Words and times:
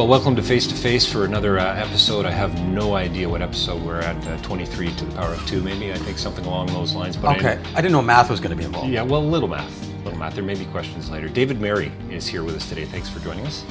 Well, 0.00 0.08
welcome 0.08 0.34
to 0.36 0.42
Face 0.42 0.66
to 0.66 0.74
Face 0.74 1.04
for 1.04 1.26
another 1.26 1.58
uh, 1.58 1.76
episode. 1.76 2.24
I 2.24 2.30
have 2.30 2.58
no 2.68 2.94
idea 2.94 3.28
what 3.28 3.42
episode 3.42 3.82
we're 3.82 4.00
at. 4.00 4.16
Uh, 4.26 4.38
23 4.38 4.94
to 4.94 5.04
the 5.04 5.14
power 5.14 5.34
of 5.34 5.46
two, 5.46 5.60
maybe. 5.60 5.92
I 5.92 5.96
think 5.96 6.16
something 6.16 6.46
along 6.46 6.68
those 6.68 6.94
lines. 6.94 7.18
But 7.18 7.36
Okay, 7.36 7.60
I 7.74 7.82
didn't 7.82 7.92
know 7.92 8.00
math 8.00 8.30
was 8.30 8.40
going 8.40 8.48
to 8.48 8.56
be 8.56 8.64
involved. 8.64 8.88
yeah, 8.88 9.02
well, 9.02 9.20
a 9.20 9.22
little 9.22 9.46
math, 9.46 9.88
little 10.02 10.18
math. 10.18 10.34
There 10.34 10.42
may 10.42 10.54
be 10.54 10.64
questions 10.64 11.10
later. 11.10 11.28
David 11.28 11.60
Mary 11.60 11.92
is 12.08 12.26
here 12.26 12.42
with 12.42 12.56
us 12.56 12.66
today. 12.66 12.86
Thanks 12.86 13.10
for 13.10 13.20
joining 13.20 13.44
us. 13.44 13.62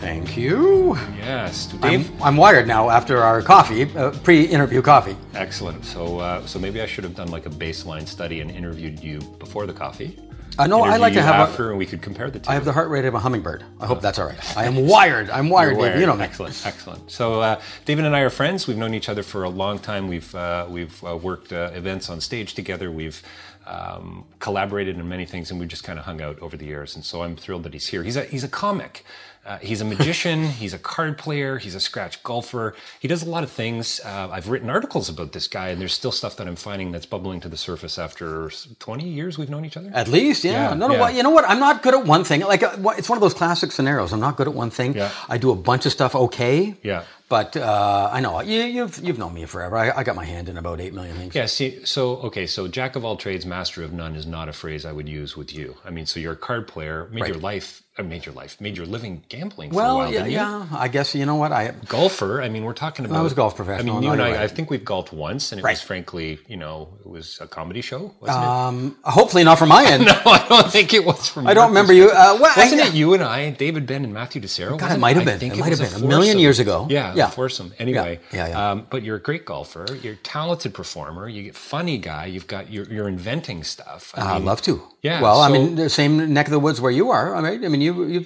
Thank 0.00 0.38
you. 0.38 0.96
Yes, 1.18 1.74
I'm, 1.82 2.10
I'm 2.22 2.38
wired 2.38 2.66
now 2.66 2.88
after 2.88 3.18
our 3.18 3.42
coffee, 3.42 3.82
uh, 3.94 4.12
pre-interview 4.22 4.80
coffee. 4.80 5.18
Excellent. 5.34 5.84
So, 5.84 6.18
uh, 6.18 6.46
so 6.46 6.58
maybe 6.58 6.80
I 6.80 6.86
should 6.86 7.04
have 7.04 7.14
done 7.14 7.28
like 7.28 7.44
a 7.44 7.50
baseline 7.50 8.08
study 8.08 8.40
and 8.40 8.50
interviewed 8.50 9.00
you 9.00 9.18
before 9.38 9.66
the 9.66 9.74
coffee. 9.74 10.18
I 10.58 10.66
know 10.66 10.82
I 10.82 10.96
like 10.96 11.14
to 11.14 11.22
have 11.22 11.34
after, 11.34 11.66
a, 11.66 11.70
and 11.70 11.78
we 11.78 11.86
could 11.86 12.02
compare 12.02 12.30
the 12.30 12.38
two. 12.38 12.50
I 12.50 12.54
have 12.54 12.64
the 12.64 12.72
heart 12.72 12.88
rate 12.88 13.04
of 13.04 13.14
a 13.14 13.18
hummingbird. 13.18 13.64
I 13.80 13.86
hope 13.86 14.00
that's 14.00 14.18
all 14.18 14.26
right. 14.26 14.56
I 14.56 14.66
am 14.66 14.86
wired. 14.86 15.30
I'm 15.30 15.48
wired, 15.48 15.76
David. 15.76 16.00
You 16.00 16.06
know 16.06 16.16
me. 16.16 16.24
Excellent, 16.24 16.62
excellent. 16.64 17.10
So 17.10 17.40
uh, 17.40 17.60
David 17.84 18.04
and 18.04 18.14
I 18.14 18.20
are 18.20 18.30
friends. 18.30 18.66
We've 18.66 18.76
known 18.76 18.94
each 18.94 19.08
other 19.08 19.22
for 19.22 19.44
a 19.44 19.48
long 19.48 19.78
time. 19.78 20.08
We've 20.08 20.34
uh, 20.34 20.66
we've 20.68 21.02
uh, 21.04 21.16
worked 21.16 21.52
uh, 21.52 21.70
events 21.74 22.08
on 22.08 22.20
stage 22.20 22.54
together. 22.54 22.90
We've 22.92 23.22
um, 23.66 24.24
collaborated 24.38 24.96
in 24.98 25.08
many 25.08 25.26
things, 25.26 25.50
and 25.50 25.58
we've 25.58 25.68
just 25.68 25.84
kind 25.84 25.98
of 25.98 26.04
hung 26.04 26.20
out 26.20 26.38
over 26.40 26.56
the 26.56 26.66
years. 26.66 26.94
And 26.94 27.04
so 27.04 27.22
I'm 27.22 27.36
thrilled 27.36 27.64
that 27.64 27.72
he's 27.72 27.88
here. 27.88 28.02
He's 28.02 28.16
a 28.16 28.24
he's 28.24 28.44
a 28.44 28.48
comic. 28.48 29.04
Uh, 29.44 29.58
he's 29.58 29.80
a 29.80 29.84
magician. 29.84 30.44
he's 30.62 30.72
a 30.72 30.78
card 30.78 31.18
player. 31.18 31.58
He's 31.58 31.74
a 31.74 31.80
scratch 31.80 32.22
golfer. 32.22 32.74
He 33.00 33.08
does 33.08 33.22
a 33.22 33.28
lot 33.28 33.44
of 33.44 33.50
things. 33.50 34.00
Uh, 34.04 34.28
I've 34.30 34.48
written 34.48 34.70
articles 34.70 35.08
about 35.08 35.32
this 35.32 35.48
guy, 35.48 35.68
and 35.68 35.80
there's 35.80 35.92
still 35.92 36.12
stuff 36.12 36.36
that 36.36 36.48
I'm 36.48 36.56
finding 36.56 36.92
that's 36.92 37.06
bubbling 37.06 37.40
to 37.40 37.48
the 37.48 37.56
surface 37.56 37.98
after 37.98 38.50
20 38.78 39.08
years 39.08 39.38
we've 39.38 39.50
known 39.50 39.64
each 39.64 39.76
other. 39.76 39.90
At 39.92 40.08
least, 40.08 40.44
yeah. 40.44 40.70
Yeah, 40.70 40.74
no, 40.74 40.88
no. 40.88 40.94
yeah. 40.94 41.08
You 41.10 41.22
know 41.22 41.30
what? 41.30 41.44
I'm 41.48 41.60
not 41.60 41.82
good 41.82 41.94
at 41.94 42.04
one 42.04 42.24
thing. 42.24 42.40
Like 42.40 42.62
uh, 42.62 42.76
it's 42.96 43.08
one 43.08 43.16
of 43.16 43.22
those 43.22 43.34
classic 43.34 43.72
scenarios. 43.72 44.12
I'm 44.12 44.20
not 44.20 44.36
good 44.36 44.48
at 44.48 44.54
one 44.54 44.70
thing. 44.70 44.94
Yeah. 44.94 45.10
I 45.28 45.38
do 45.38 45.50
a 45.50 45.56
bunch 45.56 45.86
of 45.86 45.92
stuff 45.92 46.14
okay. 46.14 46.74
Yeah. 46.82 47.04
But 47.28 47.56
uh, 47.56 48.10
I 48.12 48.20
know 48.20 48.40
you, 48.42 48.62
you've 48.62 49.02
you've 49.02 49.18
known 49.18 49.32
me 49.32 49.46
forever. 49.46 49.76
I, 49.76 49.90
I 49.90 50.04
got 50.04 50.14
my 50.14 50.24
hand 50.24 50.48
in 50.48 50.58
about 50.58 50.80
eight 50.80 50.92
million 50.92 51.16
things. 51.16 51.34
Yeah, 51.34 51.46
see, 51.46 51.84
so, 51.84 52.16
okay, 52.18 52.46
so 52.46 52.68
jack 52.68 52.96
of 52.96 53.04
all 53.04 53.16
trades, 53.16 53.46
master 53.46 53.82
of 53.82 53.92
none 53.92 54.14
is 54.14 54.26
not 54.26 54.48
a 54.48 54.52
phrase 54.52 54.84
I 54.84 54.92
would 54.92 55.08
use 55.08 55.36
with 55.36 55.54
you. 55.54 55.76
I 55.84 55.90
mean, 55.90 56.04
so 56.04 56.20
you're 56.20 56.34
a 56.34 56.36
card 56.36 56.68
player, 56.68 57.08
i 57.10 57.14
made 57.14 57.28
your 57.28 57.38
life, 57.38 57.82
uh, 57.96 58.02
made 58.02 58.26
your 58.26 58.34
life, 58.34 58.60
made 58.60 58.76
your 58.76 58.86
living 58.86 59.22
gambling 59.28 59.70
for 59.70 59.74
a 59.74 59.76
Well, 59.76 59.96
while, 59.98 60.06
yeah, 60.12 60.18
didn't 60.18 60.30
you? 60.32 60.36
yeah. 60.38 60.66
I 60.72 60.88
guess 60.88 61.14
you 61.14 61.24
know 61.26 61.36
what 61.36 61.52
I. 61.52 61.72
Golfer, 61.86 62.42
I 62.42 62.48
mean, 62.48 62.64
we're 62.64 62.72
talking 62.72 63.04
about. 63.04 63.22
was 63.22 63.32
a 63.32 63.36
golf 63.36 63.60
I 63.60 63.82
mean, 63.82 64.02
you 64.02 64.10
and 64.10 64.20
I, 64.20 64.32
right. 64.32 64.40
I 64.40 64.48
think 64.48 64.68
we've 64.68 64.84
golfed 64.84 65.12
once, 65.12 65.52
and 65.52 65.60
it 65.60 65.64
Right. 65.64 65.72
was 65.72 65.80
frankly, 65.80 66.40
you 66.48 66.56
know, 66.56 66.88
it 67.04 67.08
was 67.08 67.38
a 67.40 67.46
comedy 67.46 67.80
show, 67.82 68.12
wasn't 68.20 68.36
Um, 68.38 68.96
hopefully 69.04 69.44
not 69.44 69.58
from 69.60 69.68
my 69.68 69.84
end. 69.92 70.06
No, 70.06 70.20
I 70.26 70.44
don't 70.48 70.70
think 70.72 70.92
it 70.92 71.04
was 71.04 71.28
from. 71.28 71.46
I 71.46 71.54
don't 71.54 71.68
remember 71.68 71.92
you. 71.92 72.06
Uh, 72.10 72.36
well, 72.40 72.52
Wasn't 72.56 72.80
I, 72.80 72.88
it 72.88 72.94
you 72.94 73.14
and 73.14 73.22
I, 73.22 73.50
David 73.50 73.86
Ben, 73.86 74.02
and 74.04 74.12
Matthew 74.12 74.42
DeCero? 74.42 74.76
God, 74.76 74.90
it 74.90 74.98
might 74.98 75.14
have 75.16 75.24
been. 75.24 75.34
I 75.34 75.38
think 75.38 75.54
It 75.54 75.60
might 75.60 75.70
have 75.70 75.78
been. 75.78 76.02
A 76.02 76.06
million 76.08 76.38
years 76.40 76.58
ago. 76.58 76.88
Yeah, 76.90 77.14
Yeah. 77.14 77.28
a 77.28 77.30
foursome. 77.30 77.72
Anyway, 77.78 78.18
Yeah, 78.32 78.38
yeah, 78.38 78.48
yeah. 78.48 78.70
Um, 78.70 78.86
but 78.90 79.04
you're 79.04 79.16
a 79.16 79.20
great 79.20 79.44
golfer. 79.44 79.86
You're 80.02 80.14
a 80.14 80.16
talented 80.16 80.74
performer. 80.74 81.28
You're 81.28 81.50
a 81.50 81.54
funny 81.54 81.98
guy. 81.98 82.26
You've 82.26 82.48
got 82.48 82.70
you're, 82.72 82.86
you're 82.92 83.08
inventing 83.08 83.62
stuff. 83.62 84.12
I 84.16 84.22
I'd 84.22 84.34
mean, 84.38 84.44
love 84.46 84.62
to. 84.62 84.82
Yeah, 85.02 85.20
Well, 85.20 85.40
I 85.40 85.50
mean, 85.50 85.74
the 85.74 85.90
same 85.90 86.32
neck 86.32 86.46
of 86.46 86.50
the 86.52 86.58
woods 86.58 86.80
where 86.80 86.90
you 86.90 87.10
are. 87.10 87.34
I 87.36 87.40
mean, 87.42 87.62
I 87.64 87.68
mean, 87.68 87.82
you 87.84 88.04
you 88.06 88.20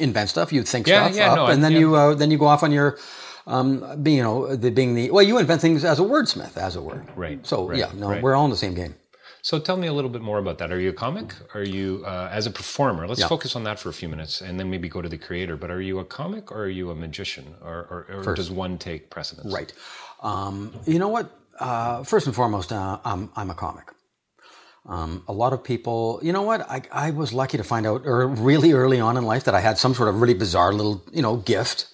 invent 0.00 0.30
stuff, 0.30 0.52
you 0.52 0.62
think 0.64 0.88
Yeah, 0.88 1.08
stuff 1.08 1.16
yeah, 1.16 1.28
up, 1.32 1.36
no, 1.36 1.46
and 1.48 1.62
then 1.64 1.72
yeah. 1.72 1.80
you 1.80 1.96
uh, 1.96 2.14
then 2.14 2.30
you 2.32 2.38
go 2.38 2.46
off 2.46 2.62
on 2.64 2.72
your, 2.72 2.98
um, 3.46 4.02
being 4.02 4.18
you 4.18 4.24
know, 4.24 4.56
the 4.56 4.70
being 4.70 4.94
the 4.94 5.10
well, 5.12 5.24
you 5.24 5.38
invent 5.38 5.60
things 5.62 5.84
as 5.84 6.00
a 6.00 6.02
wordsmith, 6.04 6.56
as 6.58 6.76
it 6.76 6.82
were. 6.84 7.02
Right, 7.16 7.46
So 7.46 7.68
right, 7.68 7.78
yeah, 7.78 7.90
no, 7.94 8.08
right. 8.10 8.22
we're 8.22 8.36
all 8.36 8.46
in 8.46 8.50
the 8.52 8.58
same 8.66 8.74
game. 8.74 8.94
So 9.42 9.58
tell 9.60 9.76
me 9.76 9.88
a 9.88 9.92
little 9.92 10.10
bit 10.10 10.22
more 10.22 10.38
about 10.38 10.58
that. 10.58 10.72
Are 10.72 10.80
you 10.80 10.90
a 10.90 10.94
comic? 11.06 11.34
Are 11.54 11.64
you 11.64 12.04
uh, 12.06 12.28
as 12.32 12.46
a 12.46 12.50
performer? 12.50 13.08
Let's 13.08 13.20
Yeah. 13.20 13.28
focus 13.28 13.56
on 13.56 13.64
that 13.64 13.78
for 13.80 13.90
a 13.90 13.94
few 13.94 14.08
minutes, 14.08 14.42
and 14.42 14.58
then 14.60 14.70
maybe 14.70 14.88
go 14.88 15.02
to 15.02 15.08
the 15.08 15.18
creator. 15.18 15.56
But 15.56 15.70
are 15.70 15.82
you 15.82 16.00
a 16.00 16.04
comic 16.04 16.52
or 16.52 16.64
are 16.64 16.68
you 16.80 16.90
a 16.90 16.94
magician, 16.94 17.46
or, 17.62 17.78
or, 17.92 18.06
or 18.10 18.22
does 18.34 18.50
one 18.50 18.78
take 18.78 19.10
precedence? 19.10 19.52
Right. 19.52 19.72
Um, 20.22 20.74
you 20.86 20.98
know 20.98 21.08
what? 21.08 21.30
Uh, 21.60 22.04
first 22.04 22.26
and 22.26 22.36
foremost, 22.36 22.72
uh, 22.72 22.98
I'm, 23.04 23.30
I'm 23.36 23.50
a 23.50 23.54
comic. 23.54 23.92
Um, 24.86 25.22
a 25.28 25.32
lot 25.32 25.52
of 25.52 25.62
people, 25.62 26.18
you 26.22 26.32
know 26.32 26.42
what? 26.42 26.68
I, 26.68 26.82
I 26.90 27.10
was 27.10 27.32
lucky 27.32 27.56
to 27.56 27.64
find 27.64 27.86
out 27.86 28.02
er, 28.04 28.26
really 28.26 28.72
early 28.72 29.00
on 29.00 29.16
in 29.16 29.24
life 29.24 29.44
that 29.44 29.54
I 29.54 29.60
had 29.60 29.78
some 29.78 29.94
sort 29.94 30.08
of 30.08 30.20
really 30.20 30.34
bizarre 30.34 30.72
little, 30.72 31.02
you 31.12 31.22
know, 31.22 31.36
gift. 31.36 31.86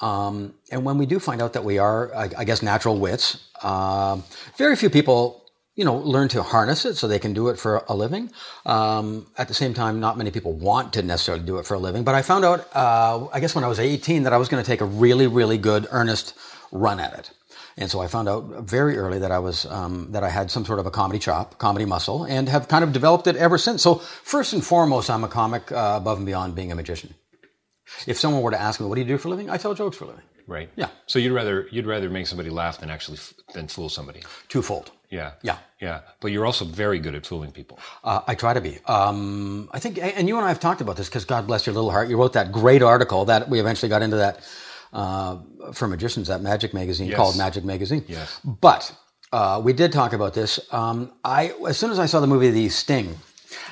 Um, 0.00 0.54
and 0.70 0.84
when 0.84 0.98
we 0.98 1.06
do 1.06 1.18
find 1.20 1.40
out 1.40 1.52
that 1.52 1.64
we 1.64 1.78
are, 1.78 2.14
I, 2.14 2.30
I 2.38 2.44
guess, 2.44 2.62
natural 2.62 2.98
wits, 2.98 3.48
um 3.62 4.24
very 4.56 4.76
few 4.76 4.90
people, 4.90 5.44
you 5.74 5.84
know, 5.84 5.96
learn 5.96 6.28
to 6.28 6.42
harness 6.42 6.84
it 6.84 6.96
so 6.96 7.06
they 7.06 7.20
can 7.20 7.32
do 7.32 7.48
it 7.48 7.58
for 7.58 7.84
a 7.88 7.94
living. 7.94 8.30
Um, 8.66 9.26
at 9.36 9.46
the 9.46 9.54
same 9.54 9.74
time, 9.74 10.00
not 10.00 10.18
many 10.18 10.32
people 10.32 10.52
want 10.52 10.92
to 10.94 11.02
necessarily 11.02 11.44
do 11.44 11.58
it 11.58 11.66
for 11.66 11.74
a 11.74 11.78
living. 11.78 12.02
But 12.02 12.16
I 12.16 12.22
found 12.22 12.44
out, 12.44 12.68
uh, 12.74 13.28
I 13.32 13.38
guess, 13.38 13.54
when 13.54 13.62
I 13.62 13.68
was 13.68 13.78
18, 13.78 14.24
that 14.24 14.32
I 14.32 14.38
was 14.38 14.48
going 14.48 14.62
to 14.62 14.66
take 14.66 14.80
a 14.80 14.84
really, 14.84 15.28
really 15.28 15.56
good, 15.56 15.86
earnest 15.92 16.34
run 16.72 16.98
at 16.98 17.16
it. 17.16 17.30
And 17.80 17.88
so 17.88 18.00
I 18.00 18.08
found 18.08 18.28
out 18.28 18.44
very 18.64 18.98
early 18.98 19.20
that 19.20 19.30
I 19.30 19.38
was 19.38 19.64
um, 19.66 20.08
that 20.10 20.24
I 20.24 20.30
had 20.30 20.50
some 20.50 20.64
sort 20.64 20.80
of 20.80 20.86
a 20.86 20.90
comedy 20.90 21.20
chop, 21.20 21.58
comedy 21.58 21.84
muscle, 21.84 22.24
and 22.24 22.48
have 22.48 22.66
kind 22.66 22.82
of 22.82 22.92
developed 22.92 23.26
it 23.28 23.36
ever 23.36 23.56
since. 23.56 23.82
So 23.82 23.94
first 23.96 24.52
and 24.52 24.64
foremost, 24.64 25.08
I'm 25.08 25.22
a 25.22 25.28
comic 25.28 25.70
uh, 25.70 25.94
above 25.96 26.18
and 26.18 26.26
beyond 26.26 26.54
being 26.56 26.72
a 26.72 26.74
magician. 26.74 27.14
If 28.06 28.18
someone 28.18 28.42
were 28.42 28.50
to 28.50 28.60
ask 28.60 28.80
me, 28.80 28.86
"What 28.86 28.96
do 28.96 29.00
you 29.00 29.06
do 29.06 29.16
for 29.16 29.28
a 29.28 29.30
living?" 29.30 29.48
I 29.48 29.56
tell 29.56 29.74
jokes 29.74 29.96
for 29.96 30.04
a 30.04 30.08
living. 30.08 30.24
Right. 30.48 30.70
Yeah. 30.76 30.88
So 31.06 31.18
you'd 31.18 31.32
rather 31.32 31.68
you'd 31.70 31.86
rather 31.86 32.10
make 32.10 32.26
somebody 32.26 32.50
laugh 32.50 32.78
than 32.80 32.90
actually 32.90 33.18
f- 33.18 33.34
than 33.54 33.68
fool 33.68 33.88
somebody. 33.88 34.22
Twofold. 34.48 34.90
Yeah. 35.10 35.32
Yeah. 35.42 35.58
Yeah. 35.80 36.00
But 36.20 36.32
you're 36.32 36.46
also 36.46 36.64
very 36.64 36.98
good 36.98 37.14
at 37.14 37.26
fooling 37.26 37.52
people. 37.52 37.78
Uh, 38.02 38.20
I 38.26 38.34
try 38.34 38.54
to 38.54 38.60
be. 38.60 38.78
Um, 38.86 39.68
I 39.72 39.78
think, 39.78 39.98
and 39.98 40.26
you 40.28 40.36
and 40.36 40.44
I 40.44 40.48
have 40.48 40.60
talked 40.60 40.80
about 40.80 40.96
this 40.96 41.08
because 41.08 41.24
God 41.24 41.46
bless 41.46 41.66
your 41.66 41.74
little 41.74 41.90
heart. 41.90 42.08
You 42.08 42.18
wrote 42.18 42.32
that 42.32 42.50
great 42.50 42.82
article 42.82 43.26
that 43.26 43.48
we 43.48 43.60
eventually 43.60 43.88
got 43.88 44.02
into 44.02 44.16
that 44.16 44.40
uh, 44.92 45.38
for 45.72 45.88
magicians, 45.88 46.28
that 46.28 46.40
Magic 46.42 46.72
magazine 46.74 47.08
Yes. 47.08 47.16
called 47.16 47.36
Magic 47.36 47.64
Magazine. 47.64 48.04
Yes. 48.08 48.40
But 48.44 48.94
uh, 49.32 49.60
we 49.64 49.72
did 49.72 49.92
talk 49.92 50.12
about 50.12 50.34
this. 50.34 50.58
Um, 50.72 51.12
I 51.24 51.52
as 51.66 51.76
soon 51.78 51.90
as 51.90 51.98
I 51.98 52.06
saw 52.06 52.20
the 52.20 52.26
movie 52.26 52.50
The 52.50 52.68
Sting, 52.68 53.16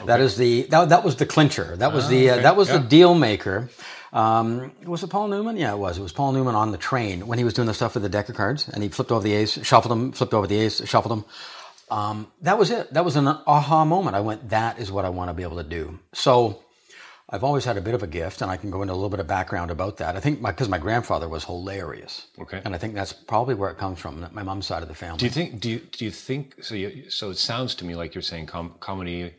that 0.04 0.20
is 0.20 0.36
the 0.36 0.62
that, 0.70 0.88
that 0.90 1.04
was 1.04 1.16
the 1.16 1.26
clincher. 1.26 1.76
That 1.76 1.92
was 1.92 2.08
the 2.08 2.30
uh, 2.30 2.32
Ah, 2.32 2.34
okay. 2.34 2.42
that 2.42 2.56
was 2.56 2.68
Yeah. 2.68 2.78
the 2.78 2.88
deal 2.88 3.14
maker. 3.14 3.68
Um, 4.12 4.72
was 4.84 5.02
it 5.02 5.10
Paul 5.10 5.28
Newman? 5.28 5.56
Yeah, 5.56 5.72
it 5.72 5.78
was. 5.78 5.98
It 5.98 6.02
was 6.02 6.12
Paul 6.12 6.32
Newman 6.32 6.54
on 6.54 6.70
the 6.72 6.78
train 6.78 7.26
when 7.26 7.38
he 7.38 7.44
was 7.44 7.52
doing 7.54 7.66
the 7.66 7.74
stuff 7.74 7.94
with 7.94 8.02
the 8.02 8.08
deck 8.08 8.28
of 8.28 8.34
cards, 8.36 8.68
and 8.68 8.82
he 8.82 8.88
flipped 8.88 9.10
over 9.12 9.22
the 9.22 9.32
ace, 9.34 9.58
shuffled 9.62 9.90
them, 9.90 10.12
flipped 10.12 10.32
over 10.32 10.46
the 10.46 10.58
ace, 10.58 10.86
shuffled 10.86 11.10
them. 11.12 11.24
Um, 11.90 12.26
that 12.42 12.58
was 12.58 12.70
it. 12.70 12.92
That 12.94 13.04
was 13.04 13.16
an 13.16 13.28
aha 13.28 13.84
moment. 13.84 14.16
I 14.16 14.20
went, 14.20 14.48
that 14.50 14.78
is 14.78 14.90
what 14.90 15.04
I 15.04 15.08
want 15.10 15.28
to 15.28 15.34
be 15.34 15.42
able 15.42 15.56
to 15.58 15.68
do. 15.68 15.98
So 16.14 16.62
I've 17.28 17.42
always 17.42 17.64
had 17.64 17.76
a 17.76 17.80
bit 17.80 17.94
of 17.94 18.04
a 18.04 18.06
gift, 18.06 18.40
and 18.40 18.50
I 18.50 18.56
can 18.56 18.70
go 18.70 18.82
into 18.82 18.94
a 18.94 18.94
little 18.94 19.10
bit 19.10 19.18
of 19.18 19.26
background 19.26 19.72
about 19.72 19.96
that. 19.96 20.14
I 20.14 20.20
think 20.20 20.40
because 20.40 20.68
my, 20.68 20.78
grandfather 20.78 21.28
was 21.28 21.44
hilarious. 21.44 22.28
Okay. 22.38 22.62
And 22.64 22.72
I 22.72 22.78
think 22.78 22.94
that's 22.94 23.12
probably 23.12 23.56
where 23.56 23.68
it 23.70 23.78
comes 23.78 23.98
from, 23.98 24.24
my 24.32 24.44
mom's 24.44 24.66
side 24.66 24.82
of 24.82 24.88
the 24.88 24.94
family. 24.94 25.18
Do 25.18 25.24
you 25.24 25.32
think? 25.32 25.60
Do 25.60 25.68
you 25.70 25.80
do 25.80 26.04
you 26.04 26.12
think? 26.12 26.62
So 26.62 26.76
you, 26.76 27.10
so 27.10 27.30
it 27.30 27.38
sounds 27.38 27.74
to 27.76 27.84
me 27.84 27.96
like 27.96 28.14
you're 28.14 28.22
saying 28.22 28.46
com- 28.46 28.74
comedy. 28.78 29.34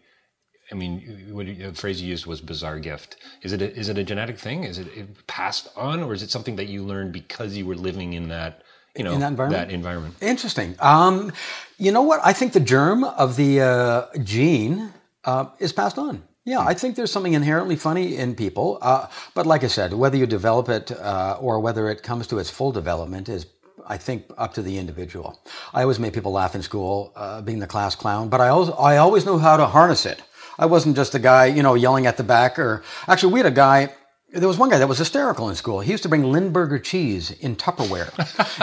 I 0.69 0.75
mean, 0.75 1.29
what 1.31 1.45
the 1.45 1.71
phrase 1.73 2.01
you 2.01 2.09
used 2.09 2.25
was 2.25 2.41
bizarre 2.41 2.77
gift. 2.79 3.15
Is 3.41 3.53
it 3.53 3.61
a, 3.61 3.73
is 3.73 3.87
it 3.87 3.97
a 3.97 4.03
genetic 4.03 4.37
thing? 4.37 4.65
Is 4.65 4.79
it, 4.79 4.87
it 4.87 5.25
passed 5.27 5.69
on, 5.77 6.03
or 6.03 6.13
is 6.13 6.21
it 6.21 6.29
something 6.29 6.57
that 6.57 6.67
you 6.67 6.83
learned 6.83 7.13
because 7.13 7.55
you 7.55 7.65
were 7.65 7.75
living 7.75 8.11
in 8.13 8.27
that 8.27 8.63
you 8.97 9.05
know 9.05 9.13
In 9.13 9.21
that 9.21 9.29
environment? 9.29 9.69
That 9.69 9.73
environment. 9.73 10.15
Interesting. 10.19 10.75
Um, 10.79 11.31
you 11.77 11.93
know 11.93 12.01
what? 12.01 12.19
I 12.21 12.33
think 12.33 12.51
the 12.51 12.59
germ 12.59 13.05
of 13.05 13.37
the 13.37 13.61
uh, 13.61 14.07
gene 14.23 14.93
uh, 15.23 15.45
is 15.59 15.71
passed 15.71 15.97
on. 15.97 16.23
Yeah, 16.47 16.61
I 16.61 16.75
think 16.75 16.95
there's 16.95 17.11
something 17.11 17.33
inherently 17.33 17.75
funny 17.75 18.15
in 18.15 18.33
people. 18.33 18.77
Uh, 18.81 19.07
but 19.33 19.45
like 19.45 19.65
I 19.65 19.67
said, 19.67 19.91
whether 19.93 20.15
you 20.15 20.25
develop 20.25 20.69
it 20.69 20.93
uh, 20.93 21.37
or 21.41 21.59
whether 21.59 21.89
it 21.89 22.03
comes 22.03 22.25
to 22.27 22.39
its 22.39 22.49
full 22.49 22.71
development 22.71 23.27
is, 23.27 23.47
I 23.85 23.97
think, 23.97 24.23
up 24.37 24.53
to 24.53 24.61
the 24.61 24.77
individual. 24.77 25.37
I 25.73 25.81
always 25.81 25.99
made 25.99 26.13
people 26.13 26.31
laugh 26.31 26.55
in 26.55 26.61
school, 26.61 27.11
uh, 27.17 27.41
being 27.41 27.59
the 27.59 27.67
class 27.67 27.95
clown, 27.95 28.29
but 28.29 28.39
I 28.39 28.47
always, 28.47 28.69
I 28.69 28.95
always 28.95 29.25
knew 29.25 29.37
how 29.37 29.57
to 29.57 29.65
harness 29.65 30.05
it. 30.05 30.23
I 30.57 30.67
wasn't 30.67 30.95
just 30.95 31.13
a 31.15 31.19
guy, 31.19 31.47
you 31.47 31.63
know, 31.63 31.73
yelling 31.73 32.07
at 32.07 32.15
the 32.15 32.23
back 32.23 32.57
or 32.57 32.81
actually 33.09 33.33
we 33.33 33.39
had 33.41 33.47
a 33.47 33.51
guy 33.51 33.93
there 34.33 34.47
was 34.47 34.57
one 34.57 34.69
guy 34.69 34.77
that 34.77 34.87
was 34.87 34.97
hysterical 34.97 35.49
in 35.49 35.55
school. 35.55 35.79
He 35.79 35.91
used 35.91 36.03
to 36.03 36.09
bring 36.09 36.31
Limburger 36.31 36.79
cheese 36.79 37.31
in 37.31 37.55
Tupperware, 37.55 38.11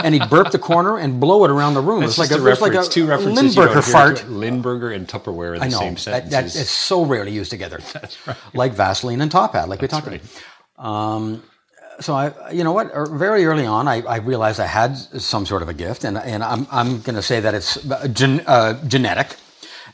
and 0.05 0.15
he'd 0.15 0.29
burp 0.29 0.51
the 0.51 0.59
corner 0.59 0.99
and 0.99 1.19
blow 1.19 1.45
it 1.45 1.51
around 1.51 1.75
the 1.75 1.81
room. 1.81 2.03
It's 2.03 2.19
it 2.19 2.21
was 2.21 2.29
just 2.29 2.31
like 2.31 2.39
a, 2.39 2.43
it 2.43 2.61
like 2.61 2.73
reference. 2.73 2.89
a 2.89 2.91
two 2.91 3.07
references. 3.07 3.57
Limburger 3.57 3.83
fart. 3.83 4.29
Limburger 4.29 4.93
and 4.93 5.09
Tupperware 5.09 5.55
in 5.55 5.61
the 5.61 5.67
I 5.67 5.69
know 5.69 5.79
same 5.79 5.95
that, 5.95 6.01
sentence. 6.01 6.31
that 6.33 6.45
is 6.45 6.69
so 6.69 7.05
rarely 7.05 7.33
used 7.33 7.51
together. 7.51 7.79
That's 7.93 8.27
right. 8.27 8.37
Like 8.53 8.73
Vaseline 8.75 9.23
and 9.23 9.31
Top 9.31 9.55
Hat, 9.55 9.69
like 9.69 9.81
we 9.81 9.89
talked 9.89 10.07
right. 10.07 10.23
about. 10.77 10.87
Um, 10.87 11.43
so 12.01 12.15
I, 12.15 12.51
you 12.51 12.65
know 12.65 12.73
what? 12.73 12.91
er, 12.95 13.07
Very 13.07 13.47
early 13.47 13.67
on, 13.67 13.89
I, 13.89 14.03
I 14.03 14.17
realized 14.17 14.61
I 14.61 14.67
had 14.67 14.97
some 14.99 15.47
sort 15.47 15.63
of 15.63 15.69
a 15.69 15.75
gift, 15.75 16.05
and 16.05 16.19
and 16.19 16.45
I'm 16.45 16.67
I'm 16.71 17.01
going 17.01 17.17
to 17.17 17.23
say 17.23 17.41
that 17.41 17.55
it's 17.55 17.91
uh, 17.91 18.07
gen, 18.09 18.41
uh, 18.47 18.87
genetic. 18.87 19.37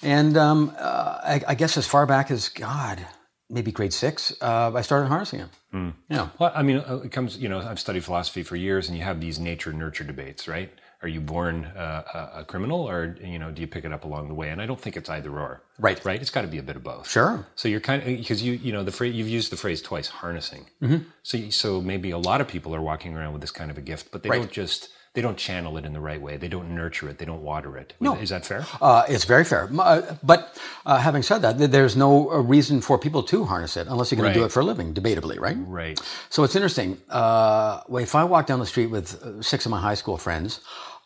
And 0.03 0.37
um, 0.37 0.75
uh, 0.79 1.19
I, 1.23 1.43
I 1.49 1.55
guess 1.55 1.77
as 1.77 1.87
far 1.87 2.07
back 2.07 2.31
as 2.31 2.49
God, 2.49 3.07
maybe 3.51 3.73
grade 3.73 3.93
six, 3.93 4.33
uh, 4.41 4.73
I 4.75 4.83
started 4.83 5.09
harnessing 5.09 5.41
it. 5.41 5.49
Hmm. 5.73 5.91
Yeah. 6.09 6.29
Well, 6.39 6.53
I 6.55 6.63
mean, 6.63 6.79
uh, 6.79 7.01
it 7.05 7.13
comes. 7.13 7.37
You 7.37 7.49
know, 7.49 7.59
I've 7.61 7.81
studied 7.81 8.05
philosophy 8.05 8.43
for 8.43 8.57
years, 8.57 8.89
and 8.89 8.97
you 8.97 9.05
have 9.05 9.21
these 9.21 9.39
nature 9.39 9.73
nurture 9.73 10.05
debates, 10.05 10.49
right? 10.49 10.71
Are 11.03 11.09
you 11.09 11.21
born 11.21 11.65
uh, 11.65 12.03
a, 12.35 12.41
a 12.41 12.45
criminal, 12.45 12.81
or 12.89 13.17
you 13.23 13.39
know, 13.39 13.51
do 13.51 13.61
you 13.63 13.67
pick 13.67 13.85
it 13.85 13.93
up 13.93 14.05
along 14.05 14.29
the 14.29 14.35
way? 14.35 14.51
And 14.51 14.61
I 14.61 14.67
don't 14.67 14.81
think 14.81 14.97
it's 14.97 15.09
either 15.09 15.31
or. 15.39 15.63
Right. 15.79 16.03
Right. 16.05 16.21
It's 16.21 16.31
got 16.31 16.43
to 16.43 16.49
be 16.49 16.59
a 16.59 16.63
bit 16.63 16.77
of 16.77 16.83
both. 16.85 17.09
Sure. 17.09 17.47
So 17.55 17.69
you're 17.69 17.81
kind 17.81 18.03
of 18.03 18.07
because 18.09 18.43
you 18.43 18.53
you 18.55 18.73
know 18.73 18.85
the 18.85 18.93
phrase 18.93 19.15
you've 19.15 19.29
used 19.29 19.51
the 19.51 19.57
phrase 19.57 19.81
twice, 19.83 20.09
harnessing. 20.09 20.67
Mm-hmm. 20.83 21.05
So 21.23 21.51
so 21.51 21.81
maybe 21.81 22.11
a 22.11 22.19
lot 22.19 22.41
of 22.41 22.49
people 22.49 22.75
are 22.75 22.83
walking 22.83 23.17
around 23.17 23.33
with 23.33 23.41
this 23.41 23.51
kind 23.51 23.71
of 23.71 23.79
a 23.79 23.83
gift, 23.83 24.11
but 24.13 24.23
they 24.23 24.29
Right. 24.31 24.41
don't 24.41 24.53
just 24.53 24.91
they 25.15 25.23
don't 25.23 25.37
channel 25.37 25.77
it 25.77 25.85
in 25.85 25.93
the 25.93 26.01
right 26.01 26.21
way. 26.23 26.37
They 26.37 26.47
don't 26.49 26.73
nurture 26.75 27.09
it. 27.09 27.19
They 27.19 27.25
don't 27.25 27.43
water 27.43 27.77
it. 27.77 27.95
No. 27.99 28.15
Is 28.15 28.29
that 28.31 28.47
fair? 28.47 28.65
Uh, 28.81 29.03
it's 29.09 29.25
very 29.25 29.45
fair. 29.45 29.69
Uh, 29.77 30.03
But 30.23 30.57
uh, 30.87 30.99
having 30.99 31.23
said 31.23 31.39
that, 31.43 31.59
there's 31.59 31.97
no 31.97 32.31
uh, 32.31 32.39
reason 32.41 32.81
for 32.81 32.97
people 32.97 33.23
to 33.25 33.45
harness 33.45 33.77
it 33.77 33.89
unless 33.89 34.13
you're 34.13 34.21
going 34.21 34.33
to 34.33 34.39
do 34.39 34.45
it 34.45 34.53
for 34.53 34.61
a 34.61 34.65
living, 34.65 34.95
debatably, 34.95 35.41
right? 35.41 35.57
Right. 35.67 36.01
So 36.29 36.45
it's 36.45 36.55
interesting. 36.55 36.99
Uh, 37.09 37.81
if 37.91 38.15
I 38.15 38.23
walk 38.23 38.47
down 38.47 38.61
the 38.61 38.67
street 38.67 38.87
with 38.87 39.21
uh, 39.23 39.43
six 39.43 39.67
of 39.67 39.71
my 39.71 39.81
high 39.81 39.95
school 39.97 40.17
friends, 40.17 40.61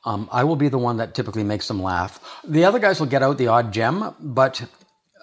um, 0.04 0.28
I 0.30 0.44
will 0.44 0.56
be 0.56 0.68
the 0.68 0.78
one 0.78 0.98
that 0.98 1.14
typically 1.14 1.44
makes 1.44 1.66
them 1.66 1.82
laugh. 1.82 2.20
The 2.46 2.64
other 2.66 2.78
guys 2.78 3.00
will 3.00 3.06
get 3.06 3.22
out 3.22 3.38
the 3.38 3.46
odd 3.48 3.72
gem, 3.72 4.14
but 4.20 4.62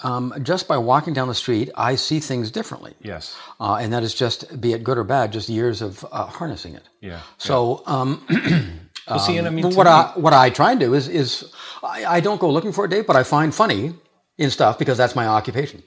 um, 0.04 0.34
just 0.42 0.68
by 0.68 0.78
walking 0.78 1.14
down 1.14 1.28
the 1.28 1.36
street, 1.36 1.70
I 1.76 1.96
see 1.96 2.20
things 2.20 2.52
differently. 2.52 2.94
Yes. 3.02 3.36
Uh, 3.60 3.76
and 3.76 3.94
that 3.94 4.04
is 4.04 4.14
just, 4.14 4.60
be 4.60 4.74
it 4.74 4.84
good 4.84 4.98
or 4.98 5.04
bad, 5.04 5.32
just 5.32 5.50
years 5.50 5.82
of 5.82 6.06
uh, 6.12 6.26
harnessing 6.26 6.76
it. 6.76 6.84
Yeah. 7.02 7.22
So, 7.38 7.84
um, 7.86 8.26
Well, 9.08 9.20
see, 9.20 9.38
and 9.38 9.48
I 9.48 9.50
mean, 9.50 9.64
but 9.64 9.76
what 9.76 9.86
me- 9.86 9.92
I 9.92 10.12
what 10.16 10.34
I 10.34 10.50
try 10.52 10.72
and 10.72 10.80
do 10.80 10.94
is 10.94 11.08
is 11.10 11.52
I, 11.84 12.06
I 12.06 12.20
don't 12.22 12.40
go 12.40 12.50
looking 12.50 12.72
for 12.72 12.86
a 12.86 12.90
date, 12.90 13.08
but 13.08 13.16
I 13.16 13.24
find 13.24 13.54
funny 13.54 13.94
in 14.38 14.50
stuff 14.52 14.78
because 14.80 14.98
that's 14.98 15.16
my 15.16 15.26
occupation. 15.28 15.84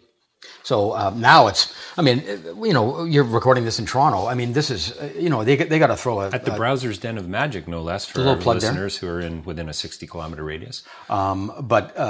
So 0.63 0.95
um, 0.97 1.21
now 1.21 1.47
it's, 1.49 1.75
I 1.99 2.03
mean, 2.03 2.23
you 2.63 2.73
know, 2.73 3.05
you're 3.05 3.25
recording 3.25 3.65
this 3.65 3.79
in 3.79 3.87
Toronto. 3.87 4.27
I 4.27 4.35
mean, 4.35 4.53
this 4.53 4.71
is, 4.71 4.93
uh, 4.93 5.13
you 5.19 5.29
know, 5.29 5.45
they 5.45 5.57
they 5.57 5.79
got 5.79 5.89
to 5.89 5.97
throw 5.97 6.21
a, 6.23 6.31
at 6.31 6.45
the 6.45 6.55
a- 6.55 6.57
browser's 6.57 6.99
den 6.99 7.19
of 7.19 7.29
magic, 7.29 7.69
no 7.69 7.83
less, 7.83 8.07
for 8.07 8.21
our 8.23 8.37
plug 8.37 8.61
there. 8.61 8.71
listeners 8.71 8.97
who 8.97 9.09
are 9.09 9.21
in 9.21 9.45
within 9.45 9.69
a 9.69 9.73
sixty 9.75 10.07
kilometer 10.07 10.43
radius. 10.43 10.83
um, 11.11 11.53
but 11.61 11.97
uh, 11.97 12.01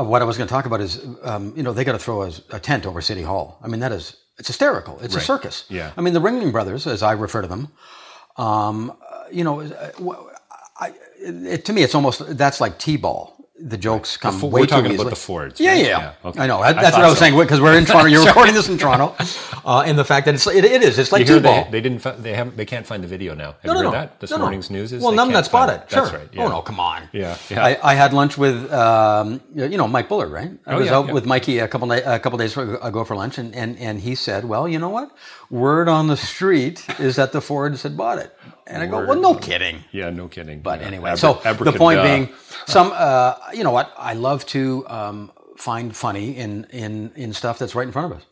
uh, 0.00 0.04
what 0.04 0.22
I 0.22 0.24
was 0.24 0.36
going 0.36 0.46
to 0.48 0.52
talk 0.52 0.66
about 0.66 0.80
is, 0.80 1.04
um, 1.22 1.52
you 1.56 1.62
know, 1.62 1.72
they 1.72 1.84
got 1.84 1.92
to 1.92 1.98
throw 1.98 2.22
a, 2.22 2.30
a 2.50 2.60
tent 2.60 2.86
over 2.86 3.00
City 3.00 3.22
Hall. 3.22 3.58
I 3.62 3.68
mean, 3.68 3.80
that 3.80 3.92
is, 3.92 4.16
it's 4.38 4.48
hysterical. 4.48 4.98
It's 5.00 5.16
a 5.16 5.20
circus. 5.20 5.64
Yeah. 5.68 5.92
I 5.96 6.00
mean, 6.00 6.14
the 6.14 6.20
Ringling 6.20 6.52
Brothers, 6.52 6.86
as 6.86 7.02
I 7.02 7.12
refer 7.12 7.42
to 7.42 7.48
them, 7.48 7.68
um, 8.36 8.90
uh, 8.90 9.24
you 9.30 9.44
know, 9.44 9.60
I, 10.80 10.92
it, 11.18 11.64
to 11.66 11.72
me, 11.72 11.82
it's 11.82 11.94
almost 11.94 12.36
that's 12.36 12.60
like 12.60 12.78
t-ball. 12.78 13.33
The 13.56 13.76
jokes 13.78 14.16
come 14.16 14.36
Fo- 14.40 14.48
way 14.48 14.62
we're 14.62 14.66
talking 14.66 14.96
about 14.96 15.10
the 15.10 15.14
Fords, 15.14 15.60
Yeah, 15.60 15.70
right? 15.70 15.78
yeah, 15.78 15.86
Yeah, 15.86 16.12
okay. 16.28 16.40
I 16.40 16.46
know. 16.48 16.58
I 16.58 16.72
That's 16.72 16.90
thought 16.90 16.94
what 16.94 17.04
I 17.04 17.08
was 17.08 17.18
so. 17.18 17.24
saying 17.24 17.38
because 17.38 17.60
we're 17.60 17.78
in 17.78 17.84
Toronto. 17.90 18.08
You're 18.08 18.26
recording 18.26 18.52
this 18.52 18.68
in 18.68 18.76
Toronto, 18.78 19.14
uh, 19.64 19.84
and 19.86 19.96
the 19.96 20.04
fact 20.04 20.26
that 20.26 20.34
it's 20.34 20.44
it, 20.48 20.64
it 20.64 20.82
is. 20.82 20.98
It's 20.98 21.12
like 21.12 21.24
hear 21.24 21.36
t-ball. 21.36 21.66
they, 21.66 21.70
they 21.70 21.80
didn't 21.80 22.02
they 22.20 22.34
haven't 22.34 22.56
they 22.56 22.64
can't 22.64 22.84
find 22.84 23.00
the 23.04 23.06
video 23.06 23.32
now. 23.32 23.52
Have 23.62 23.64
No, 23.66 23.72
you 23.74 23.74
no, 23.74 23.78
heard 23.78 23.84
no. 23.84 23.90
that? 23.92 24.18
This 24.18 24.30
No, 24.32 24.38
morning's 24.38 24.70
news 24.70 24.92
is 24.92 25.00
well, 25.04 25.12
none 25.12 25.28
can't 25.28 25.34
that's 25.34 25.48
it. 25.70 25.88
Sure. 25.88 26.02
That's 26.02 26.14
right. 26.16 26.28
Yeah. 26.32 26.42
Oh 26.46 26.48
no, 26.48 26.62
come 26.62 26.80
on. 26.80 27.08
Yeah, 27.12 27.36
yeah. 27.48 27.64
I, 27.64 27.92
I 27.92 27.94
had 27.94 28.12
lunch 28.12 28.36
with 28.36 28.72
um, 28.72 29.40
you 29.54 29.78
know 29.78 29.86
Mike 29.86 30.08
Bullard, 30.08 30.32
right? 30.32 30.50
I 30.66 30.72
Oh, 30.74 30.78
was 30.78 30.86
yeah, 30.86 30.96
out 30.96 31.06
yeah. 31.06 31.12
with 31.12 31.24
Mikey 31.24 31.60
a 31.60 31.68
couple 31.68 31.92
a 31.92 32.18
couple 32.18 32.36
days 32.38 32.56
ago 32.56 33.04
for 33.04 33.14
lunch, 33.14 33.38
and, 33.38 33.54
and 33.54 33.78
and 33.78 34.00
he 34.00 34.16
said, 34.16 34.46
"Well, 34.46 34.66
you 34.66 34.80
know 34.80 34.90
what? 34.90 35.12
Word 35.48 35.88
on 35.88 36.08
the 36.08 36.16
street 36.16 36.84
is 36.98 37.14
that 37.14 37.30
the 37.30 37.40
Fords 37.40 37.84
had 37.84 37.96
bought 37.96 38.18
it." 38.18 38.36
And 38.66 38.82
I 38.82 38.86
go, 38.86 39.06
"Well, 39.06 39.20
no 39.20 39.36
kidding." 39.36 39.84
Yeah, 39.92 40.10
no 40.10 40.26
kidding. 40.26 40.60
But 40.60 40.82
anyway, 40.82 41.14
so 41.14 41.34
the 41.44 41.72
point 41.72 42.02
being, 42.02 42.30
some 42.66 42.90
uh, 42.94 43.34
you 43.52 43.64
know 43.64 43.70
what? 43.72 43.92
I 43.98 44.14
love 44.14 44.46
to 44.46 44.86
um, 44.88 45.30
find 45.56 45.94
funny 45.94 46.36
in 46.36 46.64
in 46.70 47.12
in 47.16 47.32
stuff 47.32 47.58
that's 47.58 47.74
right 47.74 47.86
in 47.86 47.92
front 47.92 48.12
of 48.12 48.18
us. 48.18 48.24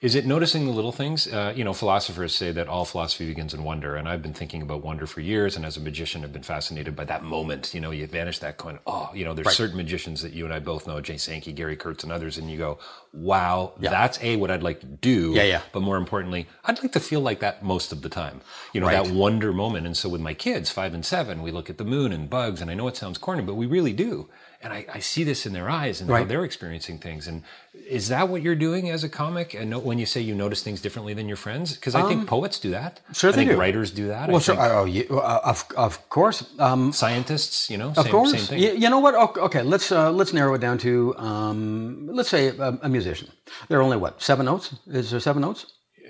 Is 0.00 0.14
it 0.14 0.24
noticing 0.26 0.64
the 0.64 0.70
little 0.70 0.92
things? 0.92 1.26
Uh, 1.26 1.52
you 1.56 1.64
know, 1.64 1.72
philosophers 1.72 2.32
say 2.32 2.52
that 2.52 2.68
all 2.68 2.84
philosophy 2.84 3.26
begins 3.26 3.52
in 3.52 3.64
wonder, 3.64 3.96
and 3.96 4.08
I've 4.08 4.22
been 4.22 4.32
thinking 4.32 4.62
about 4.62 4.84
wonder 4.84 5.08
for 5.08 5.20
years. 5.20 5.56
And 5.56 5.66
as 5.66 5.76
a 5.76 5.80
magician, 5.80 6.22
I've 6.22 6.32
been 6.32 6.44
fascinated 6.44 6.94
by 6.94 7.02
that 7.06 7.24
moment. 7.24 7.74
You 7.74 7.80
know, 7.80 7.90
you 7.90 8.06
vanish 8.06 8.38
that 8.38 8.58
coin. 8.58 8.78
Oh, 8.86 9.10
you 9.12 9.24
know, 9.24 9.34
there's 9.34 9.56
certain 9.56 9.76
magicians 9.76 10.22
that 10.22 10.32
you 10.32 10.44
and 10.44 10.54
I 10.54 10.60
both 10.60 10.86
know, 10.86 11.00
Jay 11.00 11.16
Sankey, 11.16 11.52
Gary 11.52 11.74
Kurtz, 11.74 12.04
and 12.04 12.12
others, 12.12 12.38
and 12.38 12.48
you 12.48 12.56
go, 12.56 12.78
"Wow, 13.12 13.72
that's 13.80 14.20
a 14.22 14.36
what 14.36 14.52
I'd 14.52 14.62
like 14.62 14.78
to 14.80 14.86
do." 14.86 15.32
Yeah, 15.34 15.42
yeah. 15.42 15.60
But 15.72 15.80
more 15.82 15.96
importantly, 15.96 16.46
I'd 16.64 16.80
like 16.80 16.92
to 16.92 17.00
feel 17.00 17.20
like 17.20 17.40
that 17.40 17.64
most 17.64 17.90
of 17.90 18.02
the 18.02 18.08
time. 18.08 18.40
You 18.72 18.80
know, 18.80 18.86
Right. 18.86 19.04
that 19.04 19.12
wonder 19.12 19.52
moment. 19.52 19.84
And 19.86 19.96
so 19.96 20.08
with 20.08 20.20
my 20.20 20.32
kids, 20.34 20.70
five 20.70 20.94
and 20.94 21.04
seven, 21.04 21.42
we 21.42 21.50
look 21.50 21.68
at 21.68 21.76
the 21.78 21.84
moon 21.84 22.12
and 22.12 22.30
bugs, 22.30 22.60
and 22.60 22.70
I 22.70 22.74
know 22.74 22.86
it 22.86 22.96
sounds 22.96 23.18
corny, 23.18 23.42
but 23.42 23.54
we 23.54 23.66
really 23.66 23.92
do. 23.92 24.28
And 24.60 24.72
I, 24.72 24.86
I 24.92 24.98
see 24.98 25.22
this 25.22 25.46
in 25.46 25.52
their 25.52 25.68
eyes 25.70 26.00
and 26.00 26.10
how 26.10 26.24
they're 26.24 26.42
experiencing 26.44 26.98
things. 26.98 27.28
And 27.28 27.44
is 27.88 28.08
that 28.08 28.28
what 28.28 28.42
you're 28.42 28.56
doing 28.56 28.90
as 28.90 29.04
a 29.04 29.08
comic? 29.08 29.54
And 29.54 29.70
no, 29.70 29.78
when 29.78 29.98
you 30.00 30.06
say 30.06 30.20
you 30.20 30.34
notice 30.34 30.64
things 30.64 30.80
differently 30.80 31.14
than 31.14 31.28
your 31.28 31.36
friends, 31.36 31.74
because 31.76 31.94
I 31.94 32.02
think 32.08 32.26
poets 32.26 32.58
do 32.58 32.70
that. 32.72 33.00
Um, 33.06 33.14
sure 33.14 33.30
I 33.30 33.32
they 33.32 33.36
think 33.38 33.50
do. 33.52 33.56
Writers 33.56 33.92
do 33.92 34.08
that. 34.08 34.28
Well, 34.28 34.38
I 34.38 34.40
sure. 34.40 34.56
think 34.56 34.68
Oh, 34.72 34.84
you, 34.84 35.20
uh, 35.20 35.40
of 35.44 35.64
of 35.76 36.08
course. 36.08 36.38
Um, 36.58 36.92
Scientists, 36.92 37.70
you 37.70 37.76
know, 37.78 37.90
Of 37.90 38.02
same, 38.02 38.10
course. 38.10 38.30
same 38.32 38.40
thing. 38.40 38.58
You, 38.58 38.72
you 38.72 38.90
know 38.90 38.98
what? 38.98 39.14
Okay, 39.38 39.62
let's 39.62 39.92
uh, 39.92 40.10
let's 40.10 40.32
narrow 40.32 40.54
it 40.54 40.60
down 40.60 40.78
to 40.78 41.14
um, 41.18 42.08
let's 42.12 42.28
say 42.28 42.48
a, 42.48 42.78
a 42.82 42.88
musician. 42.88 43.28
There 43.68 43.78
are 43.78 43.82
only 43.82 43.96
what 43.96 44.20
seven 44.20 44.46
notes? 44.46 44.74
Is 44.88 45.10
there 45.12 45.20
seven 45.20 45.42
notes? 45.42 45.66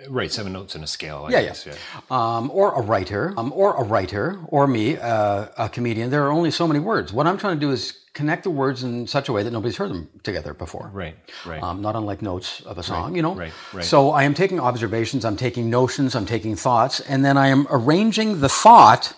Right, 0.08 0.30
seven 0.32 0.52
notes 0.52 0.76
in 0.76 0.82
a 0.84 0.86
scale. 0.86 1.24
I 1.26 1.32
Yeah, 1.32 1.42
guess, 1.42 1.66
yeah. 1.66 1.74
Um, 2.10 2.50
or 2.52 2.72
a 2.72 2.80
writer, 2.80 3.34
um, 3.36 3.52
or 3.52 3.74
a 3.74 3.82
writer, 3.82 4.38
or 4.46 4.66
me, 4.68 4.96
uh, 4.96 5.48
a 5.58 5.68
comedian. 5.68 6.08
There 6.10 6.24
are 6.24 6.30
only 6.30 6.52
so 6.52 6.66
many 6.68 6.78
words. 6.78 7.12
What 7.12 7.26
I'm 7.26 7.36
trying 7.36 7.56
to 7.56 7.60
do 7.60 7.72
is 7.72 7.94
connect 8.18 8.42
the 8.42 8.50
words 8.50 8.82
in 8.82 9.06
such 9.06 9.28
a 9.28 9.32
way 9.32 9.44
that 9.44 9.52
nobody's 9.52 9.76
heard 9.76 9.90
them 9.90 10.08
together 10.24 10.52
before. 10.52 10.90
Right, 10.92 11.14
right. 11.46 11.62
Um, 11.62 11.80
not 11.80 11.94
unlike 11.94 12.20
notes 12.20 12.60
of 12.62 12.76
a 12.76 12.82
song, 12.82 13.14
you 13.14 13.22
know. 13.22 13.34
right, 13.34 13.52
right. 13.72 13.84
So 13.84 14.10
I 14.10 14.24
am 14.24 14.34
taking 14.34 14.58
observations, 14.58 15.24
I'm 15.24 15.36
taking 15.36 15.70
notions, 15.70 16.16
I'm 16.16 16.26
taking 16.26 16.56
thoughts, 16.56 16.98
and 17.12 17.24
then 17.24 17.36
I 17.36 17.46
am 17.48 17.68
arranging 17.70 18.40
the 18.40 18.48
thought 18.48 19.14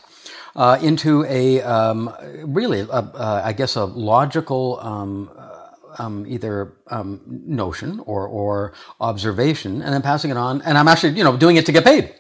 uh, 0.54 0.78
into 0.82 1.24
a 1.24 1.62
um, 1.62 2.14
really, 2.44 2.80
a, 2.80 3.02
uh, 3.26 3.42
I 3.50 3.52
guess, 3.54 3.76
a 3.76 3.84
logical. 3.84 4.78
Um, 4.80 5.30
um, 5.98 6.24
either 6.28 6.72
um, 6.86 7.20
notion 7.26 8.00
or, 8.06 8.24
or 8.28 8.72
observation, 9.00 9.82
and 9.82 9.92
then 9.92 10.02
passing 10.02 10.30
it 10.30 10.36
on. 10.36 10.62
And 10.62 10.78
I'm 10.78 10.86
actually, 10.86 11.18
you 11.18 11.24
know, 11.24 11.36
doing 11.36 11.56
it 11.56 11.66
to 11.66 11.72
get 11.72 11.84
paid. 11.84 12.14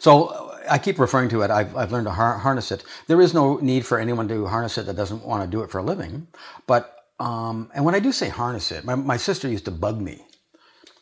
So 0.00 0.24
uh, 0.24 0.45
I 0.68 0.78
keep 0.78 0.98
referring 0.98 1.28
to 1.30 1.42
it. 1.42 1.50
I've, 1.50 1.76
I've 1.76 1.92
learned 1.92 2.06
to 2.06 2.12
har- 2.12 2.38
harness 2.38 2.70
it. 2.72 2.84
There 3.06 3.20
is 3.20 3.32
no 3.34 3.56
need 3.58 3.84
for 3.86 3.98
anyone 3.98 4.28
to 4.28 4.46
harness 4.46 4.78
it 4.78 4.86
that 4.86 4.96
doesn't 4.96 5.22
want 5.24 5.42
to 5.44 5.48
do 5.56 5.62
it 5.62 5.70
for 5.70 5.78
a 5.78 5.82
living. 5.82 6.26
But 6.66 6.92
um, 7.18 7.70
and 7.74 7.84
when 7.84 7.94
I 7.94 7.98
do 8.00 8.12
say 8.12 8.28
harness 8.28 8.70
it, 8.72 8.84
my, 8.84 8.94
my 8.94 9.16
sister 9.16 9.48
used 9.48 9.64
to 9.66 9.70
bug 9.70 10.00
me 10.00 10.22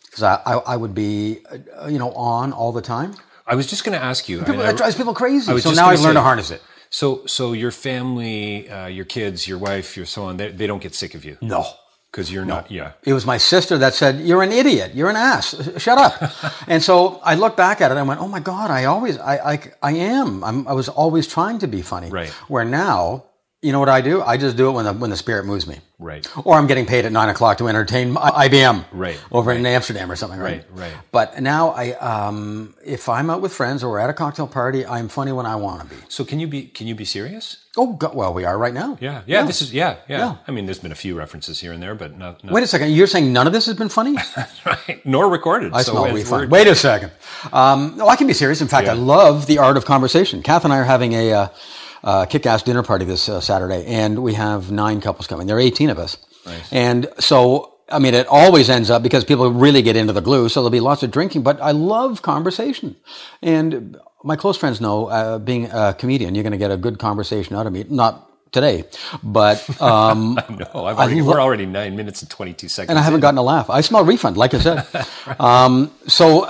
because 0.06 0.22
I, 0.22 0.34
I, 0.46 0.52
I 0.58 0.76
would 0.76 0.94
be, 0.94 1.40
uh, 1.80 1.86
you 1.88 1.98
know, 1.98 2.12
on 2.12 2.52
all 2.52 2.70
the 2.72 2.82
time. 2.82 3.14
I 3.46 3.56
was 3.56 3.66
just 3.66 3.84
going 3.84 3.98
to 3.98 4.04
ask 4.04 4.28
you. 4.28 4.38
People, 4.42 4.62
I- 4.62 4.70
it 4.70 4.76
drives 4.76 4.94
people 4.94 5.12
crazy. 5.14 5.58
So 5.58 5.72
now 5.72 5.86
I've 5.88 6.00
learned 6.00 6.16
to 6.16 6.20
harness 6.22 6.50
it. 6.50 6.62
So, 6.90 7.26
so 7.26 7.52
your 7.52 7.72
family, 7.72 8.70
uh, 8.70 8.86
your 8.86 9.04
kids, 9.04 9.48
your 9.48 9.58
wife, 9.58 9.96
your 9.96 10.06
so 10.06 10.24
on, 10.26 10.36
they, 10.36 10.52
they 10.52 10.68
don't 10.68 10.80
get 10.80 10.94
sick 10.94 11.14
of 11.16 11.24
you 11.24 11.36
No. 11.42 11.66
Because 12.14 12.30
you're 12.30 12.44
not. 12.44 12.70
Yeah. 12.70 12.92
It 13.02 13.12
was 13.12 13.26
my 13.26 13.38
sister 13.38 13.76
that 13.78 13.92
said, 13.92 14.20
"You're 14.20 14.44
an 14.44 14.52
idiot. 14.52 14.94
You're 14.94 15.10
an 15.10 15.16
ass. 15.16 15.56
Shut 15.78 15.98
up." 15.98 16.14
and 16.68 16.80
so 16.80 17.20
I 17.24 17.34
look 17.34 17.56
back 17.56 17.80
at 17.80 17.90
it 17.90 17.98
and 17.98 17.98
I 17.98 18.04
went, 18.04 18.20
"Oh 18.20 18.28
my 18.28 18.38
god, 18.38 18.70
I 18.70 18.84
always, 18.84 19.18
I, 19.18 19.34
I, 19.54 19.72
I 19.82 19.92
am. 19.92 20.44
I'm, 20.44 20.68
I 20.68 20.74
was 20.74 20.88
always 20.88 21.26
trying 21.26 21.58
to 21.58 21.66
be 21.66 21.82
funny." 21.82 22.10
Right. 22.10 22.28
Where 22.46 22.64
now, 22.64 23.24
you 23.64 23.72
know 23.72 23.80
what 23.80 23.88
I 23.88 24.02
do? 24.02 24.22
I 24.22 24.36
just 24.36 24.56
do 24.56 24.68
it 24.68 24.72
when 24.72 24.84
the 24.84 24.92
when 24.92 25.10
the 25.10 25.16
spirit 25.16 25.46
moves 25.46 25.66
me. 25.66 25.78
Right. 25.98 26.28
Or 26.44 26.56
I'm 26.56 26.66
getting 26.66 26.84
paid 26.84 27.06
at 27.06 27.12
nine 27.12 27.30
o'clock 27.30 27.58
to 27.58 27.68
entertain 27.68 28.14
IBM. 28.14 28.84
Right, 28.92 29.18
Over 29.32 29.52
in 29.52 29.64
Amsterdam 29.64 30.10
or 30.10 30.16
something. 30.16 30.38
Right. 30.38 30.64
Right, 30.70 30.92
right. 30.92 30.92
But 31.12 31.40
now 31.40 31.70
I, 31.70 31.92
um, 31.92 32.74
if 32.84 33.08
I'm 33.08 33.30
out 33.30 33.40
with 33.40 33.52
friends 33.54 33.82
or 33.82 33.90
we're 33.90 34.00
at 34.00 34.10
a 34.10 34.12
cocktail 34.12 34.46
party, 34.46 34.84
I'm 34.84 35.08
funny 35.08 35.32
when 35.32 35.46
I 35.46 35.56
want 35.56 35.82
to 35.88 35.94
be. 35.94 36.02
So 36.08 36.24
can 36.24 36.40
you 36.40 36.46
be 36.46 36.64
can 36.64 36.86
you 36.86 36.94
be 36.94 37.04
serious? 37.04 37.64
Oh, 37.76 37.94
God, 37.94 38.14
well, 38.14 38.34
we 38.34 38.44
are 38.44 38.56
right 38.56 38.74
now. 38.74 38.98
Yeah, 39.00 39.22
yeah. 39.26 39.44
This 39.44 39.60
is 39.62 39.72
yeah, 39.72 39.96
yeah, 40.08 40.18
Yeah. 40.18 40.36
I 40.46 40.52
mean, 40.52 40.66
there's 40.66 40.78
been 40.78 40.92
a 40.92 40.96
few 40.96 41.16
references 41.16 41.58
here 41.58 41.72
and 41.72 41.82
there, 41.82 41.94
but 41.96 42.16
not, 42.16 42.44
not 42.44 42.52
Wait 42.52 42.62
a 42.62 42.68
second. 42.68 42.92
You're 42.92 43.08
saying 43.08 43.32
none 43.32 43.48
of 43.48 43.52
this 43.52 43.66
has 43.66 43.74
been 43.74 43.88
funny? 43.88 44.16
right, 44.66 45.04
nor 45.04 45.28
recorded. 45.28 45.72
I 45.72 45.82
so 45.82 45.92
smell 45.92 46.12
refund. 46.12 46.50
Wait 46.50 46.68
a 46.68 46.74
second. 46.74 47.12
Um, 47.52 47.94
no, 47.96 48.08
I 48.08 48.16
can 48.16 48.26
be 48.26 48.34
serious. 48.34 48.60
In 48.60 48.68
fact, 48.68 48.88
I 48.88 48.92
love 48.92 49.46
the 49.46 49.58
art 49.58 49.76
of 49.76 49.86
conversation. 49.86 50.42
Kath 50.42 50.64
and 50.64 50.72
I 50.72 50.78
are 50.78 50.84
having 50.84 51.14
a 51.14 51.32
uh, 51.32 51.48
uh, 52.04 52.26
kick-ass 52.26 52.62
dinner 52.62 52.82
party 52.84 53.04
this 53.04 53.28
uh, 53.28 53.40
Saturday, 53.40 53.84
and 53.86 54.22
we 54.22 54.34
have 54.34 54.70
nine 54.70 55.00
couples 55.00 55.26
coming. 55.26 55.46
There 55.48 55.56
are 55.56 55.60
18 55.60 55.90
of 55.90 55.98
us. 55.98 56.16
And 56.70 57.08
so, 57.18 57.74
I 57.90 57.98
mean, 57.98 58.12
it 58.14 58.26
always 58.28 58.68
ends 58.70 58.90
up 58.90 59.02
because 59.02 59.24
people 59.24 59.50
really 59.50 59.80
get 59.82 59.96
into 59.96 60.12
the 60.12 60.20
glue, 60.20 60.48
so 60.50 60.60
there'll 60.60 60.70
be 60.70 60.80
lots 60.80 61.02
of 61.02 61.10
drinking, 61.10 61.42
but 61.42 61.60
I 61.60 61.70
love 61.72 62.20
conversation. 62.22 62.96
And 63.42 63.96
my 64.22 64.36
close 64.36 64.56
friends 64.58 64.80
know, 64.80 65.06
uh, 65.06 65.38
being 65.38 65.70
a 65.72 65.94
comedian, 65.94 66.34
you're 66.34 66.44
going 66.44 66.52
to 66.52 66.58
get 66.58 66.70
a 66.70 66.76
good 66.76 66.98
conversation 66.98 67.56
out 67.56 67.66
of 67.66 67.72
me. 67.72 67.84
Not 67.88 68.30
today, 68.52 68.84
but, 69.22 69.58
um, 69.82 70.34
No, 70.48 70.84
I've 70.84 70.98
already, 70.98 71.22
lo- 71.22 71.32
we're 71.32 71.40
already 71.40 71.66
nine 71.66 71.96
minutes 71.96 72.20
and 72.22 72.30
twenty 72.30 72.52
two 72.52 72.68
seconds. 72.68 72.90
and 72.90 72.98
I 72.98 73.02
haven't 73.02 73.20
gotten 73.20 73.38
a 73.38 73.42
laugh. 73.42 73.68
I 73.70 73.80
smell 73.80 74.04
refund, 74.04 74.36
like 74.36 74.52
I 74.54 74.58
said. 74.60 74.86
um, 75.40 75.90
so, 76.06 76.46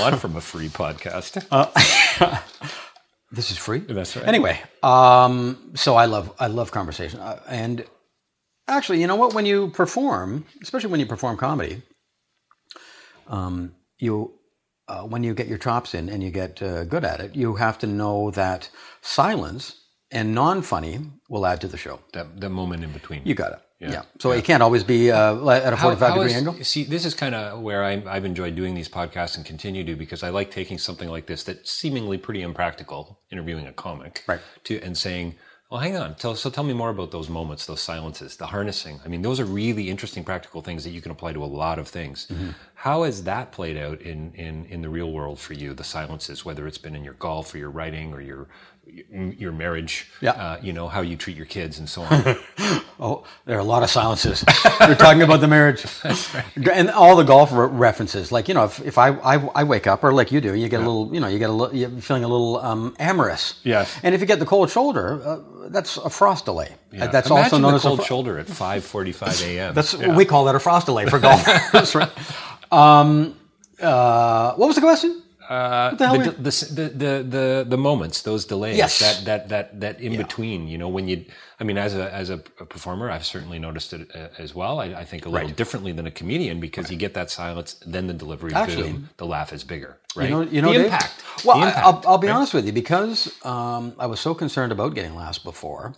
one 0.00 0.16
from 0.18 0.36
a 0.36 0.40
free 0.40 0.68
podcast. 0.68 1.38
This 3.30 3.50
is 3.50 3.58
free. 3.58 3.80
That's 3.80 4.16
right. 4.16 4.26
Anyway, 4.26 4.60
um, 4.82 5.72
so 5.74 5.96
I 5.96 6.06
love 6.06 6.32
I 6.40 6.46
love 6.46 6.70
conversation, 6.70 7.20
uh, 7.20 7.40
and 7.48 7.84
actually, 8.68 9.00
you 9.00 9.06
know 9.06 9.16
what? 9.16 9.34
When 9.34 9.46
you 9.46 9.68
perform, 9.68 10.46
especially 10.62 10.90
when 10.90 11.00
you 11.00 11.06
perform 11.06 11.36
comedy, 11.36 11.82
um, 13.28 13.74
you 13.98 14.32
uh, 14.88 15.02
when 15.02 15.24
you 15.24 15.34
get 15.34 15.46
your 15.48 15.58
chops 15.58 15.94
in 15.94 16.08
and 16.08 16.22
you 16.22 16.30
get 16.30 16.62
uh, 16.62 16.84
good 16.84 17.04
at 17.04 17.20
it, 17.20 17.36
you 17.36 17.56
have 17.56 17.78
to 17.80 17.86
know 17.86 18.30
that 18.32 18.70
silence 19.02 19.76
and 20.10 20.34
non-funny 20.34 21.00
will 21.28 21.46
add 21.46 21.60
to 21.60 21.68
the 21.68 21.76
show. 21.76 22.00
that 22.14 22.40
that 22.40 22.50
moment 22.50 22.82
in 22.84 22.92
between. 22.92 23.22
You 23.24 23.34
got 23.34 23.52
it. 23.52 23.60
Yeah. 23.80 23.90
Yeah. 23.92 24.02
So 24.18 24.32
it 24.32 24.44
can't 24.44 24.62
always 24.62 24.82
be 24.82 25.12
uh, 25.12 25.48
at 25.50 25.72
a 25.72 25.76
forty-five 25.76 26.08
how 26.10 26.14
degree 26.16 26.30
is- 26.32 26.36
angle. 26.36 26.54
See, 26.64 26.82
this 26.84 27.04
is 27.04 27.14
kind 27.14 27.34
of 27.34 27.60
where 27.60 27.84
I, 27.84 28.02
I've 28.08 28.24
enjoyed 28.24 28.56
doing 28.56 28.74
these 28.74 28.88
podcasts 28.88 29.36
and 29.36 29.46
continue 29.46 29.84
to 29.84 29.94
because 29.94 30.22
I 30.24 30.30
like 30.30 30.50
taking 30.50 30.78
something 30.78 31.08
like 31.08 31.26
this 31.26 31.44
that's 31.44 31.70
seemingly 31.70 32.18
pretty 32.18 32.42
impractical, 32.42 33.20
interviewing 33.30 33.66
a 33.68 33.72
comic, 33.72 34.24
Right. 34.26 34.40
To 34.64 34.80
and 34.80 34.98
saying, 34.98 35.36
"Well, 35.70 35.80
hang 35.80 35.96
on, 35.96 36.16
tell, 36.16 36.34
so 36.34 36.50
tell 36.50 36.64
me 36.64 36.72
more 36.72 36.90
about 36.90 37.12
those 37.12 37.28
moments, 37.28 37.66
those 37.66 37.80
silences, 37.80 38.36
the 38.36 38.46
harnessing." 38.46 38.98
I 39.04 39.08
mean, 39.08 39.22
those 39.22 39.38
are 39.38 39.44
really 39.44 39.88
interesting, 39.90 40.24
practical 40.24 40.60
things 40.60 40.82
that 40.82 40.90
you 40.90 41.00
can 41.00 41.12
apply 41.12 41.34
to 41.34 41.44
a 41.44 41.46
lot 41.46 41.78
of 41.78 41.86
things. 41.86 42.26
Mm-hmm. 42.32 42.50
How 42.74 43.04
has 43.04 43.22
that 43.24 43.52
played 43.52 43.76
out 43.76 44.00
in, 44.00 44.32
in 44.34 44.64
in 44.66 44.82
the 44.82 44.88
real 44.88 45.12
world 45.12 45.38
for 45.38 45.52
you? 45.54 45.72
The 45.72 45.84
silences, 45.84 46.44
whether 46.44 46.66
it's 46.66 46.78
been 46.78 46.96
in 46.96 47.04
your 47.04 47.14
golf 47.14 47.54
or 47.54 47.58
your 47.58 47.70
writing 47.70 48.12
or 48.12 48.20
your 48.20 48.48
your 49.12 49.52
marriage, 49.52 50.10
Yeah. 50.20 50.30
uh, 50.32 50.58
you 50.62 50.72
know 50.72 50.88
how 50.88 51.02
you 51.02 51.16
treat 51.16 51.36
your 51.36 51.46
kids 51.46 51.78
and 51.78 51.88
so 51.88 52.02
on. 52.02 52.36
Oh, 53.00 53.24
there 53.44 53.56
are 53.56 53.60
a 53.60 53.64
lot 53.64 53.82
of 53.84 53.90
silences. 53.90 54.44
You're 54.80 54.96
talking 54.96 55.22
about 55.22 55.40
the 55.40 55.46
marriage, 55.46 55.86
and 56.72 56.90
all 56.90 57.14
the 57.14 57.22
golf 57.22 57.52
re- 57.52 57.66
references. 57.66 58.32
Like 58.32 58.48
you 58.48 58.54
know, 58.54 58.64
if, 58.64 58.80
if 58.80 58.98
I, 58.98 59.10
I 59.10 59.34
I 59.54 59.64
wake 59.64 59.86
up 59.86 60.02
or 60.02 60.12
like 60.12 60.32
you 60.32 60.40
do, 60.40 60.54
you 60.54 60.68
get 60.68 60.80
a 60.80 60.84
little, 60.84 61.14
you 61.14 61.20
know, 61.20 61.28
you 61.28 61.38
get 61.38 61.48
a 61.50 61.52
little, 61.52 61.74
you're 61.76 61.90
feeling 62.00 62.24
a 62.24 62.28
little 62.28 62.58
um, 62.58 62.96
amorous. 62.98 63.60
Yes. 63.62 63.96
And 64.02 64.14
if 64.14 64.20
you 64.20 64.26
get 64.26 64.40
the 64.40 64.46
cold 64.46 64.68
shoulder, 64.70 65.22
uh, 65.24 65.38
that's 65.68 65.96
a 65.96 66.10
frost 66.10 66.44
delay. 66.46 66.74
Yeah. 66.90 67.06
That's 67.06 67.30
Imagine 67.30 67.44
also 67.44 67.58
known 67.58 67.70
the 67.72 67.76
as 67.76 67.84
a 67.84 67.88
cold 67.88 67.98
fro- 68.00 68.06
shoulder 68.06 68.38
at 68.38 68.46
5:45 68.46 69.46
a.m. 69.46 69.74
That's 69.74 69.94
we 69.94 70.24
call 70.24 70.46
that 70.46 70.56
a 70.56 70.60
frost 70.60 70.86
delay 70.86 71.06
for 71.06 71.18
golfers. 71.18 71.94
right? 71.94 72.10
Um, 72.70 73.34
uh, 73.80 74.52
what 74.56 74.66
was 74.66 74.74
the 74.74 74.82
question? 74.82 75.22
Uh, 75.48 75.94
the 75.94 76.06
hell 76.06 76.18
the, 76.18 76.30
the, 76.32 77.24
the, 77.26 77.66
the, 77.66 77.78
moments, 77.78 78.20
those 78.20 78.44
delays, 78.44 78.76
Yes. 78.76 78.98
that, 79.00 79.24
that, 79.24 79.48
that, 79.48 79.80
that 79.80 80.00
in 80.00 80.16
between, 80.18 80.68
you 80.68 80.76
know, 80.76 80.88
when 80.90 81.08
you, 81.08 81.24
I 81.58 81.64
mean, 81.64 81.78
as 81.78 81.94
a, 81.94 82.12
as 82.12 82.28
a 82.28 82.36
performer, 82.36 83.10
I've 83.10 83.24
certainly 83.24 83.58
noticed 83.58 83.94
it 83.94 84.10
uh, 84.14 84.28
as 84.38 84.54
well. 84.54 84.78
I, 84.78 84.86
I 84.86 85.04
think 85.06 85.24
a 85.24 85.30
little 85.30 85.48
Right. 85.48 85.56
differently 85.56 85.92
than 85.92 86.06
a 86.06 86.10
comedian 86.10 86.60
because 86.60 86.90
you 86.90 86.98
get 86.98 87.14
that 87.14 87.30
silence, 87.30 87.80
then 87.86 88.06
the 88.06 88.12
delivery, 88.12 88.52
Actually- 88.52 88.92
boom, 88.92 89.08
the 89.16 89.24
laugh 89.26 89.52
is 89.54 89.64
bigger, 89.64 89.96
right? 90.14 90.24
You 90.28 90.30
know, 90.34 90.42
you 90.42 90.60
know, 90.60 90.68
the 90.72 90.78
Dave? 90.80 90.84
impact. 90.86 91.22
Well, 91.46 91.56
impact, 91.62 91.78
I'll, 91.86 92.02
I'll 92.06 92.18
be 92.18 92.26
right? 92.26 92.36
honest 92.36 92.52
with 92.52 92.66
you 92.66 92.72
because 92.72 93.32
um, 93.44 93.94
I 93.98 94.06
was 94.06 94.20
so 94.20 94.34
concerned 94.34 94.72
about 94.72 94.94
getting 94.94 95.14
laughs 95.16 95.38
before 95.38 95.94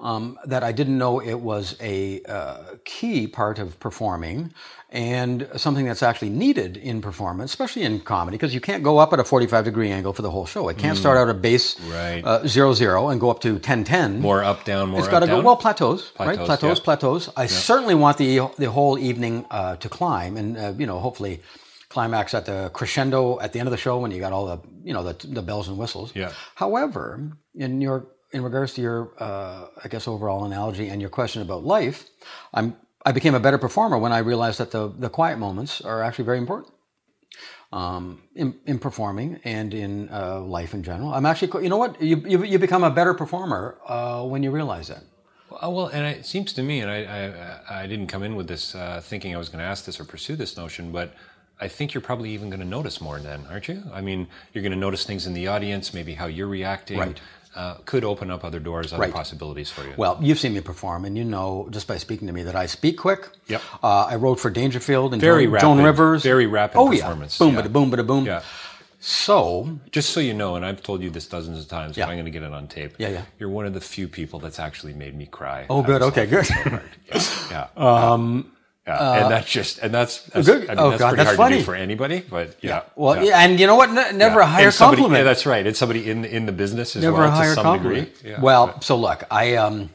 um, 0.00 0.38
that 0.46 0.62
I 0.64 0.72
didn't 0.72 0.96
know 0.96 1.20
it 1.20 1.40
was 1.40 1.76
a 1.80 2.22
uh, 2.22 2.76
key 2.86 3.26
part 3.26 3.58
of 3.58 3.78
performing 3.80 4.52
and 4.94 5.48
something 5.56 5.84
that's 5.84 6.04
actually 6.04 6.30
needed 6.30 6.76
in 6.76 7.02
performance, 7.02 7.50
especially 7.50 7.82
in 7.82 7.98
comedy, 8.00 8.36
because 8.36 8.54
you 8.54 8.60
can't 8.60 8.84
go 8.84 8.98
up 8.98 9.12
at 9.12 9.18
a 9.18 9.24
45 9.24 9.64
degree 9.64 9.90
angle 9.90 10.12
for 10.12 10.22
the 10.22 10.30
whole 10.30 10.46
show. 10.46 10.68
It 10.68 10.78
can't 10.78 10.96
start 10.96 11.18
out 11.18 11.28
at 11.28 11.42
base 11.42 11.74
Mm. 11.74 11.92
Right. 11.92 12.22
uh, 12.24 12.46
zero 12.46 12.72
zero 12.74 13.08
and 13.08 13.20
go 13.20 13.28
up 13.30 13.40
to 13.40 13.58
10 13.58 13.82
10. 13.84 14.20
More 14.20 14.44
up, 14.44 14.64
down, 14.64 14.90
more 14.90 15.00
It's 15.00 15.08
got 15.08 15.20
to 15.20 15.26
go 15.26 15.40
well 15.42 15.56
plateaus, 15.56 16.12
right? 16.18 16.36
Plateaus, 16.38 16.46
Plateaus, 16.46 16.78
yeah. 16.78 16.84
plateaus. 16.84 17.30
I 17.36 17.46
certainly 17.46 17.96
want 17.96 18.18
the 18.18 18.48
the 18.56 18.70
whole 18.70 18.96
evening 18.98 19.44
uh, 19.50 19.76
to 19.76 19.88
climb, 19.88 20.36
and 20.36 20.56
uh, 20.56 20.72
you 20.78 20.86
know, 20.86 21.00
hopefully, 21.00 21.40
climax 21.88 22.32
at 22.34 22.44
the 22.46 22.70
crescendo 22.72 23.40
at 23.40 23.52
the 23.52 23.58
end 23.58 23.66
of 23.66 23.72
the 23.72 23.82
show 23.86 23.98
when 23.98 24.10
you 24.12 24.20
got 24.20 24.32
all 24.32 24.46
the 24.46 24.58
you 24.84 24.94
know 24.94 25.02
the 25.02 25.14
the 25.26 25.42
bells 25.42 25.66
and 25.68 25.76
whistles. 25.76 26.12
Yeah. 26.14 26.30
However, 26.54 27.32
in 27.56 27.80
your 27.80 28.06
in 28.32 28.42
regards 28.42 28.74
to 28.74 28.80
your 28.80 29.12
uh, 29.18 29.66
I 29.84 29.88
guess 29.88 30.06
overall 30.06 30.44
analogy 30.44 30.88
and 30.88 31.00
your 31.00 31.10
question 31.10 31.42
about 31.42 31.64
life, 31.64 32.04
I'm 32.52 32.76
I 33.04 33.12
became 33.12 33.34
a 33.34 33.40
better 33.40 33.58
performer 33.58 33.98
when 33.98 34.12
I 34.12 34.18
realized 34.18 34.58
that 34.58 34.70
the 34.70 34.88
the 34.88 35.10
quiet 35.10 35.38
moments 35.38 35.80
are 35.80 36.02
actually 36.02 36.24
very 36.24 36.38
important 36.38 36.72
um, 37.74 38.22
in, 38.34 38.54
in 38.66 38.78
performing 38.78 39.40
and 39.44 39.74
in 39.74 40.08
uh, 40.10 40.40
life 40.40 40.74
in 40.74 40.82
general. 40.82 41.12
I'm 41.12 41.26
actually, 41.26 41.64
you 41.64 41.68
know 41.68 41.76
what? 41.76 42.00
You, 42.00 42.22
you, 42.26 42.44
you 42.44 42.58
become 42.58 42.84
a 42.84 42.90
better 42.90 43.14
performer 43.14 43.78
uh, 43.86 44.22
when 44.22 44.42
you 44.42 44.50
realize 44.50 44.88
that. 44.88 45.02
Uh, 45.50 45.70
Well, 45.70 45.88
and 45.88 46.06
it 46.06 46.24
seems 46.24 46.52
to 46.52 46.62
me, 46.62 46.80
and 46.80 46.90
I, 46.90 46.98
I, 47.04 47.82
I 47.82 47.86
didn't 47.86 48.06
come 48.06 48.22
in 48.22 48.36
with 48.36 48.46
this 48.46 48.74
uh, 48.74 49.00
thinking 49.02 49.34
I 49.34 49.38
was 49.38 49.48
going 49.48 49.58
to 49.58 49.64
ask 49.64 49.84
this 49.84 49.98
or 49.98 50.04
pursue 50.04 50.36
this 50.36 50.56
notion, 50.56 50.92
but 50.92 51.14
I 51.60 51.68
think 51.68 51.94
you're 51.94 52.00
probably 52.00 52.30
even 52.30 52.48
going 52.48 52.60
to 52.60 52.66
notice 52.66 53.00
more 53.00 53.18
then, 53.18 53.44
aren't 53.50 53.68
you? 53.68 53.82
I 53.92 54.00
mean, 54.00 54.28
you're 54.52 54.62
going 54.62 54.72
to 54.72 54.78
notice 54.78 55.04
things 55.04 55.26
in 55.26 55.34
the 55.34 55.48
audience, 55.48 55.92
maybe 55.92 56.14
how 56.14 56.26
you're 56.26 56.48
reacting. 56.48 56.98
Right. 56.98 57.20
Uh, 57.54 57.74
could 57.84 58.02
open 58.04 58.30
up 58.32 58.44
other 58.44 58.58
doors, 58.58 58.92
other 58.92 59.00
Right. 59.02 59.12
possibilities 59.14 59.70
for 59.70 59.82
you. 59.84 59.92
Well, 59.96 60.18
you've 60.20 60.40
seen 60.40 60.54
me 60.54 60.60
perform, 60.60 61.04
and 61.04 61.16
you 61.16 61.22
know 61.24 61.68
just 61.70 61.86
by 61.86 61.98
speaking 61.98 62.26
to 62.26 62.32
me 62.32 62.42
that 62.42 62.56
I 62.56 62.66
speak 62.66 62.98
quick. 62.98 63.28
Yep. 63.46 63.62
Uh, 63.82 64.06
I 64.10 64.16
wrote 64.16 64.40
for 64.40 64.50
Dangerfield 64.50 65.12
and 65.12 65.20
Very 65.20 65.46
Joan, 65.46 65.60
Joan 65.60 65.82
Rivers. 65.84 66.22
very 66.24 66.46
rapid 66.46 66.78
oh, 66.78 66.90
performance, 66.90 67.38
Yeah. 67.38 67.46
Boom, 67.46 67.54
yeah. 67.54 67.62
bada 67.62 67.72
boom, 67.72 67.90
bada 67.92 68.06
boom. 68.06 68.26
yeah. 68.26 68.42
So, 69.06 69.78
Just 69.92 70.10
so 70.10 70.20
you 70.20 70.32
know, 70.32 70.56
and 70.56 70.64
I've 70.64 70.82
told 70.82 71.02
you 71.02 71.10
this 71.10 71.26
dozens 71.28 71.58
of 71.60 71.68
times, 71.68 71.96
Yeah. 71.96 72.06
I'm 72.06 72.14
going 72.14 72.24
to 72.24 72.30
get 72.30 72.42
it 72.42 72.52
on 72.54 72.66
tape. 72.68 72.94
Yeah, 72.98 73.10
yeah. 73.10 73.22
You're 73.38 73.50
one 73.50 73.66
of 73.66 73.74
the 73.74 73.80
few 73.80 74.08
people 74.08 74.38
that's 74.40 74.58
actually 74.58 74.94
made 74.94 75.14
me 75.14 75.26
cry. 75.26 75.66
oh, 75.68 75.82
good. 75.82 76.00
Okay, 76.02 76.24
good. 76.26 76.48
hard. 76.48 76.82
Yeah. 77.50 78.44
Yeah. 78.86 78.98
Yeah, 79.00 79.22
and 79.22 79.30
that's 79.32 79.50
just 79.50 79.78
and 79.78 79.94
that's, 79.94 80.22
that's 80.24 80.46
good. 80.46 80.64
I 80.68 80.74
mean, 80.74 80.78
Oh, 80.78 80.90
that's 80.90 81.00
God, 81.00 81.08
pretty 81.14 81.24
that's 81.24 81.36
hard 81.36 81.52
to 81.52 81.58
do 81.58 81.64
for 81.64 81.74
anybody. 81.74 82.20
But 82.28 82.56
yeah, 82.60 82.82
Well, 82.96 83.24
yeah. 83.24 83.40
and 83.40 83.58
you 83.58 83.66
know 83.66 83.76
what? 83.76 83.90
Ne- 83.90 84.12
never 84.12 84.40
a 84.40 84.46
higher 84.46 84.70
somebody- 84.70 85.02
compliment. 85.02 85.20
Yeah, 85.20 85.24
that's 85.24 85.46
right. 85.46 85.66
It's 85.66 85.78
somebody 85.78 86.10
in 86.10 86.24
in 86.24 86.46
the 86.46 86.52
business 86.52 86.94
as 86.96 87.02
never 87.02 87.16
well 87.18 87.28
a 87.28 87.30
higher 87.30 87.50
to 87.50 87.54
some 87.54 87.64
compliment. 87.64 88.14
degree. 88.16 88.30
Yeah, 88.32 88.40
well, 88.40 88.66
but- 88.68 88.84
so 88.84 88.96
look, 88.96 89.24
I 89.30 89.54
um, 89.56 89.90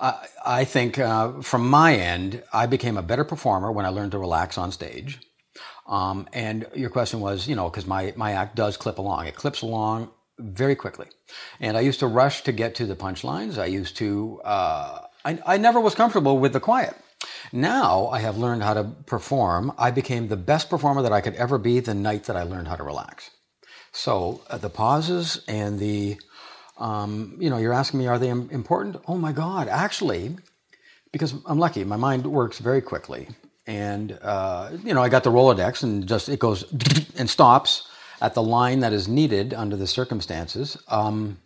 I, 0.00 0.26
I 0.44 0.64
think 0.64 0.98
uh, 0.98 1.40
from 1.42 1.68
my 1.68 1.94
end, 1.96 2.42
I 2.52 2.66
became 2.66 2.96
a 2.96 3.02
better 3.02 3.24
performer 3.24 3.72
when 3.72 3.84
I 3.84 3.88
learned 3.88 4.12
to 4.12 4.18
relax 4.18 4.56
on 4.58 4.70
stage. 4.72 5.18
Um, 5.88 6.28
and 6.32 6.66
your 6.74 6.88
question 6.90 7.18
was, 7.20 7.48
you 7.48 7.56
know, 7.56 7.68
because 7.68 7.86
my 7.86 8.12
my 8.16 8.32
act 8.32 8.54
does 8.54 8.76
clip 8.76 8.98
along. 8.98 9.26
It 9.26 9.34
clips 9.34 9.62
along 9.62 10.08
very 10.38 10.76
quickly, 10.76 11.08
and 11.58 11.76
I 11.76 11.80
used 11.80 11.98
to 12.00 12.06
rush 12.06 12.42
to 12.44 12.52
get 12.52 12.76
to 12.76 12.86
the 12.86 12.94
punchlines. 12.94 13.58
I 13.58 13.66
used 13.66 13.96
to. 13.96 14.40
Uh, 14.44 15.00
I, 15.24 15.38
I 15.44 15.56
never 15.58 15.80
was 15.80 15.94
comfortable 15.96 16.38
with 16.38 16.52
the 16.52 16.60
quiet. 16.60 16.94
Now 17.52 18.08
I 18.08 18.20
have 18.20 18.38
learned 18.38 18.62
how 18.62 18.74
to 18.74 18.84
perform. 18.84 19.72
I 19.78 19.90
became 19.90 20.28
the 20.28 20.36
best 20.36 20.70
performer 20.70 21.02
that 21.02 21.12
I 21.12 21.20
could 21.20 21.34
ever 21.34 21.58
be 21.58 21.80
the 21.80 21.94
night 21.94 22.24
that 22.24 22.36
I 22.36 22.44
learned 22.44 22.68
how 22.68 22.76
to 22.76 22.82
relax. 22.82 23.30
So 23.92 24.42
uh, 24.48 24.58
the 24.58 24.70
pauses 24.70 25.42
and 25.48 25.78
the, 25.78 26.18
um, 26.78 27.36
you 27.40 27.50
know, 27.50 27.58
you're 27.58 27.72
asking 27.72 28.00
me, 28.00 28.06
are 28.06 28.18
they 28.18 28.28
important? 28.28 28.96
Oh 29.08 29.16
my 29.16 29.32
God, 29.32 29.68
actually, 29.68 30.36
because 31.12 31.34
I'm 31.46 31.58
lucky, 31.58 31.84
my 31.84 31.96
mind 31.96 32.24
works 32.26 32.58
very 32.58 32.80
quickly. 32.80 33.28
And, 33.66 34.18
uh, 34.22 34.70
you 34.84 34.94
know, 34.94 35.02
I 35.02 35.08
got 35.08 35.24
the 35.24 35.30
Rolodex 35.30 35.82
and 35.82 36.06
just 36.06 36.28
it 36.28 36.38
goes 36.38 36.64
and 37.16 37.28
stops 37.28 37.88
at 38.20 38.34
the 38.34 38.42
line 38.42 38.80
that 38.80 38.92
is 38.92 39.08
needed 39.08 39.54
under 39.54 39.76
the 39.76 39.86
circumstances. 39.86 40.76
Um, 40.88 41.38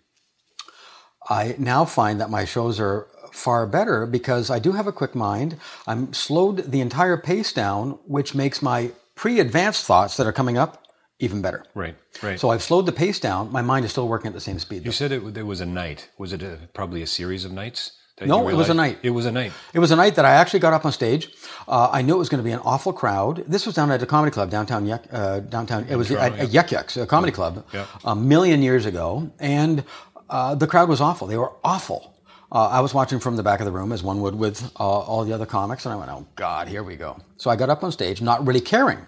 I 1.28 1.54
now 1.58 1.84
find 1.84 2.20
that 2.20 2.30
my 2.30 2.44
shows 2.44 2.78
are 2.80 3.06
far 3.34 3.66
better 3.66 4.06
because 4.06 4.48
I 4.50 4.58
do 4.58 4.72
have 4.72 4.86
a 4.86 4.92
quick 4.92 5.14
mind. 5.14 5.56
I'm 5.86 6.12
slowed 6.12 6.70
the 6.70 6.80
entire 6.80 7.16
pace 7.16 7.52
down, 7.52 7.98
which 8.06 8.34
makes 8.34 8.62
my 8.62 8.92
pre-advanced 9.16 9.84
thoughts 9.84 10.16
that 10.16 10.26
are 10.26 10.32
coming 10.32 10.56
up 10.56 10.82
even 11.20 11.40
better. 11.42 11.64
right, 11.74 11.96
right. 12.22 12.38
So 12.40 12.50
I've 12.50 12.62
slowed 12.62 12.86
the 12.86 12.92
pace 12.92 13.20
down. 13.20 13.50
My 13.52 13.62
mind 13.62 13.84
is 13.84 13.92
still 13.92 14.08
working 14.08 14.28
at 14.28 14.34
the 14.34 14.40
same 14.40 14.58
speed. 14.58 14.78
you 14.78 14.84
though. 14.86 14.90
said 14.90 15.12
it, 15.12 15.22
it 15.36 15.42
was 15.42 15.60
a 15.60 15.66
night. 15.66 16.10
Was 16.18 16.32
it 16.32 16.42
a, 16.42 16.58
probably 16.74 17.02
a 17.02 17.06
series 17.06 17.44
of 17.44 17.52
nights? 17.52 17.92
that 18.18 18.26
No, 18.28 18.48
it 18.48 18.54
was 18.54 18.68
a 18.68 18.74
night. 18.74 18.98
It 19.02 19.10
was 19.10 19.26
a 19.26 19.32
night. 19.32 19.52
It 19.72 19.78
was 19.78 19.90
a 19.90 19.96
night 19.96 20.14
that 20.16 20.24
I 20.24 20.32
actually 20.32 20.60
got 20.60 20.72
up 20.72 20.84
on 20.84 20.92
stage. 20.92 21.28
Uh, 21.66 21.88
I 21.92 22.02
knew 22.02 22.14
it 22.14 22.18
was 22.18 22.28
going 22.28 22.42
to 22.42 22.44
be 22.44 22.52
an 22.52 22.60
awful 22.60 22.92
crowd. 22.92 23.44
This 23.46 23.66
was 23.66 23.74
down 23.74 23.90
at 23.90 24.02
a 24.02 24.06
comedy 24.06 24.32
club 24.32 24.50
downtown. 24.50 24.86
Yuck, 24.86 25.02
uh, 25.12 25.40
downtown. 25.40 25.86
It 25.88 25.96
was 25.96 26.08
Toronto, 26.08 26.36
at, 26.36 26.44
at 26.44 26.52
Yuk 26.52 26.70
Yuk's, 26.70 26.96
a 26.96 27.06
comedy 27.06 27.32
club, 27.32 27.64
Yeah. 27.72 27.86
a 28.04 28.14
million 28.14 28.62
years 28.62 28.86
ago, 28.86 29.30
and 29.40 29.84
uh, 30.30 30.54
the 30.54 30.66
crowd 30.66 30.88
was 30.88 31.00
awful. 31.00 31.26
They 31.26 31.36
were 31.36 31.52
awful. 31.64 32.13
Uh, 32.54 32.68
I 32.68 32.80
was 32.80 32.94
watching 32.94 33.18
from 33.18 33.34
the 33.34 33.42
back 33.42 33.58
of 33.58 33.66
the 33.66 33.72
room, 33.72 33.90
as 33.90 34.02
one 34.04 34.20
would 34.20 34.36
with 34.36 34.62
uh, 34.78 34.84
all 34.84 35.24
the 35.24 35.32
other 35.32 35.44
comics, 35.44 35.84
and 35.84 35.92
I 35.92 35.96
went, 35.96 36.10
"Oh 36.10 36.24
God, 36.36 36.68
here 36.68 36.84
we 36.84 36.94
go." 36.94 37.18
So 37.36 37.50
I 37.50 37.56
got 37.56 37.68
up 37.68 37.82
on 37.82 37.90
stage, 37.90 38.22
not 38.22 38.46
really 38.46 38.60
caring, 38.60 38.98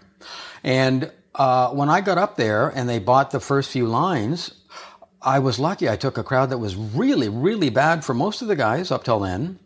and 0.64 1.12
uh, 1.36 1.70
when 1.70 1.88
I 1.88 2.00
got 2.00 2.18
up 2.18 2.36
there 2.36 2.68
and 2.68 2.88
they 2.88 2.98
bought 2.98 3.30
the 3.30 3.38
first 3.38 3.70
few 3.70 3.86
lines, 3.86 4.52
I 5.22 5.38
was 5.38 5.58
lucky. 5.60 5.88
I 5.88 5.96
took 5.96 6.18
a 6.18 6.24
crowd 6.24 6.50
that 6.50 6.58
was 6.58 6.74
really, 6.74 7.28
really 7.28 7.70
bad 7.70 8.04
for 8.04 8.14
most 8.14 8.42
of 8.42 8.48
the 8.48 8.56
guys 8.56 8.90
up 8.90 9.04
till 9.04 9.20
then. 9.20 9.60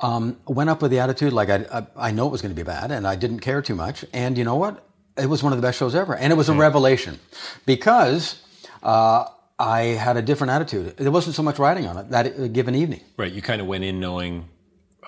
Um, 0.00 0.38
went 0.46 0.70
up 0.70 0.80
with 0.82 0.92
the 0.92 1.00
attitude 1.00 1.32
like 1.32 1.48
I, 1.48 1.64
I, 1.72 1.86
I 1.96 2.10
know 2.12 2.26
it 2.26 2.30
was 2.30 2.42
going 2.42 2.54
to 2.54 2.56
be 2.56 2.64
bad, 2.64 2.90
and 2.90 3.06
I 3.06 3.16
didn't 3.16 3.40
care 3.40 3.62
too 3.62 3.74
much. 3.74 4.04
And 4.12 4.36
you 4.36 4.44
know 4.44 4.56
what? 4.56 4.84
It 5.16 5.26
was 5.26 5.42
one 5.42 5.52
of 5.52 5.58
the 5.58 5.66
best 5.66 5.78
shows 5.78 5.94
ever, 5.94 6.14
and 6.14 6.32
it 6.32 6.36
was 6.36 6.48
a 6.48 6.54
revelation 6.54 7.18
because 7.66 8.40
uh, 8.82 9.24
I 9.58 9.80
had 9.82 10.16
a 10.16 10.22
different 10.22 10.52
attitude. 10.52 10.96
There 10.96 11.10
wasn't 11.10 11.34
so 11.34 11.42
much 11.42 11.58
writing 11.58 11.86
on 11.86 11.96
it 11.96 12.10
that 12.10 12.52
given 12.52 12.74
evening. 12.74 13.00
Right. 13.16 13.32
You 13.32 13.42
kind 13.42 13.60
of 13.60 13.66
went 13.66 13.84
in 13.84 13.98
knowing, 13.98 14.48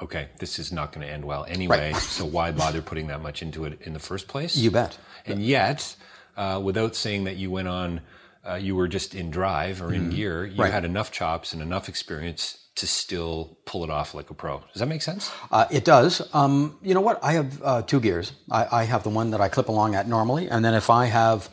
okay, 0.02 0.28
this 0.38 0.58
is 0.58 0.72
not 0.72 0.92
going 0.92 1.06
to 1.06 1.12
end 1.12 1.24
well 1.24 1.44
anyway. 1.48 1.92
So 2.00 2.24
why 2.24 2.50
bother 2.50 2.82
putting 2.82 3.06
that 3.08 3.22
much 3.22 3.42
into 3.42 3.64
it 3.64 3.80
in 3.82 3.92
the 3.92 4.00
first 4.00 4.26
place? 4.28 4.56
You 4.56 4.70
bet. 4.70 4.98
And 5.24 5.44
yet, 5.44 5.94
uh, 6.36 6.60
without 6.62 6.96
saying 6.96 7.24
that 7.24 7.36
you 7.36 7.50
went 7.50 7.68
on, 7.68 8.00
uh, 8.46 8.54
you 8.54 8.74
were 8.74 8.88
just 8.88 9.14
in 9.14 9.30
drive 9.30 9.82
or 9.82 9.92
in 9.92 10.10
gear, 10.10 10.44
you. 10.46 10.62
Right. 10.62 10.72
had 10.72 10.84
enough 10.84 11.12
chops 11.12 11.52
and 11.52 11.60
enough 11.62 11.88
experience 11.88 12.56
to 12.76 12.86
still 12.86 13.58
pull 13.66 13.84
it 13.84 13.90
off 13.90 14.14
like 14.14 14.30
a 14.30 14.34
pro. 14.34 14.60
Does 14.72 14.80
that 14.80 14.86
make 14.86 15.02
sense? 15.02 15.30
Uh, 15.50 15.66
it 15.70 15.84
does. 15.84 16.26
Um, 16.34 16.78
you 16.82 16.94
know 16.94 17.02
what? 17.02 17.22
I 17.22 17.32
have 17.34 17.62
uh, 17.62 17.82
two 17.82 18.00
gears. 18.00 18.32
I, 18.50 18.80
I 18.80 18.84
have 18.84 19.02
the 19.02 19.10
one 19.10 19.30
that 19.32 19.40
I 19.40 19.48
clip 19.48 19.68
along 19.68 19.94
at 19.94 20.08
normally, 20.08 20.48
and 20.48 20.64
then 20.64 20.72
if 20.74 20.88
I 20.88 21.06
have 21.06 21.50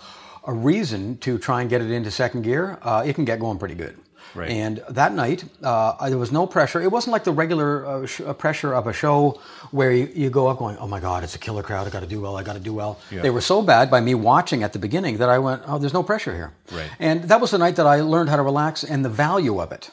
a 0.47 0.53
reason 0.53 1.17
to 1.19 1.37
try 1.37 1.61
and 1.61 1.69
get 1.69 1.81
it 1.81 1.91
into 1.91 2.09
second 2.09 2.41
gear, 2.41 2.79
uh, 2.81 3.03
it 3.05 3.13
can 3.13 3.25
get 3.25 3.39
going 3.39 3.59
pretty 3.59 3.75
good. 3.75 3.97
Right. 4.35 4.49
And 4.49 4.83
that 4.89 5.13
night, 5.13 5.45
uh, 5.63 6.09
there 6.09 6.17
was 6.17 6.31
no 6.31 6.45
pressure. 6.45 6.81
It 6.81 6.91
wasn't 6.91 7.13
like 7.13 7.23
the 7.23 7.31
regular 7.31 7.85
uh, 7.85 8.05
sh- 8.05 8.21
uh, 8.21 8.33
pressure 8.33 8.73
of 8.73 8.85
a 8.87 8.93
show 8.93 9.39
where 9.71 9.91
you, 9.91 10.11
you 10.13 10.29
go 10.29 10.47
up 10.47 10.59
going, 10.59 10.77
"Oh 10.77 10.87
my 10.87 10.99
God, 10.99 11.23
it's 11.23 11.33
a 11.35 11.39
killer 11.39 11.63
crowd. 11.63 11.87
I 11.87 11.89
got 11.89 12.01
to 12.01 12.07
do 12.07 12.21
well. 12.21 12.35
I 12.37 12.43
got 12.43 12.53
to 12.53 12.59
do 12.59 12.73
well." 12.73 12.99
They 13.09 13.29
were 13.29 13.41
so 13.41 13.61
bad 13.61 13.89
by 13.89 13.99
me 13.99 14.13
watching 14.15 14.63
at 14.63 14.73
the 14.73 14.79
beginning 14.79 15.17
that 15.17 15.29
I 15.29 15.39
went, 15.39 15.63
"Oh, 15.65 15.79
there's 15.79 15.93
no 15.93 16.03
pressure 16.03 16.35
here." 16.35 16.51
Right. 16.71 16.89
And 16.99 17.23
that 17.23 17.41
was 17.41 17.51
the 17.51 17.57
night 17.57 17.77
that 17.77 17.87
I 17.87 18.01
learned 18.01 18.29
how 18.29 18.35
to 18.35 18.43
relax 18.43 18.83
and 18.83 19.03
the 19.03 19.09
value 19.09 19.59
of 19.59 19.71
it. 19.71 19.91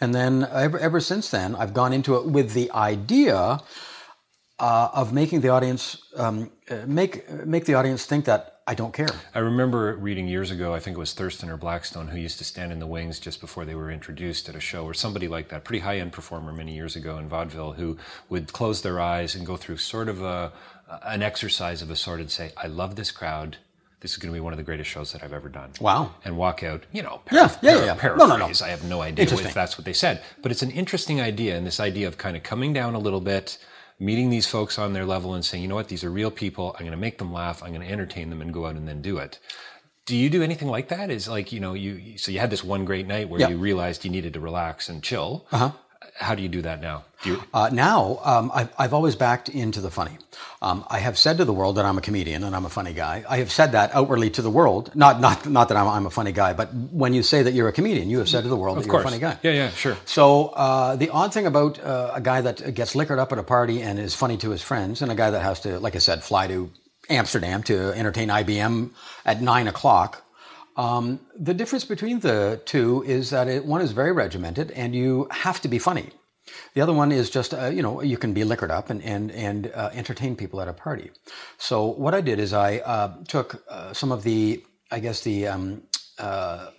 And 0.00 0.14
then 0.14 0.46
ever, 0.52 0.78
ever 0.78 1.00
since 1.00 1.30
then, 1.30 1.54
I've 1.56 1.74
gone 1.74 1.92
into 1.92 2.16
it 2.16 2.26
with 2.26 2.52
the 2.52 2.70
idea 2.72 3.60
uh, 4.60 4.90
of 4.92 5.12
making 5.12 5.40
the 5.40 5.48
audience 5.48 6.02
um, 6.16 6.50
uh, 6.70 6.76
make 6.86 7.28
make 7.46 7.64
the 7.64 7.74
audience 7.74 8.04
think 8.06 8.24
that 8.26 8.60
I 8.66 8.74
don't 8.74 8.92
care. 8.94 9.08
I 9.34 9.40
remember 9.40 9.96
reading 9.96 10.28
years 10.28 10.50
ago, 10.52 10.72
I 10.74 10.78
think 10.80 10.96
it 10.96 11.00
was 11.00 11.12
Thurston 11.12 11.50
or 11.50 11.56
Blackstone, 11.56 12.06
who 12.08 12.18
used 12.18 12.38
to 12.38 12.44
stand 12.44 12.70
in 12.70 12.78
the 12.78 12.86
wings 12.86 13.18
just 13.18 13.40
before 13.40 13.64
they 13.64 13.74
were 13.74 13.90
introduced 13.90 14.48
at 14.48 14.54
a 14.54 14.60
show, 14.60 14.84
or 14.84 14.94
somebody 14.94 15.26
like 15.26 15.48
that, 15.48 15.64
pretty 15.64 15.80
high 15.80 15.98
end 15.98 16.12
performer 16.12 16.52
many 16.52 16.74
years 16.74 16.94
ago 16.94 17.18
in 17.18 17.28
vaudeville, 17.28 17.72
who 17.72 17.96
would 18.28 18.52
close 18.52 18.82
their 18.82 19.00
eyes 19.00 19.34
and 19.34 19.44
go 19.46 19.56
through 19.56 19.78
sort 19.78 20.08
of 20.08 20.22
a, 20.22 20.52
an 21.04 21.22
exercise 21.22 21.82
of 21.82 21.90
a 21.90 21.96
sort 21.96 22.20
and 22.20 22.30
say, 22.30 22.52
I 22.56 22.66
love 22.68 22.94
this 22.94 23.10
crowd. 23.10 23.56
This 24.00 24.12
is 24.12 24.18
going 24.18 24.32
to 24.32 24.36
be 24.36 24.40
one 24.40 24.52
of 24.52 24.56
the 24.56 24.62
greatest 24.62 24.88
shows 24.88 25.12
that 25.12 25.22
I've 25.22 25.32
ever 25.34 25.48
done. 25.48 25.70
Wow. 25.80 26.14
And 26.24 26.36
walk 26.36 26.62
out, 26.62 26.84
you 26.92 27.02
know, 27.02 27.20
Yeah, 27.32 27.48
paraph- 27.48 27.58
yeah, 27.62 27.76
yeah, 27.76 27.84
yeah. 27.86 27.94
paraphrase. 27.94 28.28
No, 28.28 28.36
no, 28.36 28.46
no. 28.46 28.52
I 28.64 28.68
have 28.68 28.84
no 28.84 29.02
idea 29.02 29.24
if 29.26 29.52
that's 29.52 29.76
what 29.76 29.84
they 29.84 29.92
said. 29.92 30.22
But 30.42 30.52
it's 30.52 30.62
an 30.62 30.70
interesting 30.70 31.20
idea, 31.20 31.56
and 31.56 31.66
this 31.66 31.80
idea 31.80 32.06
of 32.08 32.16
kind 32.18 32.36
of 32.36 32.42
coming 32.42 32.72
down 32.72 32.94
a 32.94 32.98
little 32.98 33.20
bit, 33.20 33.58
meeting 34.00 34.30
these 34.30 34.46
folks 34.46 34.78
on 34.78 34.92
their 34.94 35.04
level 35.04 35.34
and 35.34 35.44
saying, 35.44 35.62
you 35.62 35.68
know 35.68 35.74
what, 35.76 35.88
these 35.88 36.02
are 36.02 36.10
real 36.10 36.30
people. 36.30 36.74
I'm 36.74 36.80
going 36.86 36.90
to 36.92 36.96
make 36.96 37.18
them 37.18 37.32
laugh. 37.32 37.62
I'm 37.62 37.72
going 37.72 37.86
to 37.86 37.92
entertain 37.92 38.30
them 38.30 38.40
and 38.42 38.52
go 38.52 38.66
out 38.66 38.74
and 38.74 38.88
then 38.88 39.02
do 39.02 39.18
it. 39.18 39.38
Do 40.06 40.16
you 40.16 40.30
do 40.30 40.42
anything 40.42 40.68
like 40.68 40.88
that? 40.88 41.10
Is 41.10 41.28
like, 41.28 41.52
you 41.52 41.60
know, 41.60 41.74
you, 41.74 42.16
so 42.18 42.32
you 42.32 42.40
had 42.40 42.50
this 42.50 42.64
one 42.64 42.84
great 42.84 43.06
night 43.06 43.28
where 43.28 43.40
Yeah. 43.40 43.50
you 43.50 43.58
realized 43.58 44.04
you 44.04 44.10
needed 44.10 44.32
to 44.32 44.40
relax 44.40 44.88
and 44.88 45.02
chill. 45.02 45.46
Uh-huh. 45.52 45.70
How 46.16 46.34
do 46.34 46.42
you 46.42 46.48
do 46.48 46.62
that 46.62 46.80
now? 46.80 47.04
Do 47.22 47.30
you, 47.30 47.42
Uh, 47.52 47.70
now, 47.72 48.20
um, 48.24 48.50
I've, 48.54 48.70
I've 48.78 48.94
always 48.94 49.16
backed 49.16 49.48
into 49.48 49.80
the 49.80 49.90
funny. 49.90 50.16
Um, 50.62 50.84
I 50.88 50.98
have 50.98 51.18
said 51.18 51.38
to 51.38 51.44
the 51.44 51.52
world 51.52 51.76
that 51.76 51.84
I'm 51.84 51.98
a 51.98 52.00
comedian 52.00 52.44
and 52.44 52.54
I'm 52.56 52.64
a 52.64 52.70
funny 52.70 52.92
guy. 52.92 53.24
I 53.28 53.38
have 53.38 53.50
said 53.50 53.72
that 53.72 53.94
outwardly 53.94 54.30
to 54.30 54.42
the 54.42 54.50
world. 54.50 54.94
Not 54.94 55.20
not 55.20 55.48
not 55.48 55.68
that 55.68 55.76
I'm, 55.76 55.88
I'm 55.88 56.06
a 56.06 56.10
funny 56.10 56.32
guy, 56.32 56.52
but 56.52 56.72
when 56.74 57.14
you 57.14 57.22
say 57.22 57.42
that 57.42 57.52
you're 57.52 57.68
a 57.68 57.72
comedian, 57.72 58.08
you 58.10 58.18
have 58.18 58.28
said 58.28 58.42
to 58.42 58.48
the 58.48 58.56
world 58.56 58.76
that 58.76 58.80
of 58.82 58.86
you're 58.86 59.00
a 59.00 59.04
funny 59.04 59.18
guy. 59.18 59.38
Yeah, 59.42 59.52
yeah, 59.52 59.70
sure. 59.70 59.96
So 60.04 60.48
uh, 60.48 60.96
the 60.96 61.10
odd 61.10 61.32
thing 61.34 61.46
about 61.46 61.78
uh, 61.80 62.12
a 62.14 62.20
guy 62.20 62.40
that 62.42 62.74
gets 62.74 62.94
liquored 62.94 63.18
up 63.18 63.32
at 63.32 63.38
a 63.38 63.42
party 63.42 63.82
and 63.82 63.98
is 63.98 64.14
funny 64.14 64.36
to 64.38 64.50
his 64.50 64.62
friends, 64.62 65.02
and 65.02 65.10
a 65.10 65.14
guy 65.14 65.30
that 65.30 65.42
has 65.42 65.60
to, 65.60 65.78
like 65.80 65.96
I 65.96 66.00
said, 66.00 66.22
fly 66.22 66.46
to 66.48 66.70
Amsterdam 67.08 67.62
to 67.64 67.92
entertain 67.92 68.28
IBM 68.28 68.90
at 69.24 69.42
nine 69.42 69.68
o'clock. 69.68 70.24
Um, 70.80 71.04
the 71.48 71.54
difference 71.60 71.84
between 71.94 72.20
the 72.20 72.38
two 72.72 72.88
is 73.16 73.24
that 73.30 73.46
it, 73.54 73.62
one 73.74 73.82
is 73.86 73.92
very 73.92 74.12
regimented, 74.24 74.70
and 74.82 74.94
you 74.94 75.10
have 75.30 75.58
to 75.64 75.68
be 75.68 75.78
funny. 75.78 76.08
The 76.74 76.80
other 76.84 76.96
one 77.02 77.12
is 77.20 77.26
just, 77.38 77.52
uh, 77.52 77.66
you 77.76 77.82
know, 77.86 77.94
you 78.12 78.18
can 78.24 78.32
be 78.32 78.44
liquored 78.44 78.70
up 78.78 78.86
and 78.92 79.00
and 79.14 79.30
and 79.48 79.60
uh, 79.74 79.90
entertain 80.02 80.32
people 80.36 80.58
at 80.62 80.68
a 80.68 80.72
party. 80.86 81.08
So 81.58 81.76
what 82.04 82.14
I 82.14 82.22
did 82.22 82.38
is 82.38 82.52
I 82.52 82.70
uh, 82.94 83.08
took 83.34 83.48
uh, 83.68 83.92
some 84.00 84.10
of 84.16 84.22
the, 84.22 84.64
I 84.96 84.98
guess 85.04 85.18
the 85.28 85.36
um, 85.52 85.64
uh, 86.18 86.70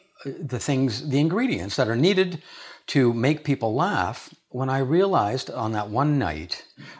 the 0.53 0.59
things, 0.59 0.91
the 1.13 1.19
ingredients 1.19 1.75
that 1.75 1.87
are 1.87 2.01
needed 2.07 2.41
to 2.87 3.13
make 3.13 3.43
people 3.43 3.71
laugh. 3.87 4.19
When 4.49 4.69
I 4.77 4.79
realized 4.79 5.47
on 5.63 5.71
that 5.73 5.87
one 5.89 6.11
night 6.29 6.53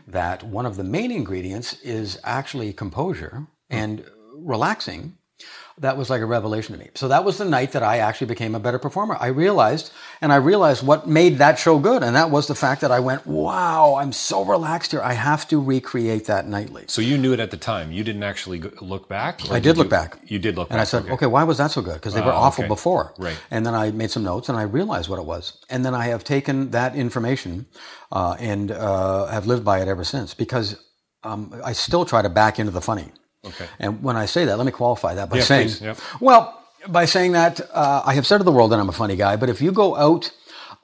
that 0.08 0.44
one 0.58 0.68
of 0.70 0.76
the 0.76 0.84
main 0.98 1.12
ingredients 1.12 1.70
is 1.82 2.20
actually 2.24 2.74
composure 2.74 3.48
and 3.70 4.06
relaxing, 4.54 5.18
that 5.78 5.98
was 5.98 6.10
like 6.10 6.22
a 6.22 6.26
revelation 6.26 6.74
to 6.78 6.80
me. 6.84 6.90
So 6.96 7.08
that 7.08 7.24
was 7.24 7.38
the 7.38 7.46
night 7.46 7.72
that 7.72 7.82
I 7.82 7.98
actually 8.00 8.28
became 8.28 8.54
a 8.56 8.60
better 8.60 8.78
performer. 8.78 9.18
I 9.20 9.28
realized, 9.28 9.92
and 10.22 10.32
I 10.32 10.36
realized 10.36 10.86
what 10.86 11.08
made 11.08 11.38
that 11.40 11.58
show 11.58 11.80
good, 11.80 12.04
and 12.04 12.16
that 12.16 12.30
was 12.30 12.48
the 12.48 12.56
fact 12.56 12.82
that 12.82 12.92
I 12.92 13.00
went, 13.00 13.26
"Wow, 13.26 13.96
I'm 13.96 14.12
so 14.12 14.44
relaxed 14.46 14.92
here. 14.92 15.02
I 15.02 15.14
have 15.14 15.48
to 15.48 15.60
recreate 15.62 16.26
that 16.26 16.48
nightly." 16.48 16.84
So 16.88 17.02
you 17.02 17.18
knew 17.18 17.34
it 17.34 17.40
at 17.40 17.52
the 17.52 17.58
time. 17.58 17.92
You 17.92 18.04
didn't 18.04 18.24
actually 18.24 18.60
look 18.82 19.08
back? 19.10 19.42
I 19.50 19.60
did 19.60 19.78
look 19.78 19.86
you- 19.88 19.90
back. 19.90 20.20
You 20.28 20.40
did 20.40 20.56
look 20.58 20.70
And 20.70 20.78
back. 20.78 20.80
And 20.80 20.82
I 20.82 20.84
said, 20.84 21.10
okay. 21.16 21.26
why 21.26 21.44
was 21.44 21.58
that 21.58 21.72
so 21.72 21.82
good? 21.82 21.96
Because 21.96 22.14
they 22.14 22.22
were 22.22 22.32
Ah, 22.34 22.48
awful 22.48 22.64
okay. 22.66 22.68
before. 22.78 23.14
Right. 23.18 23.38
And 23.50 23.66
then 23.66 23.74
I 23.74 23.92
made 23.92 24.12
some 24.12 24.24
notes 24.24 24.50
and 24.50 24.58
I 24.58 24.64
realized 24.64 25.10
what 25.10 25.20
it 25.20 25.26
was. 25.26 25.44
And 25.70 25.84
then 25.86 25.96
I 25.96 26.06
have 26.14 26.24
taken 26.24 26.72
that 26.72 26.96
information 26.96 27.66
uh, 28.12 28.36
and 28.40 28.72
uh, 28.72 29.26
have 29.28 29.48
lived 29.48 29.64
by 29.66 29.82
it 29.82 29.88
ever 29.88 30.04
since 30.04 30.34
because 30.34 30.76
um, 31.24 31.42
I 31.64 31.74
still 31.74 32.06
try 32.06 32.22
to 32.22 32.30
back 32.30 32.60
into 32.60 32.72
the 32.72 32.82
funny. 32.82 33.10
Okay. 33.46 33.66
And 33.80 34.04
when 34.04 34.16
I 34.18 34.26
say 34.28 34.46
that, 34.46 34.58
let 34.58 34.66
me 34.66 34.72
qualify 34.72 35.16
that 35.16 35.30
by 35.30 35.38
Yeah, 35.38 35.44
saying, 35.44 35.70
yep. 35.82 35.98
well, 36.20 36.64
by 36.88 37.06
saying 37.06 37.32
that, 37.34 37.62
uh, 37.74 38.02
I 38.06 38.14
have 38.14 38.26
said 38.28 38.38
to 38.40 38.44
the 38.44 38.52
world 38.52 38.72
that 38.72 38.80
I'm 38.80 38.90
a 38.90 38.94
funny 38.94 39.16
guy, 39.16 39.36
but 39.36 39.50
if 39.50 39.62
you 39.62 39.72
go 39.72 39.96
out 39.96 40.32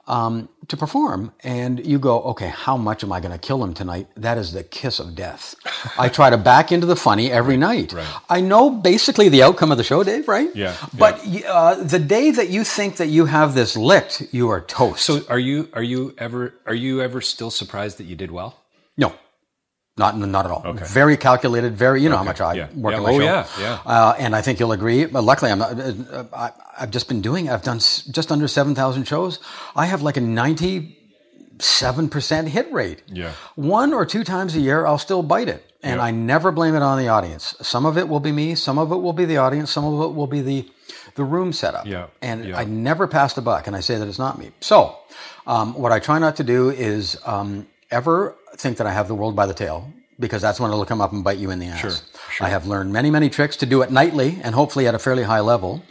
um, 0.06 0.48
to 0.68 0.76
perform, 0.76 1.32
and 1.44 1.84
you 1.86 1.98
go, 1.98 2.22
okay, 2.22 2.48
how 2.48 2.78
much 2.78 3.04
am 3.04 3.12
I 3.12 3.20
going 3.20 3.32
to 3.32 3.38
kill 3.38 3.62
him 3.62 3.74
tonight? 3.74 4.06
That 4.16 4.38
is 4.38 4.52
the 4.52 4.62
kiss 4.64 4.98
of 5.00 5.14
death. 5.14 5.54
I 5.98 6.08
try 6.08 6.30
to 6.30 6.38
back 6.38 6.72
into 6.72 6.86
the 6.86 6.96
funny 6.96 7.30
every 7.30 7.58
night. 7.58 7.92
right. 7.92 8.06
I 8.30 8.40
know 8.40 8.70
basically 8.70 9.28
the 9.28 9.42
outcome 9.42 9.70
of 9.70 9.76
the 9.76 9.84
show, 9.84 10.02
Dave, 10.02 10.26
right? 10.26 10.48
Yeah, 10.56 10.74
But 10.96 11.20
uh, 11.46 11.74
the 11.84 11.98
day 11.98 12.30
that 12.30 12.48
you 12.48 12.64
think 12.64 12.96
that 12.96 13.08
you 13.08 13.26
have 13.26 13.54
this 13.54 13.76
licked, 13.76 14.22
you 14.32 14.48
are 14.48 14.62
toast. 14.62 15.04
So 15.04 15.20
are 15.28 15.38
you 15.38 15.68
are 15.74 15.82
you 15.82 16.14
ever 16.16 16.54
are 16.64 16.74
you 16.74 17.02
ever 17.02 17.20
still 17.20 17.50
surprised 17.50 17.98
that 17.98 18.04
you 18.04 18.16
did 18.16 18.30
well? 18.30 18.56
No, 18.96 19.12
not 19.98 20.16
not 20.16 20.44
at 20.44 20.50
all. 20.50 20.62
Okay. 20.64 20.84
Very 20.84 21.16
calculated. 21.16 21.76
Very, 21.76 22.02
you 22.02 22.08
know 22.08 22.16
how 22.16 22.24
much 22.24 22.40
I 22.40 22.54
Yeah. 22.54 22.66
work 22.74 22.92
Yeah. 22.92 22.98
on 22.98 23.02
my 23.04 23.10
Oh, 23.12 23.18
show. 23.18 23.24
yeah. 23.24 23.46
Yeah. 23.60 23.78
Uh, 23.84 24.14
and 24.18 24.34
I 24.36 24.40
think 24.42 24.58
you'll 24.60 24.72
agree. 24.72 25.04
But 25.06 25.22
luckily, 25.24 25.50
I'm 25.50 25.58
not. 25.58 25.72
Uh, 25.78 26.24
I, 26.32 26.50
I've 26.80 26.90
just 26.90 27.08
been 27.08 27.20
doing. 27.20 27.50
I've 27.50 27.62
done 27.62 27.78
s- 27.78 28.02
just 28.10 28.30
under 28.32 28.48
seven 28.48 28.74
thousand 28.74 29.04
shows. 29.04 29.38
I 29.76 29.86
have 29.86 30.00
like 30.02 30.16
a 30.16 30.20
ninety-seven 30.20 32.08
percent 32.08 32.48
hit 32.48 32.72
rate. 32.72 33.02
Yeah. 33.08 33.32
One 33.56 33.92
or 33.92 34.06
two 34.06 34.24
times 34.24 34.54
a 34.56 34.60
year, 34.60 34.86
I'll 34.86 34.98
still 34.98 35.22
bite 35.22 35.48
it, 35.48 35.64
and 35.82 35.96
Yeah. 35.98 36.04
I 36.04 36.10
never 36.10 36.52
blame 36.52 36.74
it 36.74 36.82
on 36.82 36.98
the 36.98 37.08
audience. 37.08 37.54
Some 37.62 37.86
of 37.86 37.96
it 37.98 38.08
will 38.08 38.20
be 38.20 38.32
me. 38.32 38.54
Some 38.54 38.78
of 38.78 38.92
it 38.92 38.96
will 38.96 39.12
be 39.12 39.24
the 39.24 39.36
audience. 39.38 39.70
Some 39.70 39.84
of 39.84 40.00
it 40.10 40.14
will 40.14 40.26
be 40.26 40.40
the 40.40 40.68
the 41.14 41.24
room 41.24 41.52
setup. 41.52 41.86
Yeah. 41.86 42.06
And 42.22 42.44
Yeah. 42.44 42.58
I 42.58 42.64
never 42.64 43.06
pass 43.08 43.32
the 43.34 43.42
buck, 43.42 43.66
and 43.66 43.74
I 43.74 43.80
say 43.80 43.96
that 43.98 44.06
it's 44.06 44.18
not 44.20 44.38
me. 44.38 44.50
So, 44.60 44.94
um, 45.46 45.74
what 45.74 45.90
I 45.90 45.98
try 45.98 46.18
not 46.18 46.36
to 46.36 46.44
do 46.44 46.70
is 46.70 47.16
um, 47.26 47.66
ever 47.90 48.36
think 48.58 48.76
that 48.78 48.86
I 48.86 48.92
have 48.92 49.08
the 49.08 49.14
world 49.14 49.34
by 49.36 49.46
the 49.46 49.54
tail, 49.54 49.90
because 50.18 50.42
that's 50.42 50.58
when 50.60 50.70
it'll 50.70 50.84
come 50.84 51.00
up 51.00 51.12
and 51.12 51.22
bite 51.24 51.38
you 51.38 51.50
in 51.50 51.58
the 51.58 51.66
ass. 51.66 51.80
Sure, 51.80 52.46
I 52.46 52.50
have 52.50 52.66
learned 52.66 52.92
many, 52.92 53.10
many 53.10 53.30
tricks 53.30 53.56
to 53.58 53.66
do 53.66 53.82
it 53.82 53.90
nightly 53.90 54.38
and 54.42 54.54
hopefully 54.54 54.86
at 54.88 54.94
a 54.94 54.98
fairly 54.98 55.22
high 55.22 55.40
level. 55.40 55.82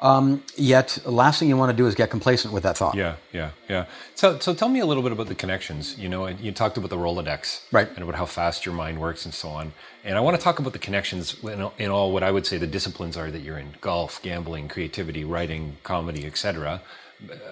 Um, 0.00 0.42
yet, 0.56 0.98
last 1.06 1.38
thing 1.38 1.48
you 1.48 1.56
want 1.56 1.70
to 1.70 1.76
do 1.76 1.86
is 1.86 1.94
get 1.94 2.10
complacent 2.10 2.52
with 2.52 2.64
that 2.64 2.76
thought. 2.76 2.96
Yeah, 2.96 3.14
yeah, 3.32 3.50
yeah. 3.68 3.84
So, 4.16 4.36
so 4.40 4.52
tell 4.52 4.68
me 4.68 4.80
a 4.80 4.86
little 4.86 5.02
bit 5.04 5.12
about 5.12 5.28
the 5.28 5.36
connections. 5.36 5.96
You 5.96 6.08
know, 6.08 6.26
you 6.26 6.50
talked 6.50 6.76
about 6.76 6.90
the 6.90 6.96
Rolodex, 6.96 7.60
Right. 7.70 7.88
and 7.88 7.98
about 8.02 8.16
how 8.16 8.26
fast 8.26 8.66
your 8.66 8.74
mind 8.74 9.00
works 9.00 9.24
and 9.24 9.32
so 9.32 9.48
on. 9.50 9.72
And 10.04 10.18
I 10.18 10.20
want 10.20 10.36
to 10.36 10.42
talk 10.42 10.58
about 10.58 10.72
the 10.72 10.80
connections 10.80 11.36
in, 11.44 11.70
in 11.78 11.88
all 11.90 12.10
what 12.12 12.24
I 12.24 12.32
would 12.32 12.46
say 12.46 12.58
the 12.58 12.66
disciplines 12.66 13.16
are 13.16 13.30
that 13.30 13.42
you're 13.42 13.58
in: 13.58 13.76
golf, 13.80 14.20
gambling, 14.22 14.66
creativity, 14.66 15.24
writing, 15.24 15.76
comedy, 15.84 16.26
etc. 16.26 16.82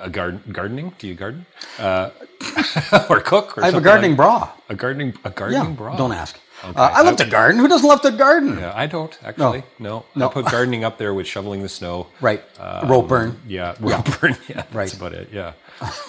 A 0.01 0.11
garden, 0.11 0.43
gardening? 0.53 0.93
Do 0.99 1.07
you 1.07 1.15
garden? 1.15 1.47
Uh, 1.79 2.11
or 3.11 3.21
cook? 3.21 3.57
Or 3.59 3.63
I 3.63 3.67
have 3.67 3.75
a 3.75 3.81
gardening 3.81 4.13
like- 4.13 4.17
bra. 4.17 4.51
A 4.69 4.75
gardening, 4.75 5.11
a 5.25 5.29
Yeah, 5.29 5.35
gardening 5.35 5.75
bra. 5.75 5.97
don't 5.97 6.13
ask. 6.13 6.39
Okay. 6.63 6.79
Uh, 6.79 6.91
I 6.93 7.01
love 7.03 7.17
to 7.17 7.25
garden. 7.25 7.59
Who 7.59 7.69
doesn't 7.69 7.89
love 7.89 8.03
to 8.03 8.11
garden? 8.11 8.59
Yeah, 8.59 8.73
I 8.75 8.87
don't 8.87 9.17
actually. 9.25 9.63
No, 9.79 10.05
No. 10.15 10.29
I 10.29 10.33
put 10.33 10.45
gardening 10.51 10.85
up 10.85 10.99
there 10.99 11.15
with 11.15 11.27
shoveling 11.27 11.63
the 11.63 11.71
snow. 11.71 12.09
Right. 12.21 12.43
Um, 12.61 12.87
Rope 12.91 13.09
burn. 13.09 13.41
Yeah, 13.47 13.75
rope 13.81 14.21
burn. 14.21 14.37
Yeah, 14.49 14.57
that's 14.57 14.75
Right. 14.75 14.93
about 14.95 15.15
it. 15.15 15.31
Yeah. 15.33 15.53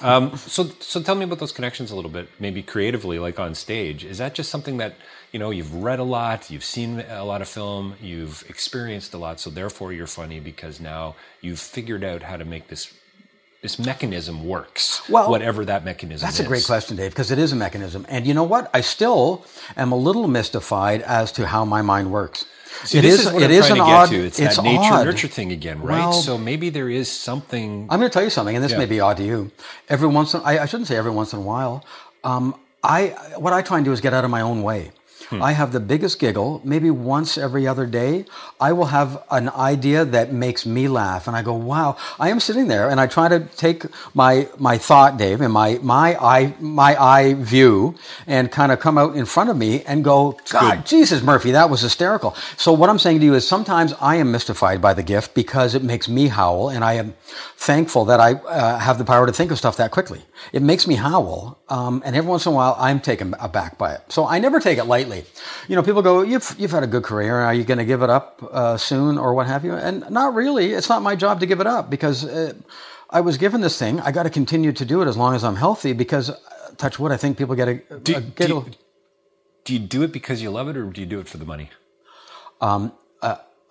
Um, 0.01 0.35
so, 0.35 0.65
so 0.81 1.01
tell 1.01 1.15
me 1.15 1.23
about 1.23 1.39
those 1.39 1.53
connections 1.53 1.91
a 1.91 1.95
little 1.95 2.11
bit, 2.11 2.27
maybe 2.39 2.61
creatively, 2.61 3.17
like 3.17 3.39
on 3.39 3.55
stage. 3.55 4.03
Is 4.03 4.17
that 4.17 4.33
just 4.33 4.49
something 4.49 4.75
that 4.77 4.95
you 5.31 5.39
know 5.39 5.51
you've 5.51 5.73
read 5.73 5.99
a 5.99 6.03
lot, 6.03 6.51
you've 6.51 6.65
seen 6.65 6.99
a 6.99 7.23
lot 7.23 7.41
of 7.41 7.47
film, 7.47 7.95
you've 8.01 8.43
experienced 8.49 9.13
a 9.13 9.17
lot, 9.17 9.39
so 9.39 9.49
therefore 9.49 9.93
you're 9.93 10.05
funny 10.05 10.41
because 10.41 10.81
now 10.81 11.15
you've 11.39 11.61
figured 11.61 12.03
out 12.03 12.23
how 12.23 12.35
to 12.35 12.43
make 12.43 12.67
this 12.67 12.93
this 13.61 13.77
mechanism 13.77 14.45
works. 14.47 15.07
Well, 15.07 15.29
whatever 15.29 15.63
that 15.65 15.85
mechanism 15.85 16.25
That's 16.25 16.39
is. 16.39 16.45
a 16.45 16.47
great 16.49 16.65
question, 16.65 16.97
Dave, 16.97 17.11
because 17.11 17.29
it 17.29 17.37
is 17.37 17.51
a 17.51 17.55
mechanism. 17.55 18.05
And 18.09 18.25
you 18.25 18.33
know 18.33 18.43
what? 18.43 18.69
I 18.73 18.81
still 18.81 19.45
am 19.77 19.91
a 19.91 19.95
little 19.95 20.27
mystified 20.27 21.01
as 21.03 21.31
to 21.33 21.45
how 21.45 21.63
my 21.63 21.81
mind 21.83 22.11
works. 22.11 22.45
See, 22.85 22.97
It 22.97 23.05
is- 23.05 23.19
is 23.27 23.27
it 23.27 23.51
is 23.51 23.69
an 23.69 23.79
odd- 23.79 24.09
to. 24.09 24.15
It's, 24.25 24.39
it's 24.39 24.55
that 24.55 24.63
nature 24.63 24.93
odd. 24.93 25.05
nurture 25.05 25.27
thing 25.27 25.51
again, 25.51 25.79
right? 25.81 25.99
Well- 25.99 26.13
so 26.13 26.37
maybe 26.37 26.69
there 26.71 26.89
is 26.89 27.11
something. 27.11 27.85
I'm 27.89 27.99
going 27.99 28.09
to 28.09 28.13
tell 28.13 28.23
you 28.23 28.29
something, 28.31 28.55
and 28.55 28.63
this 28.63 28.71
Yeah. 28.71 28.79
may 28.79 28.85
be 28.87 28.99
odd 28.99 29.17
to 29.17 29.23
you. 29.23 29.51
Every 29.89 30.07
once, 30.07 30.33
in, 30.33 30.41
I, 30.41 30.59
I 30.59 30.65
shouldn't 30.65 30.87
say 30.87 30.95
every 30.95 31.11
once 31.11 31.33
in 31.33 31.39
a 31.39 31.43
while. 31.43 31.85
Um, 32.23 32.55
I 32.83 33.09
what 33.37 33.53
I 33.53 33.61
try 33.61 33.77
and 33.77 33.85
do 33.85 33.91
is 33.91 34.01
get 34.01 34.13
out 34.13 34.23
of 34.25 34.31
my 34.31 34.41
own 34.41 34.63
way. 34.63 34.91
Hmm. 35.31 35.41
I 35.41 35.53
have 35.53 35.71
the 35.71 35.79
biggest 35.79 36.19
giggle. 36.19 36.59
Maybe 36.65 36.91
once 36.91 37.37
every 37.37 37.65
other 37.65 37.85
day, 37.85 38.25
I 38.59 38.73
will 38.73 38.87
have 38.87 39.23
an 39.31 39.47
idea 39.49 40.03
that 40.03 40.33
makes 40.33 40.65
me 40.65 40.89
laugh, 40.89 41.25
and 41.25 41.37
I 41.37 41.41
go, 41.41 41.53
"Wow!" 41.53 41.95
I 42.19 42.27
am 42.29 42.41
sitting 42.41 42.67
there, 42.67 42.89
and 42.89 42.99
I 42.99 43.07
try 43.07 43.29
to 43.29 43.39
take 43.55 43.85
my 44.13 44.49
my 44.57 44.77
thought, 44.77 45.15
Dave, 45.17 45.39
and 45.39 45.53
my 45.53 45.79
my 45.81 46.17
eye 46.19 46.53
my 46.59 47.01
eye 47.01 47.33
view, 47.35 47.95
and 48.27 48.51
kind 48.51 48.73
of 48.73 48.81
come 48.81 48.97
out 48.97 49.15
in 49.15 49.25
front 49.25 49.49
of 49.49 49.55
me 49.55 49.83
and 49.83 50.03
go, 50.03 50.37
"God, 50.49 50.85
Jesus, 50.85 51.23
Murphy, 51.23 51.51
that 51.51 51.69
was 51.69 51.79
hysterical." 51.79 52.35
So 52.57 52.73
what 52.73 52.89
I'm 52.89 52.99
saying 52.99 53.19
to 53.19 53.25
you 53.25 53.33
is, 53.33 53.47
sometimes 53.47 53.93
I 54.01 54.17
am 54.17 54.31
mystified 54.33 54.81
by 54.81 54.93
the 54.93 55.03
gift 55.03 55.33
because 55.33 55.75
it 55.75 55.83
makes 55.83 56.09
me 56.09 56.27
howl, 56.27 56.67
and 56.67 56.83
I 56.83 56.93
am 56.93 57.13
thankful 57.55 58.03
that 58.05 58.19
I 58.19 58.33
uh, 58.33 58.79
have 58.79 58.97
the 58.97 59.05
power 59.05 59.25
to 59.25 59.31
think 59.31 59.51
of 59.51 59.57
stuff 59.57 59.77
that 59.77 59.91
quickly. 59.91 60.21
It 60.51 60.61
makes 60.61 60.87
me 60.87 60.95
howl, 60.95 61.57
um, 61.69 62.03
and 62.05 62.17
every 62.17 62.29
once 62.29 62.45
in 62.45 62.51
a 62.51 62.55
while, 62.55 62.75
I'm 62.77 62.99
taken 62.99 63.33
aback 63.39 63.77
by 63.77 63.93
it. 63.93 64.01
So 64.09 64.27
I 64.27 64.39
never 64.39 64.59
take 64.59 64.77
it 64.77 64.85
lightly. 64.85 65.20
You 65.67 65.75
know, 65.75 65.83
people 65.83 66.01
go, 66.01 66.21
"You've 66.21 66.55
you've 66.57 66.71
had 66.71 66.83
a 66.83 66.87
good 66.87 67.03
career. 67.03 67.35
Are 67.35 67.53
you 67.53 67.63
going 67.63 67.77
to 67.79 67.85
give 67.85 68.01
it 68.01 68.09
up 68.09 68.41
uh, 68.51 68.77
soon, 68.77 69.17
or 69.17 69.33
what 69.33 69.47
have 69.47 69.63
you?" 69.65 69.73
And 69.73 70.09
not 70.09 70.33
really. 70.33 70.73
It's 70.73 70.89
not 70.89 71.01
my 71.01 71.15
job 71.15 71.39
to 71.39 71.45
give 71.45 71.59
it 71.61 71.67
up 71.67 71.89
because 71.89 72.25
uh, 72.25 72.53
I 73.09 73.21
was 73.21 73.37
given 73.37 73.61
this 73.61 73.77
thing. 73.77 73.99
I 74.01 74.11
got 74.11 74.23
to 74.23 74.29
continue 74.29 74.71
to 74.73 74.85
do 74.85 75.01
it 75.01 75.07
as 75.07 75.15
long 75.17 75.35
as 75.35 75.43
I'm 75.43 75.55
healthy. 75.55 75.93
Because, 75.93 76.29
uh, 76.29 76.35
touch 76.77 76.99
wood, 76.99 77.11
I 77.11 77.17
think 77.17 77.37
people 77.37 77.55
get 77.55 77.67
a, 77.67 77.73
Do- 77.75 78.15
a 78.17 78.21
do 78.21 78.31
giggle. 78.35 78.63
you- 78.67 78.73
Do 79.63 79.73
you 79.73 79.79
do 79.79 80.01
it 80.03 80.11
because 80.11 80.41
you 80.41 80.49
love 80.51 80.67
it, 80.69 80.75
or 80.77 80.85
do 80.89 80.99
you 81.01 81.07
do 81.07 81.19
it 81.19 81.27
for 81.27 81.37
the 81.37 81.45
money? 81.45 81.69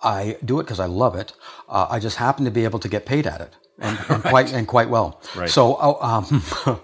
I 0.03 0.37
do 0.43 0.59
it 0.59 0.63
because 0.63 0.79
I 0.79 0.87
love 0.87 1.15
it. 1.15 1.33
Uh, 1.69 1.87
I 1.89 1.99
just 1.99 2.17
happen 2.17 2.45
to 2.45 2.51
be 2.51 2.63
able 2.63 2.79
to 2.79 2.87
get 2.89 3.05
paid 3.05 3.27
at 3.27 3.39
it, 3.41 3.53
and, 3.77 3.99
and 4.09 4.23
quite 4.23 4.51
and 4.51 4.67
quite 4.67 4.89
well. 4.89 5.21
Right. 5.35 5.49
So, 5.49 5.77
oh, 5.79 5.97
um, 6.01 6.79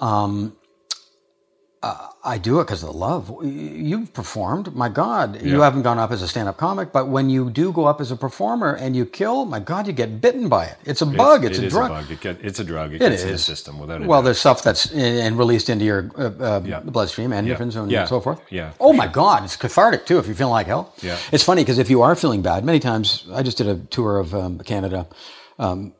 um, 0.08 0.56
uh, 1.82 2.08
I 2.22 2.36
do 2.36 2.60
it 2.60 2.64
because 2.64 2.82
of 2.82 2.90
the 2.92 2.98
love. 2.98 3.32
You've 3.42 4.12
performed, 4.12 4.74
my 4.76 4.90
God. 4.90 5.40
You 5.42 5.62
haven't 5.62 5.82
gone 5.82 5.98
up 5.98 6.10
as 6.10 6.20
a 6.20 6.28
stand-up 6.28 6.58
comic, 6.58 6.92
but 6.92 7.08
when 7.08 7.30
you 7.30 7.48
do 7.48 7.72
go 7.72 7.86
up 7.86 7.98
as 8.00 8.10
a 8.10 8.16
performer 8.16 8.74
and 8.74 8.94
you 8.94 9.06
kill, 9.06 9.46
my 9.46 9.58
God, 9.58 9.86
you 9.86 9.94
get 9.94 10.20
bitten 10.20 10.48
by 10.48 10.66
it. 10.66 10.76
It's 10.84 11.00
a 11.00 11.06
bug. 11.06 11.46
It's, 11.46 11.56
it 11.58 11.62
a 11.62 11.66
is 11.68 11.72
drug. 11.72 11.90
a 11.90 11.94
bug. 11.94 12.10
It 12.10 12.20
get, 12.20 12.36
it's 12.44 12.58
a 12.60 12.64
drug. 12.64 12.92
It, 12.92 12.96
It 13.00 13.08
gets 13.10 13.22
in 13.22 13.32
the 13.32 13.38
system 13.38 13.78
without 13.78 14.00
Well, 14.02 14.20
doubt. 14.20 14.24
there's 14.26 14.38
stuff 14.38 14.62
that's 14.62 14.92
in, 14.92 15.16
and 15.16 15.38
released 15.38 15.70
into 15.70 15.86
your 15.86 16.10
uh, 16.18 16.24
uh, 16.38 16.62
Yeah. 16.64 16.80
bloodstream, 16.80 17.30
endorphins, 17.30 17.76
and 17.76 17.90
Yeah. 17.90 18.04
so 18.04 18.20
forth. 18.20 18.40
Yeah, 18.50 18.72
Oh 18.78 18.92
my 18.92 19.06
God, 19.06 19.44
it's 19.44 19.56
cathartic 19.56 20.04
too 20.04 20.18
if 20.18 20.26
you're 20.26 20.34
feeling 20.36 20.52
like 20.52 20.66
hell. 20.66 20.92
Yeah. 21.00 21.16
It's 21.32 21.44
funny 21.44 21.62
because 21.62 21.78
if 21.78 21.88
you 21.88 22.02
are 22.02 22.14
feeling 22.16 22.42
bad, 22.42 22.64
many 22.66 22.80
times 22.80 23.24
I 23.32 23.42
just 23.42 23.56
did 23.56 23.66
a 23.66 23.76
tour 23.76 24.18
of 24.18 24.34
um, 24.34 24.58
Canada. 24.58 25.06
Um, 25.58 25.94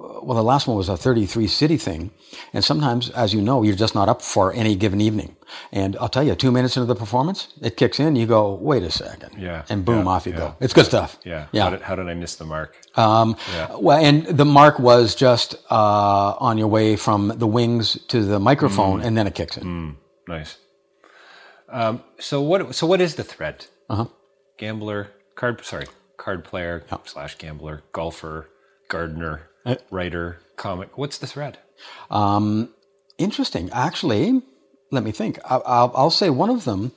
well, 0.00 0.36
the 0.36 0.42
last 0.44 0.66
one 0.68 0.76
was 0.76 0.88
a 0.88 0.96
33 0.96 1.46
city 1.48 1.76
thing, 1.76 2.10
and 2.52 2.64
sometimes, 2.64 3.10
as 3.10 3.34
you 3.34 3.40
know, 3.40 3.62
you're 3.64 3.74
just 3.74 3.94
not 3.94 4.08
up 4.08 4.22
for 4.22 4.52
any 4.52 4.76
given 4.76 5.00
evening. 5.00 5.34
And 5.72 5.96
I'll 5.96 6.08
tell 6.08 6.22
you, 6.22 6.34
two 6.36 6.52
minutes 6.52 6.76
into 6.76 6.86
the 6.86 6.94
performance, 6.94 7.48
it 7.62 7.76
kicks 7.76 7.98
in. 7.98 8.14
You 8.14 8.26
go, 8.26 8.54
wait 8.54 8.82
a 8.84 8.90
second, 8.90 9.32
Yeah, 9.38 9.64
and 9.68 9.84
boom, 9.84 10.04
yeah, 10.04 10.10
off 10.12 10.26
you 10.26 10.32
yeah. 10.32 10.38
go. 10.38 10.56
It's 10.60 10.72
good 10.74 10.86
stuff. 10.86 11.18
yeah. 11.24 11.46
yeah. 11.52 11.64
How 11.64 11.70
did, 11.70 11.80
how 11.82 11.94
did 11.96 12.08
I 12.08 12.14
miss 12.14 12.36
the 12.36 12.44
mark? 12.44 12.76
Um, 12.96 13.36
Yeah. 13.54 13.76
Well, 13.80 13.98
and 13.98 14.24
the 14.26 14.44
mark 14.44 14.78
was 14.78 15.14
just 15.16 15.56
uh, 15.70 16.34
on 16.38 16.58
your 16.58 16.68
way 16.68 16.96
from 16.96 17.28
the 17.36 17.46
wings 17.46 17.98
to 18.08 18.24
the 18.24 18.38
Mm. 18.38 18.42
microphone, 18.42 19.00
and 19.00 19.16
then 19.16 19.26
it 19.26 19.34
kicks 19.34 19.56
in. 19.56 19.96
Nice. 20.28 20.58
Um, 21.70 22.02
so 22.18 22.40
what? 22.40 22.74
So 22.74 22.86
what 22.86 23.00
is 23.00 23.14
the 23.16 23.24
threat? 23.24 23.68
Uh-huh. 23.90 24.06
Gambler, 24.58 25.08
card. 25.34 25.64
Sorry, 25.64 25.86
card 26.16 26.44
player 26.44 26.84
slash 27.04 27.36
gambler, 27.38 27.82
golfer, 27.92 28.48
gardener, 28.88 29.47
Uh, 29.64 29.76
writer, 29.90 30.38
comic. 30.56 30.96
What's 30.96 31.18
the 31.18 31.26
thread? 31.26 31.58
Um, 32.10 32.70
interesting. 33.18 33.70
Actually, 33.72 34.42
let 34.90 35.04
me 35.04 35.12
think. 35.12 35.38
I, 35.44 35.56
I'll, 35.56 35.92
I'll 35.94 36.10
say 36.10 36.30
one 36.30 36.50
of 36.50 36.64
them. 36.64 36.92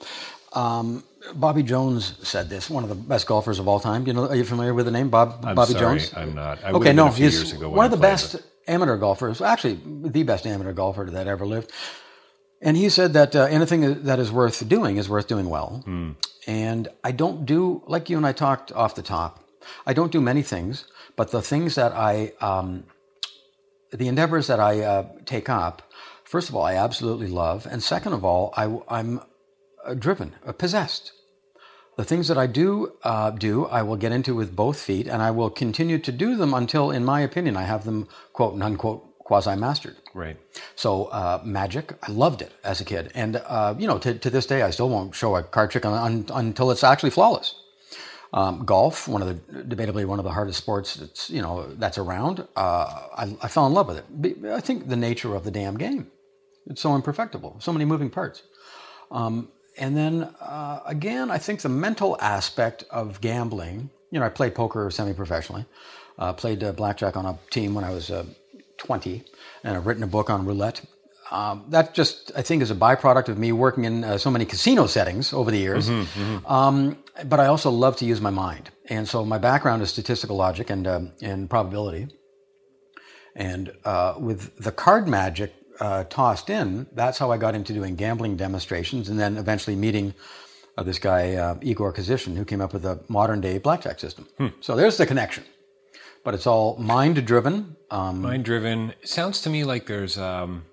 Um, 0.54 1.04
Bobby 1.36 1.64
Jones 1.64 2.16
said 2.28 2.50
this. 2.50 2.70
One 2.70 2.84
of 2.84 2.90
the 2.90 2.96
best 2.96 3.28
golfers 3.28 3.60
of 3.60 3.68
all 3.68 3.80
time. 3.80 4.08
You 4.08 4.14
know, 4.14 4.28
are 4.28 4.36
you 4.36 4.44
familiar 4.44 4.74
with 4.74 4.86
the 4.86 4.92
name 4.92 5.10
Bob 5.10 5.46
I'm 5.46 5.56
Bobby 5.56 5.74
sorry, 5.74 6.00
Jones? 6.00 6.14
I'm 6.16 6.34
not. 6.34 6.64
I 6.64 6.72
okay, 6.72 6.94
no, 6.94 7.08
a 7.08 7.12
few 7.12 7.26
he's 7.26 7.36
years 7.36 7.54
ago 7.54 7.70
one 7.70 7.86
of 7.86 7.92
the 7.92 7.98
best 7.98 8.38
amateur 8.68 8.98
golfers. 8.98 9.42
Actually, 9.42 9.80
the 9.86 10.24
best 10.24 10.46
amateur 10.48 10.74
golfer 10.74 11.06
that 11.12 11.28
ever 11.28 11.46
lived. 11.46 11.72
And 12.62 12.78
he 12.78 12.90
said 12.90 13.14
that 13.14 13.36
uh, 13.36 13.44
anything 13.46 14.04
that 14.04 14.20
is 14.20 14.32
worth 14.32 14.68
doing 14.68 14.98
is 14.98 15.10
worth 15.10 15.28
doing 15.28 15.50
well. 15.50 15.82
Hmm. 15.86 16.12
And 16.48 16.88
I 17.04 17.12
don't 17.12 17.46
do 17.46 17.84
like 17.88 18.10
you 18.10 18.18
and 18.18 18.26
I 18.26 18.34
talked 18.34 18.72
off 18.72 18.96
the 18.96 19.02
top. 19.02 19.44
I 19.86 19.94
don't 19.94 20.12
do 20.12 20.22
many 20.22 20.42
things, 20.42 20.86
but 21.22 21.30
the 21.30 21.42
things 21.44 21.76
that 21.76 21.92
I, 21.92 22.34
um, 22.42 22.86
the 23.92 24.08
endeavors 24.08 24.48
that 24.48 24.60
I 24.60 24.80
uh, 24.80 25.08
take 25.24 25.50
up, 25.50 25.84
first 26.24 26.50
of 26.50 26.56
all, 26.56 26.64
I 26.64 26.74
absolutely 26.74 27.28
love, 27.28 27.68
and 27.70 27.84
second 27.84 28.14
of 28.14 28.26
all, 28.26 28.52
I, 28.58 28.80
I'm 28.88 29.22
uh, 29.86 29.94
driven, 29.94 30.34
uh, 30.44 30.52
possessed. 30.52 31.12
The 31.96 32.04
things 32.04 32.28
that 32.28 32.40
I 32.40 32.48
do 32.48 32.94
uh, 33.04 33.30
do, 33.30 33.68
I 33.68 33.84
will 33.84 33.98
get 33.98 34.12
into 34.12 34.34
with 34.34 34.56
both 34.56 34.82
feet, 34.82 35.06
and 35.06 35.22
I 35.22 35.30
will 35.30 35.52
continue 35.52 36.00
to 36.00 36.12
do 36.12 36.36
them 36.36 36.56
until, 36.56 36.90
in 36.90 37.06
my 37.06 37.22
opinion, 37.22 37.56
I 37.56 37.66
have 37.66 37.86
them 37.86 38.08
quote 38.34 38.56
and 38.56 38.64
unquote 38.64 39.20
quasi 39.20 39.56
mastered. 39.56 39.98
Right. 40.16 40.38
So 40.74 41.06
uh, 41.06 41.40
magic, 41.46 41.94
I 42.02 42.12
loved 42.12 42.42
it 42.42 42.52
as 42.64 42.82
a 42.82 42.84
kid, 42.84 43.12
and 43.14 43.36
uh, 43.36 43.76
you 43.78 43.86
know, 43.86 44.00
to, 44.00 44.16
to 44.16 44.32
this 44.32 44.48
day, 44.48 44.64
I 44.64 44.72
still 44.72 44.90
won't 44.90 45.14
show 45.14 45.36
a 45.36 45.44
card 45.44 45.70
trick 45.70 45.86
until 45.86 46.72
it's 46.72 46.84
actually 46.84 47.12
flawless. 47.12 47.61
Um, 48.34 48.64
golf, 48.64 49.10
one 49.10 49.22
of 49.22 49.28
the 49.28 49.64
debatably 49.64 50.06
one 50.06 50.18
of 50.18 50.24
the 50.24 50.32
hardest 50.32 50.58
sports 50.58 50.96
that's 50.96 51.30
you 51.30 51.42
know 51.42 51.74
that's 51.76 51.98
around. 51.98 52.48
Uh, 52.56 53.08
I, 53.18 53.36
I 53.42 53.48
fell 53.50 53.68
in 53.68 53.74
love 53.74 53.88
with 53.88 53.98
it. 53.98 54.46
I 54.48 54.62
think 54.62 54.88
the 54.88 54.96
nature 54.96 55.36
of 55.36 55.44
the 55.44 55.52
damn 55.52 55.78
game. 55.78 56.10
It's 56.68 56.82
so 56.82 56.96
imperfectible, 56.96 57.58
so 57.60 57.74
many 57.74 57.86
moving 57.86 58.10
parts. 58.10 58.44
Um, 59.10 59.50
and 59.78 59.98
then 59.98 60.24
uh, 60.40 60.82
again, 60.86 61.30
I 61.30 61.38
think 61.38 61.62
the 61.62 61.70
mental 61.70 62.18
aspect 62.22 62.86
of 62.90 63.20
gambling. 63.20 63.90
You 64.12 64.20
know, 64.20 64.26
I 64.26 64.30
played 64.30 64.56
poker 64.56 64.90
semi-professionally. 64.92 65.66
Uh, 66.18 66.34
played 66.34 66.64
uh, 66.64 66.72
blackjack 66.74 67.18
on 67.18 67.26
a 67.26 67.38
team 67.50 67.74
when 67.74 67.84
I 67.84 67.92
was 67.92 68.12
uh, 68.12 68.26
20, 68.78 69.24
and 69.64 69.76
I've 69.76 69.88
written 69.88 70.04
a 70.04 70.08
book 70.08 70.30
on 70.30 70.46
roulette. 70.46 70.82
Um, 71.32 71.64
that 71.70 71.94
just, 71.94 72.32
I 72.36 72.42
think, 72.42 72.62
is 72.62 72.72
a 72.72 72.76
byproduct 72.76 73.30
of 73.30 73.38
me 73.38 73.54
working 73.54 73.86
in 73.86 74.04
uh, 74.04 74.18
so 74.18 74.30
many 74.30 74.44
casino 74.46 74.86
settings 74.86 75.32
over 75.32 75.50
the 75.50 75.58
years. 75.58 75.90
Mm-hmm, 75.90 76.22
mm-hmm. 76.22 76.46
Um, 76.46 76.98
but 77.26 77.40
I 77.40 77.46
also 77.46 77.72
love 77.72 77.96
to 77.98 78.06
use 78.06 78.20
my 78.20 78.30
mind, 78.30 78.70
and 78.90 79.08
so 79.08 79.24
my 79.24 79.38
background 79.38 79.82
is 79.82 79.90
statistical 79.90 80.36
logic 80.36 80.70
and 80.70 80.86
um, 80.88 81.12
and 81.22 81.50
probability. 81.50 82.08
And 83.34 83.72
uh, 83.86 84.16
with 84.20 84.58
the 84.58 84.74
card 84.74 85.08
magic 85.08 85.54
uh, 85.80 86.04
tossed 86.06 86.50
in, 86.50 86.86
that's 86.92 87.18
how 87.18 87.32
I 87.32 87.38
got 87.38 87.56
into 87.56 87.72
doing 87.72 87.96
gambling 87.96 88.36
demonstrations, 88.36 89.08
and 89.08 89.18
then 89.18 89.38
eventually 89.38 89.78
meeting 89.78 90.14
uh, 90.78 90.84
this 90.84 91.00
guy 91.00 91.36
uh, 91.36 91.56
Igor 91.62 91.94
Kozishin, 91.94 92.36
who 92.36 92.44
came 92.44 92.60
up 92.60 92.74
with 92.74 92.86
a 92.86 93.00
modern 93.08 93.40
day 93.40 93.58
blackjack 93.58 94.00
system. 94.00 94.28
Hmm. 94.38 94.48
So 94.60 94.76
there's 94.76 94.98
the 94.98 95.06
connection 95.06 95.46
but 96.24 96.34
it's 96.36 96.46
all 96.46 96.78
mind 96.78 97.26
driven. 97.26 97.76
Um, 97.90 98.22
mind 98.22 98.46
driven. 98.46 98.94
Sounds 99.04 99.42
to 99.42 99.50
me 99.50 99.64
like 99.64 99.88
there's 99.88 100.18
um, 100.18 100.66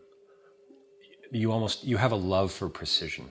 you 1.31 1.53
almost 1.53 1.85
you 1.85 1.97
have 1.97 2.13
a 2.13 2.17
love 2.17 2.53
for 2.53 2.69
precision. 2.69 3.31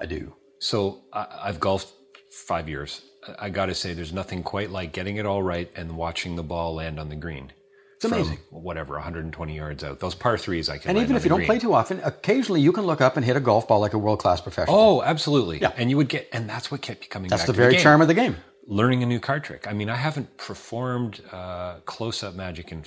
I 0.00 0.06
do. 0.06 0.34
So 0.58 1.02
I, 1.12 1.26
I've 1.44 1.60
golfed 1.60 1.92
five 2.30 2.68
years. 2.68 3.02
I 3.38 3.48
got 3.48 3.66
to 3.66 3.74
say, 3.74 3.94
there's 3.94 4.12
nothing 4.12 4.42
quite 4.42 4.70
like 4.70 4.92
getting 4.92 5.16
it 5.16 5.24
all 5.24 5.42
right 5.42 5.70
and 5.74 5.96
watching 5.96 6.36
the 6.36 6.42
ball 6.42 6.74
land 6.74 7.00
on 7.00 7.08
the 7.08 7.16
green. 7.16 7.52
It's 7.96 8.04
amazing. 8.04 8.38
whatever, 8.50 8.94
120 8.94 9.56
yards 9.56 9.82
out. 9.82 9.98
Those 9.98 10.14
par 10.14 10.36
threes, 10.36 10.68
I 10.68 10.76
can. 10.76 10.90
And 10.90 10.98
even 10.98 11.16
if 11.16 11.24
you 11.24 11.30
don't 11.30 11.38
green. 11.38 11.46
play 11.46 11.58
too 11.58 11.72
often, 11.72 12.00
occasionally 12.04 12.60
you 12.60 12.72
can 12.72 12.84
look 12.84 13.00
up 13.00 13.16
and 13.16 13.24
hit 13.24 13.36
a 13.36 13.40
golf 13.40 13.66
ball 13.66 13.80
like 13.80 13.94
a 13.94 13.98
world 13.98 14.18
class 14.18 14.42
professional. 14.42 14.76
Oh, 14.76 15.02
absolutely. 15.02 15.60
Yeah. 15.60 15.72
And 15.76 15.88
you 15.88 15.96
would 15.96 16.08
get, 16.08 16.28
and 16.32 16.48
that's 16.50 16.70
what 16.70 16.82
kept 16.82 17.04
you 17.04 17.08
coming. 17.08 17.30
That's 17.30 17.44
the 17.44 17.54
very 17.54 17.76
the 17.76 17.82
charm 17.82 18.02
of 18.02 18.08
the 18.08 18.14
game 18.14 18.36
learning 18.66 19.02
a 19.02 19.06
new 19.06 19.20
card 19.20 19.44
trick. 19.44 19.66
I 19.66 19.72
mean, 19.72 19.88
I 19.88 19.96
haven't 19.96 20.36
performed 20.36 21.20
uh, 21.32 21.80
close 21.84 22.22
up 22.22 22.34
magic 22.34 22.72
in 22.72 22.82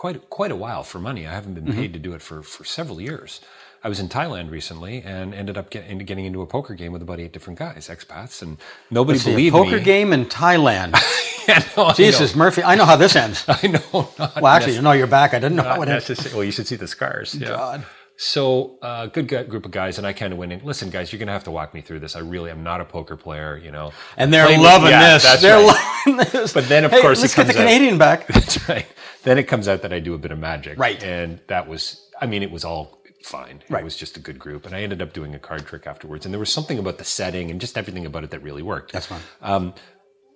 quite 0.00 0.30
quite 0.30 0.50
a 0.50 0.56
while 0.56 0.82
for 0.82 0.98
money. 0.98 1.26
I 1.26 1.32
haven't 1.32 1.52
been 1.52 1.66
mm-hmm. 1.66 1.78
paid 1.78 1.92
to 1.92 1.98
do 1.98 2.14
it 2.14 2.22
for 2.22 2.42
for 2.42 2.64
several 2.64 3.02
years. 3.02 3.42
I 3.84 3.88
was 3.90 4.00
in 4.00 4.08
Thailand 4.08 4.50
recently 4.50 5.02
and 5.02 5.34
ended 5.34 5.58
up 5.58 5.68
get, 5.68 5.84
getting 6.06 6.24
into 6.24 6.40
a 6.40 6.46
poker 6.46 6.74
game 6.74 6.92
with 6.92 7.02
about 7.02 7.20
eight 7.20 7.32
different 7.32 7.58
guys, 7.58 7.88
expats, 7.88 8.40
and 8.40 8.56
nobody 8.90 9.18
Let's 9.18 9.26
believed 9.26 9.54
see, 9.54 9.60
a 9.60 9.62
poker 9.62 9.76
me. 9.76 9.84
game 9.84 10.12
in 10.14 10.24
Thailand. 10.24 10.92
yeah, 11.48 11.64
no, 11.76 11.92
Jesus, 11.92 12.34
Murphy, 12.34 12.62
I 12.62 12.76
know 12.76 12.86
how 12.86 12.96
this 12.96 13.14
ends. 13.14 13.44
I 13.48 13.66
know. 13.66 14.08
well, 14.18 14.46
actually, 14.46 14.80
know 14.80 14.92
you're 14.92 15.06
back. 15.06 15.34
I 15.34 15.38
didn't 15.38 15.56
know 15.56 15.64
how 15.64 15.82
it 15.82 15.88
ends. 15.88 16.32
Well, 16.32 16.44
you 16.44 16.52
should 16.52 16.66
see 16.66 16.76
the 16.76 16.88
scars. 16.88 17.34
Yeah. 17.34 17.48
God. 17.48 17.86
So, 18.22 18.76
uh, 18.82 19.06
good 19.06 19.28
group 19.48 19.64
of 19.64 19.70
guys, 19.70 19.96
and 19.96 20.06
I 20.06 20.12
kind 20.12 20.30
of 20.30 20.38
went 20.38 20.52
in. 20.52 20.62
Listen, 20.62 20.90
guys, 20.90 21.10
you're 21.10 21.18
going 21.18 21.28
to 21.28 21.32
have 21.32 21.44
to 21.44 21.50
walk 21.50 21.72
me 21.72 21.80
through 21.80 22.00
this. 22.00 22.16
I 22.16 22.18
really 22.18 22.50
am 22.50 22.62
not 22.62 22.82
a 22.82 22.84
poker 22.84 23.16
player, 23.16 23.56
you 23.56 23.70
know. 23.70 23.94
And 24.18 24.30
they're 24.30 24.44
loving 24.58 24.82
with, 24.82 24.90
yeah, 24.90 25.14
this. 25.16 25.40
They're 25.40 25.56
right. 25.56 26.04
loving 26.06 26.30
this. 26.30 26.52
But 26.52 26.68
then, 26.68 26.84
of 26.84 26.90
hey, 26.90 27.00
course, 27.00 27.22
let's 27.22 27.32
it 27.32 27.36
comes 27.36 27.48
get 27.48 27.54
the 27.54 27.60
Canadian 27.60 27.94
out, 27.94 27.98
back. 27.98 28.26
That's 28.26 28.68
right. 28.68 28.86
Then 29.22 29.38
it 29.38 29.44
comes 29.44 29.68
out 29.68 29.80
that 29.80 29.94
I 29.94 30.00
do 30.00 30.12
a 30.12 30.18
bit 30.18 30.32
of 30.32 30.38
magic, 30.38 30.78
right? 30.78 31.02
And 31.02 31.40
that 31.46 31.66
was, 31.66 32.10
I 32.20 32.26
mean, 32.26 32.42
it 32.42 32.50
was 32.50 32.62
all 32.62 33.02
fine. 33.24 33.62
Right. 33.70 33.80
It 33.80 33.84
was 33.84 33.96
just 33.96 34.18
a 34.18 34.20
good 34.20 34.38
group, 34.38 34.66
and 34.66 34.74
I 34.74 34.82
ended 34.82 35.00
up 35.00 35.14
doing 35.14 35.34
a 35.34 35.38
card 35.38 35.64
trick 35.64 35.86
afterwards. 35.86 36.26
And 36.26 36.34
there 36.34 36.38
was 36.38 36.52
something 36.52 36.78
about 36.78 36.98
the 36.98 37.04
setting 37.04 37.50
and 37.50 37.58
just 37.58 37.78
everything 37.78 38.04
about 38.04 38.22
it 38.22 38.32
that 38.32 38.42
really 38.42 38.62
worked. 38.62 38.92
That's 38.92 39.06
fine. 39.06 39.22
Um, 39.40 39.72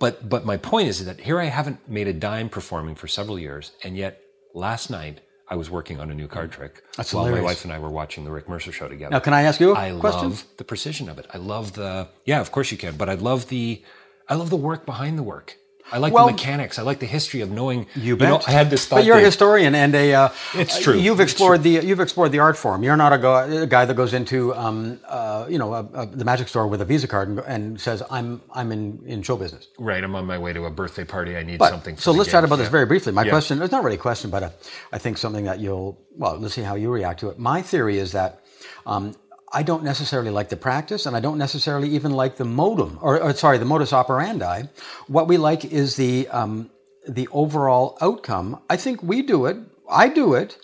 but 0.00 0.26
but 0.26 0.46
my 0.46 0.56
point 0.56 0.88
is 0.88 1.04
that 1.04 1.20
here 1.20 1.38
I 1.38 1.44
haven't 1.44 1.86
made 1.86 2.08
a 2.08 2.14
dime 2.14 2.48
performing 2.48 2.94
for 2.94 3.08
several 3.08 3.38
years, 3.38 3.72
and 3.82 3.94
yet 3.94 4.22
last 4.54 4.88
night 4.88 5.20
I 5.48 5.56
was 5.56 5.70
working 5.70 6.00
on 6.00 6.10
a 6.10 6.14
new 6.14 6.26
card 6.26 6.52
trick 6.52 6.82
That's 6.96 7.12
while 7.12 7.24
hilarious. 7.24 7.42
my 7.44 7.50
wife 7.50 7.64
and 7.64 7.72
I 7.72 7.78
were 7.78 7.90
watching 7.90 8.24
the 8.24 8.30
Rick 8.30 8.48
Mercer 8.48 8.72
show 8.72 8.88
together. 8.88 9.10
Now, 9.12 9.20
can 9.20 9.34
I 9.34 9.42
ask 9.42 9.60
you 9.60 9.72
a 9.72 9.78
I 9.78 9.90
question? 9.98 10.30
love 10.30 10.44
the 10.56 10.64
precision 10.64 11.08
of 11.08 11.18
it. 11.18 11.26
I 11.34 11.38
love 11.38 11.74
the 11.74 12.08
yeah, 12.24 12.40
of 12.40 12.50
course 12.50 12.70
you 12.72 12.78
can, 12.78 12.96
but 12.96 13.08
I 13.10 13.14
love 13.14 13.48
the 13.48 13.82
I 14.28 14.34
love 14.34 14.48
the 14.50 14.56
work 14.56 14.86
behind 14.86 15.18
the 15.18 15.22
work. 15.22 15.58
I 15.92 15.98
like 15.98 16.12
Well- 16.12 16.26
the 16.26 16.32
mechanics. 16.32 16.78
I 16.78 16.82
like 16.82 16.98
the 16.98 17.06
history 17.06 17.40
of 17.42 17.50
knowing. 17.50 17.86
You 17.94 18.16
know. 18.16 18.40
I 18.46 18.50
had 18.52 18.70
this 18.70 18.86
thought. 18.86 18.96
But 18.96 19.04
you're 19.04 19.18
a 19.18 19.20
historian 19.20 19.74
and 19.74 19.94
a. 19.94 20.14
Uh, 20.14 20.28
It's 20.54 20.78
true. 20.80 20.94
You've 20.96 21.20
It's 21.20 21.32
explored 21.32 21.62
the 21.62 21.70
you've 21.88 22.00
explored 22.00 22.32
the 22.32 22.38
art 22.38 22.56
form. 22.56 22.82
You're 22.82 22.96
not 22.96 23.12
a, 23.12 23.18
go, 23.18 23.62
a 23.62 23.66
guy 23.66 23.84
that 23.84 23.94
goes 23.94 24.14
into 24.14 24.54
um, 24.54 24.98
uh, 25.06 25.46
you 25.48 25.58
know 25.58 25.74
a, 25.74 25.80
a, 25.94 26.06
the 26.06 26.24
magic 26.24 26.48
store 26.48 26.66
with 26.66 26.80
a 26.80 26.84
Visa 26.84 27.06
card 27.06 27.28
and, 27.28 27.38
and 27.40 27.80
says 27.80 28.02
I'm 28.10 28.40
I'm 28.52 28.72
in, 28.72 29.02
in 29.06 29.22
show 29.22 29.36
business. 29.36 29.68
Right, 29.78 30.02
I'm 30.02 30.14
on 30.16 30.26
my 30.26 30.38
way 30.38 30.52
to 30.54 30.64
a 30.64 30.70
birthday 30.70 31.04
party. 31.04 31.36
I 31.36 31.42
need 31.42 31.58
But 31.58 31.70
something. 31.70 31.96
So 31.98 32.12
let's 32.12 32.28
game. 32.28 32.32
chat 32.38 32.44
about 32.44 32.56
this 32.56 32.68
very 32.68 32.86
briefly. 32.86 33.12
My 33.12 33.24
Yeah. 33.24 33.30
question 33.30 33.60
it's 33.62 33.72
not 33.72 33.84
really 33.84 33.96
a 33.96 34.00
question, 34.00 34.30
but 34.30 34.42
uh, 34.42 34.50
I 34.92 34.98
think 34.98 35.18
something 35.18 35.44
that 35.44 35.60
you'll 35.60 35.98
well 36.16 36.38
let's 36.38 36.54
see 36.54 36.62
how 36.62 36.76
you 36.76 36.90
react 36.90 37.20
to 37.20 37.28
it. 37.28 37.38
My 37.38 37.60
theory 37.62 37.98
is 37.98 38.12
that. 38.12 38.40
Um, 38.86 39.14
I 39.54 39.62
don't 39.62 39.84
necessarily 39.84 40.30
like 40.30 40.50
the 40.50 40.56
practice, 40.56 41.06
and 41.06 41.16
I 41.16 41.20
don't 41.20 41.38
necessarily 41.38 41.88
even 41.90 42.12
like 42.12 42.36
the 42.36 42.44
modem, 42.44 42.98
or, 43.00 43.22
or 43.22 43.32
sorry, 43.34 43.58
the 43.58 43.64
modus 43.64 43.92
operandi. 43.92 44.64
What 45.08 45.28
we 45.28 45.38
like 45.38 45.64
is 45.64 45.96
the 45.96 46.28
um, 46.28 46.70
the 47.08 47.28
overall 47.32 47.96
outcome. 48.00 48.60
I 48.68 48.76
think 48.76 49.02
we 49.02 49.22
do 49.22 49.46
it. 49.46 49.58
I 49.88 50.08
do 50.08 50.34
it 50.34 50.58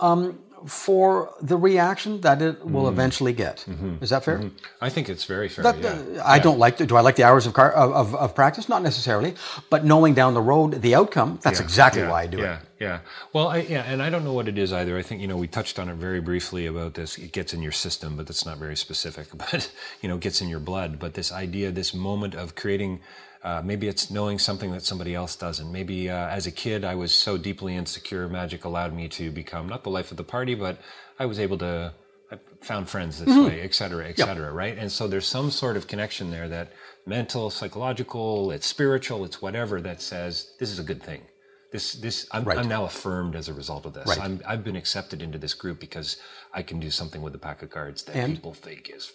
um, 0.00 0.38
for 0.66 1.34
the 1.40 1.56
reaction 1.56 2.20
that 2.20 2.42
it 2.42 2.64
will 2.64 2.82
Mm-hmm. 2.84 2.92
eventually 3.00 3.32
get. 3.32 3.64
Is 4.00 4.10
that 4.10 4.24
fair? 4.24 4.40
I 4.80 4.88
think 4.90 5.08
it's 5.08 5.24
very 5.24 5.48
fair. 5.48 5.62
That- 5.64 5.78
yeah. 5.82 6.22
uh, 6.22 6.34
I 6.34 6.38
don't 6.38 6.58
like. 6.58 6.76
The, 6.76 6.86
do 6.86 6.96
I 6.96 7.00
like 7.00 7.16
the 7.16 7.24
hours 7.24 7.46
of, 7.46 7.52
car, 7.52 7.72
of, 7.72 8.14
of 8.14 8.34
practice? 8.34 8.68
Not 8.68 8.82
necessarily, 8.82 9.34
but 9.70 9.84
knowing 9.84 10.14
down 10.14 10.34
the 10.34 10.42
road 10.42 10.82
the 10.82 10.94
outcome. 10.94 11.38
That's 11.42 11.60
exactly 11.60 12.02
yeah, 12.02 12.10
why 12.10 12.22
I 12.22 12.26
do 12.26 12.38
yeah, 12.38 12.54
it. 12.56 12.60
Yeah, 12.80 12.98
Well, 13.32 13.48
I, 13.48 13.58
yeah, 13.58 13.82
and 13.90 14.02
I 14.02 14.10
don't 14.10 14.24
know 14.24 14.34
what 14.34 14.48
it 14.48 14.58
is 14.58 14.72
either. 14.72 14.98
I 14.98 15.02
think 15.02 15.20
you 15.22 15.28
know 15.28 15.36
we 15.38 15.48
touched 15.48 15.78
on 15.78 15.88
it 15.88 15.94
very 15.96 16.20
briefly 16.20 16.66
about 16.66 16.92
this. 16.94 17.16
It 17.18 17.32
gets 17.32 17.54
in 17.54 17.62
your 17.62 17.72
system, 17.72 18.16
but 18.16 18.26
that's 18.26 18.44
not 18.44 18.58
very 18.58 18.76
specific. 18.76 19.26
But 19.38 19.70
you 20.02 20.08
know, 20.08 20.18
gets 20.18 20.40
in 20.42 20.48
your 20.48 20.60
blood. 20.60 20.98
But 20.98 21.14
this 21.14 21.30
idea, 21.32 21.70
this 21.70 21.94
moment 21.94 22.34
of 22.34 22.54
creating. 22.54 23.00
Uh, 23.46 23.62
maybe 23.64 23.86
it's 23.86 24.10
knowing 24.10 24.40
something 24.40 24.72
that 24.72 24.82
somebody 24.82 25.14
else 25.14 25.36
doesn't. 25.36 25.70
Maybe 25.70 26.10
uh, 26.10 26.26
as 26.38 26.48
a 26.48 26.50
kid, 26.50 26.84
I 26.84 26.96
was 26.96 27.12
so 27.12 27.38
deeply 27.38 27.76
insecure. 27.76 28.28
Magic 28.28 28.64
allowed 28.64 28.92
me 28.92 29.06
to 29.10 29.30
become 29.30 29.68
not 29.68 29.84
the 29.84 29.90
life 29.98 30.10
of 30.10 30.16
the 30.16 30.24
party, 30.24 30.56
but 30.56 30.80
I 31.20 31.26
was 31.26 31.38
able 31.38 31.58
to. 31.58 31.94
I 32.32 32.38
found 32.60 32.88
friends 32.88 33.24
this 33.24 33.36
way, 33.46 33.60
et 33.60 33.72
cetera, 33.72 34.08
et 34.08 34.16
cetera, 34.18 34.52
right? 34.52 34.76
And 34.76 34.90
so 34.90 35.06
there's 35.06 35.28
some 35.28 35.52
sort 35.52 35.76
of 35.76 35.86
connection 35.86 36.28
there 36.32 36.48
that 36.48 36.72
mental, 37.06 37.50
psychological, 37.50 38.50
it's 38.50 38.66
spiritual, 38.66 39.24
it's 39.24 39.40
whatever 39.40 39.80
that 39.80 40.02
says 40.02 40.54
this 40.58 40.72
is 40.72 40.80
a 40.80 40.82
good 40.82 41.00
thing. 41.00 41.22
This, 41.70 41.92
this, 41.92 42.26
I'm, 42.32 42.42
Right. 42.42 42.58
I'm 42.58 42.68
now 42.68 42.84
affirmed 42.84 43.36
as 43.36 43.48
a 43.48 43.54
result 43.54 43.86
of 43.86 43.92
this. 43.94 44.08
Right. 44.08 44.18
I'm, 44.20 44.40
I've 44.44 44.64
been 44.64 44.74
accepted 44.74 45.22
into 45.22 45.38
this 45.38 45.54
group 45.54 45.78
because 45.78 46.16
I 46.52 46.62
can 46.62 46.80
do 46.80 46.90
something 46.90 47.22
with 47.22 47.34
a 47.36 47.38
pack 47.38 47.62
of 47.62 47.70
cards 47.70 48.02
that 48.04 48.16
And- 48.16 48.34
people 48.34 48.54
think 48.54 48.90
is 48.92 49.12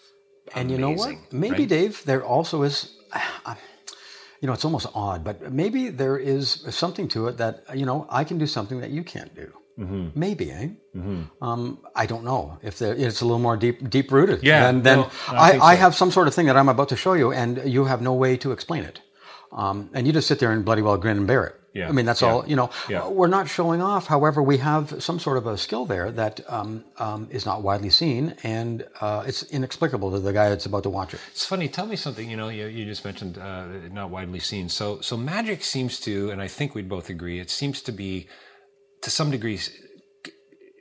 And 0.56 0.72
you 0.72 0.78
know 0.78 0.92
what? 0.92 1.18
Maybe, 1.34 1.64
right? 1.64 1.68
Dave, 1.68 2.02
there 2.06 2.24
also 2.24 2.64
is. 2.64 2.96
You 4.42 4.48
know, 4.48 4.54
it's 4.54 4.66
almost 4.66 4.88
odd, 4.94 5.24
but 5.24 5.54
maybe 5.54 5.90
there 5.90 6.18
is 6.18 6.66
something 6.72 7.08
to 7.10 7.28
it 7.28 7.38
that 7.38 7.64
you 7.76 7.86
know 7.86 8.08
I 8.10 8.24
can 8.24 8.38
do 8.38 8.48
something 8.48 8.82
that 8.82 8.90
you 8.90 9.04
can't 9.04 9.34
do. 9.36 9.54
Mm-hmm. 9.80 10.20
Maybe, 10.20 10.52
eh? 10.52 10.68
Um, 11.42 11.80
I 11.96 12.06
don't 12.06 12.24
know 12.24 12.60
if 12.62 12.78
there, 12.80 12.94
it's 12.94 13.22
a 13.22 13.26
little 13.26 13.40
more 13.40 13.56
deep, 13.58 13.90
deep 13.90 14.12
rooted. 14.12 14.44
Yeah, 14.44 14.68
And 14.68 14.84
then 14.84 15.00
no, 15.00 15.12
I 15.30 15.36
I, 15.36 15.52
think 15.52 15.64
I 15.64 15.76
have 15.76 15.96
some 15.96 16.12
sort 16.12 16.28
of 16.28 16.36
thing 16.36 16.48
that 16.48 16.58
I'm 16.58 16.70
about 16.70 16.90
to 16.90 16.98
show 16.98 17.14
you, 17.14 17.32
and 17.32 17.62
you 17.66 17.86
have 17.86 18.02
no 18.02 18.14
way 18.14 18.38
to 18.38 18.52
explain 18.52 18.84
it. 18.84 19.00
Um, 19.52 19.90
and 19.94 20.08
you 20.08 20.14
just 20.14 20.28
sit 20.28 20.40
there 20.40 20.52
and 20.52 20.64
bloody 20.64 20.82
well 20.82 20.98
grin 20.98 21.18
and 21.18 21.28
bear 21.28 21.46
it. 21.46 21.56
Yeah, 21.74 21.88
I 21.88 21.94
mean, 21.94 22.06
that's 22.06 22.22
yeah, 22.22 22.30
all. 22.30 22.48
You 22.48 22.58
know, 22.58 22.70
yeah. 22.90 23.08
we're 23.08 23.28
not 23.28 23.48
showing 23.48 23.82
off. 23.82 24.08
However, 24.08 24.44
we 24.44 24.58
have 24.58 25.02
some 25.02 25.20
sort 25.20 25.38
of 25.38 25.48
a 25.48 25.58
skill 25.58 25.86
there 25.86 26.12
that 26.12 26.42
um, 26.50 26.84
um, 26.98 27.30
is 27.32 27.46
not 27.46 27.64
widely 27.64 27.90
seen, 27.90 28.36
and 28.44 28.86
uh, 29.00 29.24
it's 29.26 29.44
inexplicable 29.44 30.12
to 30.12 30.20
the 30.20 30.34
guy 30.34 30.50
that's 30.50 30.66
about 30.66 30.84
to 30.84 30.90
watch 30.90 31.14
it. 31.14 31.22
It's 31.32 31.46
funny. 31.46 31.70
Tell 31.70 31.86
me 31.86 31.96
something. 31.96 32.30
You 32.30 32.36
know, 32.36 32.50
you, 32.50 32.66
you 32.68 32.84
just 32.84 33.06
mentioned 33.06 33.38
uh, 33.38 33.68
not 33.90 34.10
widely 34.10 34.40
seen. 34.40 34.68
So, 34.68 35.00
so 35.00 35.16
magic 35.16 35.64
seems 35.64 36.00
to, 36.02 36.30
and 36.30 36.42
I 36.42 36.50
think 36.50 36.76
we'd 36.76 36.90
both 36.90 37.10
agree, 37.10 37.40
it 37.40 37.50
seems 37.50 37.82
to 37.84 37.94
be, 37.94 38.28
to 39.02 39.10
some 39.10 39.32
degree, 39.32 39.60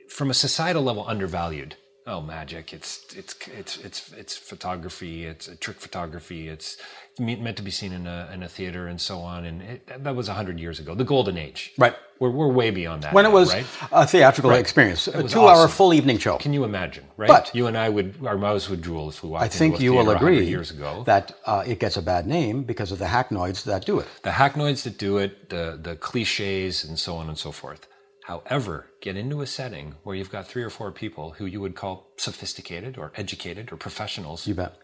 from 0.09 0.29
a 0.29 0.33
societal 0.33 0.83
level, 0.83 1.07
undervalued. 1.07 1.75
Oh, 2.07 2.19
magic! 2.19 2.73
It's 2.73 3.05
it's 3.15 3.35
it's 3.47 3.77
it's 3.77 4.11
it's 4.13 4.35
photography. 4.35 5.25
It's 5.25 5.47
trick 5.59 5.79
photography. 5.79 6.49
It's 6.49 6.75
meant 7.19 7.57
to 7.57 7.63
be 7.63 7.71
seen 7.71 7.91
in 7.93 8.07
a 8.07 8.29
in 8.33 8.43
a 8.43 8.49
theater 8.49 8.87
and 8.87 8.99
so 8.99 9.19
on. 9.19 9.45
And 9.45 9.61
it, 9.61 10.03
that 10.03 10.15
was 10.15 10.27
hundred 10.27 10.59
years 10.59 10.79
ago, 10.79 10.95
the 10.95 11.03
golden 11.03 11.37
age. 11.37 11.73
Right. 11.77 11.95
We're 12.19 12.29
we're 12.29 12.47
way 12.47 12.69
beyond 12.71 13.03
that. 13.03 13.13
When 13.13 13.25
it 13.25 13.31
was 13.31 13.53
right? 13.53 13.65
a 13.91 14.05
theatrical 14.05 14.51
experience, 14.51 15.07
a 15.07 15.27
two-hour 15.27 15.49
awesome. 15.49 15.69
full 15.69 15.93
evening 15.93 16.19
show. 16.19 16.37
Can 16.37 16.53
you 16.53 16.63
imagine? 16.63 17.05
Right. 17.17 17.27
But- 17.27 17.51
you 17.53 17.67
and 17.67 17.77
I 17.77 17.89
would 17.89 18.15
our 18.25 18.37
mouths 18.37 18.69
would 18.69 18.81
drool 18.81 19.09
if 19.09 19.23
we 19.23 19.29
walked 19.29 19.45
I 19.45 19.47
think 19.47 19.79
you 19.81 19.93
will 19.93 20.09
agree 20.11 20.45
years 20.45 20.71
ago. 20.71 21.03
that 21.05 21.35
uh, 21.45 21.63
it 21.65 21.79
gets 21.79 21.97
a 21.97 22.01
bad 22.01 22.27
name 22.27 22.63
because 22.63 22.91
of 22.91 22.99
the 22.99 23.05
hacknoids 23.05 23.63
that 23.63 23.85
do 23.85 23.99
it. 23.99 24.07
the 24.23 24.29
hacknoids 24.31 24.83
that 24.83 24.97
do 24.97 25.17
it, 25.17 25.49
the 25.49 25.79
the 25.81 25.95
cliches, 25.95 26.83
and 26.83 26.97
so 26.97 27.15
on 27.15 27.27
and 27.27 27.37
so 27.37 27.51
forth. 27.51 27.87
However, 28.25 28.85
get 29.01 29.17
into 29.17 29.41
a 29.41 29.47
setting 29.47 29.95
where 30.03 30.15
you've 30.15 30.29
got 30.31 30.47
three 30.47 30.63
or 30.63 30.69
four 30.69 30.91
people 30.91 31.31
who 31.31 31.45
you 31.45 31.59
would 31.59 31.75
call 31.75 32.07
sophisticated 32.17 32.97
or 32.97 33.11
educated 33.15 33.71
or 33.73 33.77
professionals. 33.77 34.45
You 34.47 34.53
bet. 34.53 34.75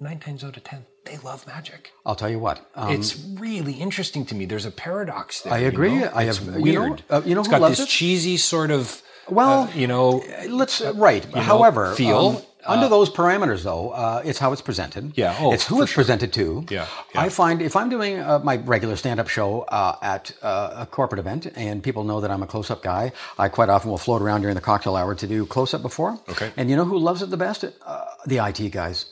Nine 0.00 0.18
times 0.18 0.42
out 0.44 0.56
of 0.56 0.64
ten, 0.64 0.86
they 1.04 1.18
love 1.18 1.46
magic. 1.46 1.92
I'll 2.06 2.14
tell 2.16 2.30
you 2.30 2.38
what. 2.38 2.68
Um, 2.74 2.92
it's 2.92 3.16
really 3.38 3.74
interesting 3.74 4.24
to 4.26 4.34
me. 4.34 4.44
There's 4.46 4.66
a 4.66 4.70
paradox 4.70 5.42
there. 5.42 5.52
I 5.52 5.58
you 5.58 5.68
agree. 5.68 5.94
know? 5.98 6.10
I 6.14 6.24
It's 6.24 6.38
have- 6.38 6.54
weird. 6.56 6.64
you 6.66 6.72
know, 6.80 6.96
uh, 7.10 7.22
you 7.24 7.34
know 7.34 7.40
it's 7.40 7.48
who 7.48 7.52
got 7.52 7.60
loves 7.60 7.78
this 7.78 7.86
it? 7.86 7.90
cheesy 7.90 8.36
sort 8.36 8.70
of. 8.70 9.02
Well, 9.28 9.62
uh, 9.64 9.70
you 9.74 9.86
know, 9.86 10.24
let's 10.48 10.80
right. 10.80 11.22
know, 11.32 11.40
However, 11.40 11.94
feel, 11.94 12.16
um, 12.28 12.42
under 12.66 12.88
those 12.88 13.08
parameters, 13.10 13.62
though, 13.62 13.90
uh, 13.90 14.22
it's 14.24 14.40
how 14.40 14.52
it's 14.52 14.60
presented. 14.62 15.12
Yeah, 15.14 15.36
oh, 15.38 15.52
it's 15.52 15.64
who 15.66 15.80
it's 15.82 15.92
presented 15.92 16.32
to. 16.32 16.66
Yeah, 16.68 16.86
yeah. 17.14 17.20
I 17.20 17.28
find 17.28 17.62
if 17.62 17.76
I'm 17.76 17.88
doing 17.90 18.18
uh, 18.18 18.40
my 18.40 18.56
regular 18.56 18.96
stand-up 18.96 19.28
show 19.28 19.60
uh, 19.62 19.96
at 20.02 20.32
uh, 20.42 20.78
a 20.82 20.86
corporate 20.86 21.20
event, 21.20 21.46
and 21.54 21.80
people 21.80 22.02
know 22.02 22.20
that 22.22 22.30
I'm 22.32 22.42
a 22.42 22.46
close-up 22.46 22.82
guy, 22.82 23.12
I 23.38 23.48
quite 23.48 23.68
often 23.68 23.88
will 23.90 23.98
float 23.98 24.20
around 24.20 24.40
during 24.40 24.56
the 24.56 24.60
cocktail 24.62 24.96
hour 24.96 25.14
to 25.14 25.26
do 25.28 25.46
close-up 25.46 25.82
before. 25.82 26.18
Okay. 26.28 26.50
And 26.56 26.68
you 26.68 26.74
know 26.74 26.84
who 26.84 26.98
loves 26.98 27.22
it 27.22 27.30
the 27.30 27.36
best? 27.36 27.64
Uh, 27.64 28.04
the 28.26 28.38
IT 28.44 28.70
guys. 28.72 29.06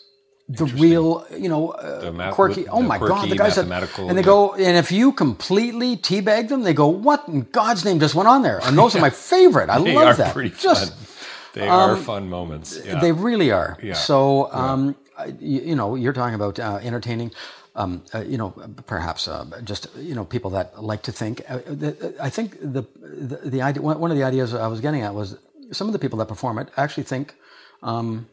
The 0.51 0.65
real, 0.65 1.27
you 1.37 1.51
know, 1.51 1.71
uh, 1.73 2.33
quirky. 2.33 2.63
the 2.65 2.71
Oh 2.71 2.81
my 2.81 2.99
God, 2.99 3.29
the 3.29 3.37
guys 3.37 3.57
that, 3.57 3.69
mathematical, 3.69 4.09
and 4.09 4.17
they 4.17 4.23
go, 4.23 4.55
and 4.55 4.79
if 4.79 4.91
you 4.91 5.13
completely 5.13 5.97
teabag 5.99 6.49
them, 6.49 6.63
they 6.63 6.73
go, 6.73 6.89
"What 6.89 7.29
in 7.29 7.43
God's 7.53 7.85
name 7.85 8.01
just 8.01 8.15
went 8.15 8.29
on 8.31 8.41
there?" 8.43 8.59
And 8.65 8.77
those 8.79 8.97
are 8.97 9.01
my 9.09 9.11
favorite. 9.11 9.69
I 9.69 9.79
they 9.79 9.95
love 9.95 10.07
are 10.07 10.15
that. 10.15 10.33
pretty 10.33 10.51
Just 10.51 10.95
fun. 10.95 11.07
They 11.53 11.69
are 11.69 11.97
fun 11.97 12.31
moments. 12.31 12.79
Yeah. 12.83 12.99
they 12.99 13.13
really 13.13 13.51
are. 13.51 13.77
Yeah. 13.83 13.93
So, 13.95 14.51
um, 14.53 14.97
you, 15.39 15.61
you 15.61 15.75
know, 15.77 15.97
you're 15.97 16.15
talking 16.15 16.35
about 16.35 16.59
uh, 16.59 16.79
entertaining. 16.83 17.31
Um, 17.77 18.03
uh, 18.15 18.21
you 18.23 18.39
know, 18.39 18.51
perhaps 18.87 19.29
uh, 19.29 19.45
just 19.65 19.89
you 19.97 20.15
know 20.15 20.25
people 20.25 20.51
that 20.53 20.83
like 20.83 21.03
to 21.03 21.13
think. 21.13 21.43
Uh, 21.49 21.59
the, 21.67 22.17
I 22.21 22.31
think 22.31 22.59
the, 22.61 22.85
the 22.97 23.37
the 23.45 23.63
idea 23.63 23.83
one 23.83 24.01
one 24.01 24.11
of 24.11 24.17
the 24.17 24.25
ideas 24.25 24.55
I 24.55 24.67
was 24.67 24.81
getting 24.81 25.03
at 25.03 25.15
was 25.15 25.37
some 25.73 25.87
of 25.87 25.93
the 25.93 25.99
people 25.99 26.19
that 26.21 26.27
perform 26.29 26.59
it 26.59 26.69
actually 26.77 27.05
think 27.05 27.35
um, 27.83 28.27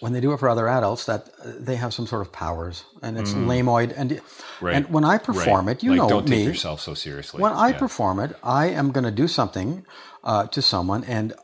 when 0.00 0.12
they 0.12 0.20
do 0.20 0.32
it 0.32 0.38
for 0.38 0.48
other 0.48 0.68
adults 0.68 1.04
that 1.06 1.28
uh, 1.42 1.52
they 1.58 1.76
have 1.76 1.92
some 1.94 2.06
sort 2.06 2.22
of 2.22 2.30
powers 2.32 2.84
and 3.02 3.16
it's 3.18 3.32
lameoid 3.34 3.92
and 3.96 4.10
Mm. 4.10 4.20
Right. 4.60 4.76
and 4.76 4.88
when 4.90 5.04
I 5.04 5.18
perform 5.18 5.66
Right. 5.66 5.76
it, 5.76 5.82
you 5.82 5.90
like, 5.90 5.98
know 5.98 6.08
don't 6.08 6.28
me. 6.28 6.38
take 6.38 6.46
yourself 6.46 6.80
so 6.80 6.94
seriously. 6.94 7.42
When 7.42 7.52
I 7.52 7.68
Yeah. 7.70 7.78
perform 7.78 8.18
it, 8.20 8.36
I 8.42 8.66
am 8.80 8.90
going 8.90 9.04
to 9.04 9.10
do 9.10 9.28
something 9.28 9.84
uh, 10.24 10.46
to 10.48 10.60
someone, 10.62 11.04
and 11.04 11.34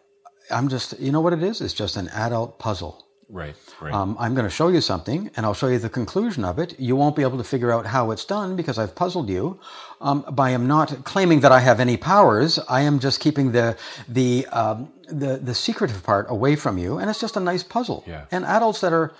I'm 0.50 0.68
just, 0.68 0.98
you 0.98 1.12
know 1.12 1.20
what 1.20 1.32
it 1.32 1.42
is? 1.42 1.60
It's 1.60 1.74
just 1.74 1.96
an 1.96 2.08
adult 2.08 2.58
puzzle. 2.58 2.94
Right, 3.33 3.57
right, 3.81 3.92
Um, 3.92 4.16
I'm 4.21 4.35
going 4.35 4.45
to 4.45 4.57
show 4.61 4.68
you 4.68 4.81
something, 4.81 5.31
and 5.35 5.45
I'll 5.45 5.55
show 5.55 5.68
you 5.68 5.79
the 5.79 5.88
conclusion 6.01 6.45
of 6.45 6.59
it. 6.59 6.79
You 6.79 6.95
won't 6.95 7.16
be 7.16 7.23
able 7.23 7.38
to 7.38 7.45
figure 7.45 7.73
out 7.73 7.87
how 7.87 8.12
it's 8.12 8.25
done 8.25 8.55
because 8.55 8.79
I've 8.79 8.95
puzzled 8.95 9.29
you. 9.29 9.59
Um, 10.01 10.25
but 10.31 10.42
I 10.42 10.51
am 10.51 10.66
not 10.66 11.05
claiming 11.05 11.40
that 11.40 11.53
I 11.53 11.61
have 11.61 11.81
any 11.81 11.97
powers. 11.97 12.59
I 12.68 12.83
am 12.83 12.99
just 13.01 13.21
keeping 13.21 13.53
the 13.53 13.77
the 14.09 14.47
um, 14.61 14.92
the 15.09 15.38
the 15.38 15.55
secretive 15.55 16.03
part 16.03 16.27
away 16.29 16.57
from 16.57 16.79
you, 16.79 16.99
and 16.99 17.09
it's 17.11 17.21
just 17.21 17.37
a 17.37 17.40
nice 17.40 17.62
puzzle. 17.62 18.05
Yeah. 18.07 18.25
And 18.31 18.45
adults 18.45 18.81
that 18.81 18.92
are 18.92 19.12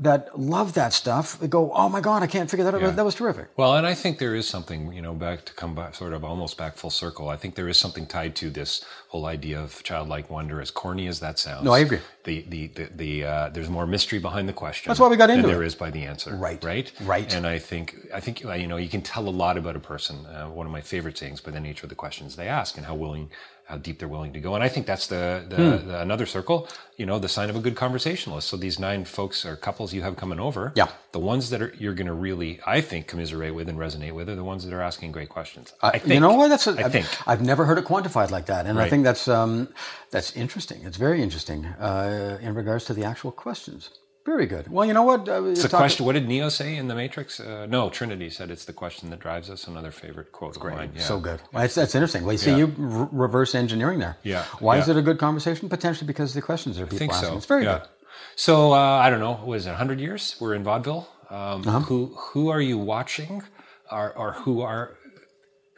that 0.00 0.38
love 0.38 0.74
that 0.74 0.92
stuff 0.92 1.38
they 1.38 1.48
go, 1.48 1.72
"Oh 1.72 1.88
my 1.88 2.00
god, 2.00 2.22
I 2.22 2.26
can't 2.26 2.50
figure 2.50 2.64
that 2.64 2.74
out." 2.74 2.80
Yeah. 2.80 2.90
That 2.90 3.04
was 3.04 3.14
terrific. 3.14 3.48
Well, 3.56 3.74
and 3.76 3.86
I 3.86 3.94
think 3.94 4.18
there 4.18 4.34
is 4.34 4.48
something, 4.48 4.92
you 4.92 5.02
know, 5.02 5.14
back 5.14 5.44
to 5.46 5.52
come 5.54 5.74
back, 5.74 5.94
sort 5.94 6.12
of 6.12 6.24
almost 6.24 6.56
back 6.56 6.76
full 6.76 6.90
circle. 6.90 7.28
I 7.28 7.36
think 7.36 7.54
there 7.54 7.68
is 7.68 7.76
something 7.76 8.06
tied 8.06 8.36
to 8.36 8.50
this 8.50 8.84
whole 9.08 9.26
idea 9.26 9.60
of 9.60 9.82
childlike 9.82 10.30
wonder, 10.30 10.60
as 10.60 10.70
corny 10.70 11.06
as 11.06 11.20
that 11.20 11.38
sounds. 11.38 11.64
No, 11.64 11.72
I 11.72 11.80
agree. 11.80 12.00
The 12.24 12.44
the 12.48 12.66
the, 12.68 12.84
the 12.94 13.24
uh, 13.24 13.48
there's 13.50 13.68
more 13.68 13.86
mystery 13.86 14.18
behind 14.18 14.48
the 14.48 14.52
question. 14.52 14.90
That's 14.90 15.00
why 15.00 15.08
we 15.08 15.16
got 15.16 15.30
into 15.30 15.42
than 15.42 15.50
it. 15.50 15.54
there 15.54 15.62
is 15.64 15.74
by 15.74 15.90
the 15.90 16.04
answer. 16.04 16.34
Right. 16.36 16.62
right, 16.62 16.92
Right. 17.00 17.34
And 17.34 17.46
I 17.46 17.58
think 17.58 17.96
I 18.14 18.20
think 18.20 18.44
uh, 18.44 18.52
you 18.52 18.66
know 18.66 18.76
you 18.76 18.88
can 18.88 19.02
tell 19.02 19.28
a 19.28 19.30
lot 19.30 19.56
about 19.56 19.76
a 19.76 19.80
person. 19.80 20.26
Uh, 20.26 20.48
one 20.48 20.66
of 20.66 20.72
my 20.72 20.80
favorite 20.80 21.18
things 21.18 21.40
by 21.40 21.50
the 21.50 21.60
nature 21.60 21.86
of 21.86 21.90
the 21.90 21.94
questions 21.96 22.36
they 22.36 22.48
ask 22.48 22.76
and 22.76 22.86
how 22.86 22.94
willing. 22.94 23.30
How 23.68 23.76
deep 23.76 23.98
they're 23.98 24.08
willing 24.16 24.32
to 24.32 24.40
go, 24.40 24.54
and 24.54 24.64
I 24.64 24.68
think 24.70 24.86
that's 24.86 25.06
the, 25.08 25.44
the, 25.46 25.56
Hmm. 25.56 25.88
the 25.88 26.00
another 26.00 26.24
circle. 26.26 26.66
You 26.96 27.04
know, 27.04 27.18
the 27.18 27.28
sign 27.28 27.50
of 27.50 27.56
a 27.56 27.60
good 27.60 27.76
conversationalist. 27.76 28.48
So 28.48 28.56
these 28.56 28.78
nine 28.78 29.04
folks 29.04 29.44
or 29.44 29.56
couples 29.56 29.92
you 29.92 30.00
have 30.02 30.16
coming 30.16 30.40
over, 30.40 30.72
Yeah. 30.74 30.88
the 31.12 31.18
ones 31.18 31.50
that 31.50 31.60
are 31.60 31.72
you're 31.78 31.92
going 32.00 32.06
to 32.06 32.14
really, 32.28 32.60
I 32.66 32.80
think, 32.80 33.06
commiserate 33.06 33.54
with 33.54 33.68
and 33.68 33.78
resonate 33.78 34.14
with 34.14 34.26
are 34.30 34.34
the 34.34 34.48
ones 34.52 34.64
that 34.64 34.72
are 34.72 34.80
asking 34.80 35.12
great 35.12 35.28
questions. 35.28 35.74
Uh, 35.82 35.90
I 35.94 35.98
think. 35.98 36.14
you 36.14 36.20
know 36.20 36.32
what? 36.32 36.48
That's 36.48 36.66
a, 36.66 36.72
I 36.82 36.88
think. 36.88 37.06
I've 37.26 37.42
never 37.42 37.66
heard 37.66 37.76
it 37.76 37.84
quantified 37.84 38.30
like 38.30 38.46
that, 38.46 38.64
and 38.64 38.80
I 38.80 38.88
think 38.88 39.04
that's 39.04 39.28
um, 39.28 39.68
that's 40.10 40.30
interesting. 40.34 40.78
It's 40.88 40.96
very 40.96 41.22
interesting 41.22 41.66
uh, 41.66 42.38
in 42.40 42.54
regards 42.54 42.86
to 42.86 42.94
the 42.94 43.04
actual 43.04 43.32
questions. 43.32 43.90
Very 44.28 44.46
good. 44.46 44.68
Well, 44.68 44.84
you 44.88 44.92
know 44.92 45.04
what? 45.10 45.26
Uh, 45.28 45.44
It's 45.44 45.64
a 45.64 45.68
talk- 45.70 45.78
question. 45.80 46.04
What 46.06 46.12
did 46.12 46.26
Neo 46.28 46.48
say 46.50 46.76
in 46.76 46.86
the 46.88 46.94
Matrix? 46.94 47.40
Uh, 47.40 47.66
no, 47.66 47.88
Trinity 47.88 48.28
said 48.28 48.50
it's 48.50 48.66
the 48.66 48.74
question 48.74 49.08
that 49.10 49.20
drives 49.20 49.48
us. 49.48 49.66
Another 49.66 49.90
favorite 49.90 50.32
quote 50.32 50.54
of 50.56 50.62
mine. 50.64 50.92
Yeah. 50.94 51.02
So 51.02 51.18
good. 51.18 51.40
Well, 51.52 51.62
that's, 51.62 51.74
that's 51.74 51.94
interesting. 51.94 52.22
Well, 52.24 52.32
you 52.32 52.38
see, 52.46 52.50
Yeah. 52.50 52.56
you 52.62 52.74
r- 52.78 53.08
reverse 53.10 53.54
engineering 53.54 54.00
there. 54.00 54.16
Yeah. 54.22 54.44
Why 54.60 54.76
is 54.76 54.86
it 54.88 54.96
a 54.98 55.02
good 55.02 55.18
conversation? 55.18 55.70
Potentially 55.70 56.06
because 56.06 56.34
the 56.34 56.42
questions 56.42 56.78
are 56.78 56.84
people 56.84 56.96
I 56.96 56.98
think 56.98 57.12
asking. 57.14 57.28
so. 57.30 57.36
It's 57.38 57.46
very 57.46 57.64
yeah. 57.64 57.78
good. 57.78 57.88
So 58.36 58.72
uh, 58.74 58.76
I 59.04 59.08
don't 59.10 59.20
know. 59.20 59.40
Was 59.46 59.64
it 59.66 59.70
100 59.70 59.98
years? 59.98 60.36
We're 60.40 60.54
in 60.54 60.62
vaudeville. 60.62 61.08
Um, 61.30 61.66
Uh-huh. 61.66 61.80
Who 61.88 62.14
who 62.32 62.48
are 62.50 62.60
you 62.60 62.76
watching, 62.76 63.42
or, 63.90 64.12
or 64.16 64.32
who 64.44 64.60
are 64.60 64.97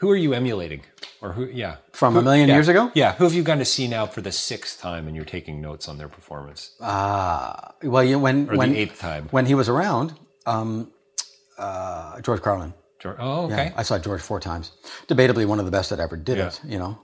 who 0.00 0.10
are 0.10 0.16
you 0.16 0.32
emulating, 0.34 0.82
or 1.20 1.32
who? 1.32 1.44
Yeah, 1.46 1.76
From 1.92 2.16
a 2.16 2.22
million 2.22 2.48
yeah. 2.48 2.54
years 2.56 2.68
ago? 2.68 2.90
Yeah. 2.94 3.12
Who 3.14 3.24
have 3.24 3.34
you 3.34 3.42
gone 3.42 3.58
to 3.58 3.64
see 3.64 3.86
now 3.86 4.06
for 4.06 4.20
the 4.22 4.32
sixth 4.32 4.80
time, 4.80 5.06
and 5.06 5.14
you're 5.16 5.24
taking 5.26 5.60
notes 5.60 5.88
on 5.88 5.98
their 5.98 6.08
performance, 6.08 6.72
Ah, 6.80 7.74
well, 7.82 8.02
you, 8.04 8.18
when 8.18 8.48
or 8.50 8.56
when 8.56 8.72
the 8.72 8.78
eighth 8.78 8.98
time? 8.98 9.28
when 9.30 9.46
he 9.46 9.54
was 9.54 9.68
around, 9.68 10.14
um, 10.46 10.90
uh, 11.58 12.20
George 12.22 12.40
Carlin. 12.42 12.72
George- 12.98 13.16
Oh, 13.18 13.44
okay. 13.46 13.72
I 13.76 13.82
saw 13.82 13.98
George 13.98 14.20
four 14.22 14.40
times. 14.40 14.72
Debatably 15.08 15.46
one 15.46 15.58
of 15.58 15.64
the 15.64 15.70
best 15.70 15.90
that 15.90 16.00
ever 16.00 16.16
did 16.16 16.38
Yeah. 16.38 16.48
it, 16.48 16.60
you 16.66 16.78
know. 16.78 16.98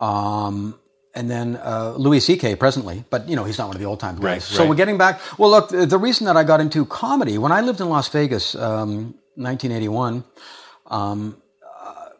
Um, 0.00 0.78
and 1.14 1.30
then 1.30 1.56
uh, 1.56 1.94
Louis 1.96 2.20
C.K. 2.20 2.56
presently, 2.56 3.04
but 3.08 3.26
you 3.28 3.36
know 3.36 3.44
he's 3.44 3.56
not 3.58 3.68
one 3.68 3.76
of 3.76 3.80
the 3.80 3.86
old 3.86 4.00
time 4.00 4.16
guys. 4.16 4.22
Right, 4.24 4.42
So 4.42 4.60
right. 4.60 4.68
we're 4.68 4.74
getting 4.76 4.98
back. 4.98 5.20
Well, 5.38 5.50
look, 5.50 5.70
the, 5.70 5.98
reason 5.98 6.26
that 6.26 6.36
I 6.36 6.44
got 6.44 6.60
into 6.60 6.84
comedy 6.84 7.38
when 7.38 7.52
I 7.52 7.62
lived 7.62 7.80
in 7.80 7.88
Las 7.88 8.08
Vegas, 8.10 8.54
um, 8.54 9.14
1981. 9.36 10.24
Um, 10.86 11.36
uh, 11.40 11.45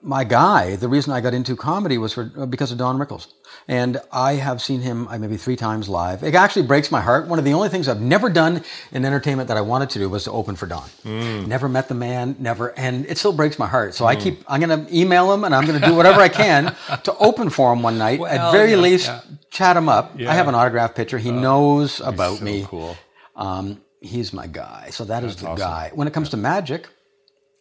my 0.06 0.22
guy, 0.22 0.76
the 0.76 0.88
reason 0.88 1.12
I 1.12 1.20
got 1.20 1.34
into 1.34 1.56
comedy 1.56 1.98
was 1.98 2.12
for 2.12 2.24
because 2.46 2.70
of 2.70 2.78
Don 2.78 2.96
Rickles, 2.96 3.26
and 3.66 4.00
I 4.12 4.34
have 4.34 4.62
seen 4.62 4.80
him 4.80 5.08
maybe 5.18 5.36
three 5.36 5.56
times 5.56 5.88
live. 5.88 6.22
It 6.22 6.34
actually 6.36 6.64
breaks 6.66 6.92
my 6.92 7.00
heart. 7.00 7.26
One 7.26 7.40
of 7.40 7.44
the 7.44 7.52
only 7.52 7.68
things 7.68 7.88
I've 7.88 8.00
never 8.00 8.30
done 8.30 8.62
in 8.92 9.04
entertainment 9.04 9.48
that 9.48 9.56
I 9.56 9.62
wanted 9.62 9.90
to 9.90 9.98
do 9.98 10.08
was 10.08 10.22
to 10.24 10.30
open 10.30 10.54
for 10.54 10.66
Don. 10.66 10.88
Mm. 11.04 11.48
Never 11.48 11.68
met 11.68 11.88
the 11.88 11.94
man, 11.94 12.36
never, 12.38 12.68
and 12.78 13.04
it 13.06 13.18
still 13.18 13.32
breaks 13.32 13.58
my 13.58 13.66
heart. 13.66 13.94
So 13.94 14.06
I 14.06 14.14
keep, 14.14 14.44
I'm 14.46 14.60
going 14.60 14.86
to 14.86 14.96
email 14.96 15.32
him, 15.34 15.42
and 15.42 15.52
I'm 15.52 15.66
going 15.66 15.80
to 15.80 15.84
do 15.86 15.94
whatever 15.96 16.20
I 16.20 16.28
can 16.28 16.74
to 17.02 17.16
open 17.18 17.50
for 17.50 17.72
him 17.72 17.82
one 17.82 17.98
night. 17.98 18.20
Well, 18.20 18.30
At 18.30 18.52
very 18.52 18.70
yeah, 18.70 18.76
least, 18.76 19.06
yeah. 19.08 19.20
chat 19.50 19.76
him 19.76 19.88
up. 19.88 20.12
Yeah. 20.16 20.30
I 20.30 20.34
have 20.34 20.46
an 20.46 20.54
autograph 20.54 20.94
picture. 20.94 21.18
He 21.18 21.32
knows 21.32 21.98
about 22.00 22.38
so 22.38 22.44
me. 22.44 22.64
cool. 22.68 22.96
Um, 23.34 23.82
he's 24.00 24.32
my 24.32 24.46
guy. 24.46 24.90
So 24.92 25.04
that 25.04 25.24
is 25.24 25.32
That's 25.32 25.42
the 25.42 25.48
awesome. 25.48 25.66
guy. 25.66 25.90
When 25.94 26.06
it 26.06 26.14
comes 26.14 26.28
to 26.30 26.36
magic, 26.36 26.88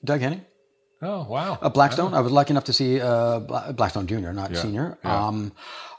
Doug 0.03 0.21
Henning. 0.21 0.45
Oh, 1.01 1.25
wow. 1.29 1.57
Uh, 1.61 1.69
Blackstone. 1.69 2.13
I 2.13 2.21
was 2.21 2.31
lucky 2.31 2.51
enough 2.51 2.65
to 2.65 2.73
see 2.73 2.99
uh, 3.01 3.39
Blackstone 3.73 4.07
Jr., 4.07 4.31
not 4.31 4.51
Yeah, 4.51 4.61
Senior. 4.61 4.97
yeah. 5.03 5.27
Um, 5.27 5.51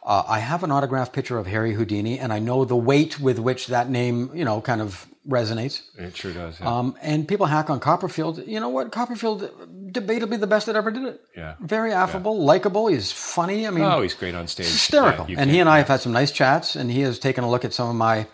uh, 0.04 0.22
I 0.28 0.38
have 0.38 0.62
an 0.62 0.70
autographed 0.70 1.12
picture 1.12 1.38
of 1.38 1.46
Harry 1.46 1.72
Houdini, 1.74 2.18
and 2.18 2.32
I 2.32 2.38
know 2.38 2.64
the 2.64 2.76
weight 2.76 3.18
with 3.20 3.38
which 3.38 3.66
that 3.68 3.90
name, 3.90 4.30
you 4.34 4.44
know, 4.44 4.60
kind 4.60 4.80
of 4.80 5.06
resonates. 5.28 5.82
It 5.98 6.16
sure 6.16 6.32
does. 6.32 6.60
Yeah. 6.60 6.72
Um, 6.78 6.96
and 7.02 7.26
people 7.26 7.46
hack 7.46 7.68
on 7.70 7.80
Copperfield. 7.80 8.46
You 8.46 8.60
know 8.60 8.68
what? 8.68 8.92
Copperfield, 8.92 9.50
debatably 9.92 10.38
the 10.38 10.46
best 10.46 10.66
that 10.66 10.76
ever 10.76 10.92
did 10.92 11.04
it. 11.04 11.20
Yeah. 11.36 11.54
Very 11.60 11.92
affable, 11.92 12.38
likable. 12.40 12.86
He's 12.86 13.10
funny. 13.10 13.66
I 13.66 13.70
mean, 13.70 13.82
oh, 13.84 14.00
he's 14.02 14.14
great 14.14 14.36
on 14.36 14.46
stage. 14.46 14.66
hysterical. 14.66 15.26
Yeah, 15.28 15.40
and 15.40 15.50
he 15.50 15.58
and 15.58 15.68
I 15.68 15.78
have 15.78 15.88
had 15.88 16.00
some 16.00 16.12
nice 16.12 16.30
chats, 16.30 16.76
and 16.76 16.88
he 16.90 17.00
has 17.00 17.18
taken 17.18 17.42
a 17.42 17.50
look 17.50 17.64
at 17.64 17.74
some 17.74 17.88
of 17.88 17.96
my 17.96 18.26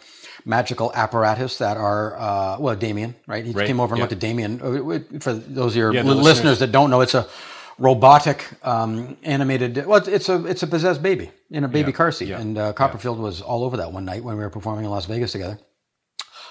magical 0.44 0.92
apparatus 0.94 1.58
that 1.58 1.76
are, 1.76 2.16
uh, 2.18 2.58
well, 2.58 2.74
Damien, 2.76 3.14
right? 3.26 3.44
He 3.44 3.52
Right, 3.52 3.66
came 3.66 3.80
over 3.80 3.94
and 3.94 3.98
yeah. 3.98 4.02
looked 4.04 4.12
at 4.12 4.18
Damien. 4.18 4.60
Uh, 4.62 5.18
For 5.20 5.32
those 5.34 5.72
of 5.72 5.76
your 5.76 5.92
Yeah, 5.94 6.02
the 6.02 6.08
listeners. 6.08 6.24
listeners 6.24 6.58
that 6.60 6.72
don't 6.72 6.90
know, 6.90 7.00
it's 7.00 7.14
a 7.14 7.26
robotic 7.78 8.44
um, 8.62 9.16
animated. 9.22 9.86
Well, 9.86 10.06
it's- 10.08 10.28
a 10.28 10.44
it's 10.46 10.62
a 10.62 10.66
possessed 10.66 11.02
baby 11.02 11.30
in 11.50 11.64
a 11.64 11.68
baby 11.68 11.90
Yeah, 11.90 11.96
car 11.96 12.12
seat, 12.12 12.28
yeah, 12.28 12.40
and 12.40 12.58
uh, 12.58 12.72
Copperfield 12.72 13.18
was 13.18 13.40
all 13.40 13.62
over 13.64 13.76
that 13.78 13.92
one 13.92 14.04
night 14.04 14.22
when 14.24 14.36
we 14.36 14.42
were 14.44 14.50
performing 14.50 14.84
in 14.84 14.90
Las 14.90 15.06
Vegas 15.06 15.32
together. 15.32 15.58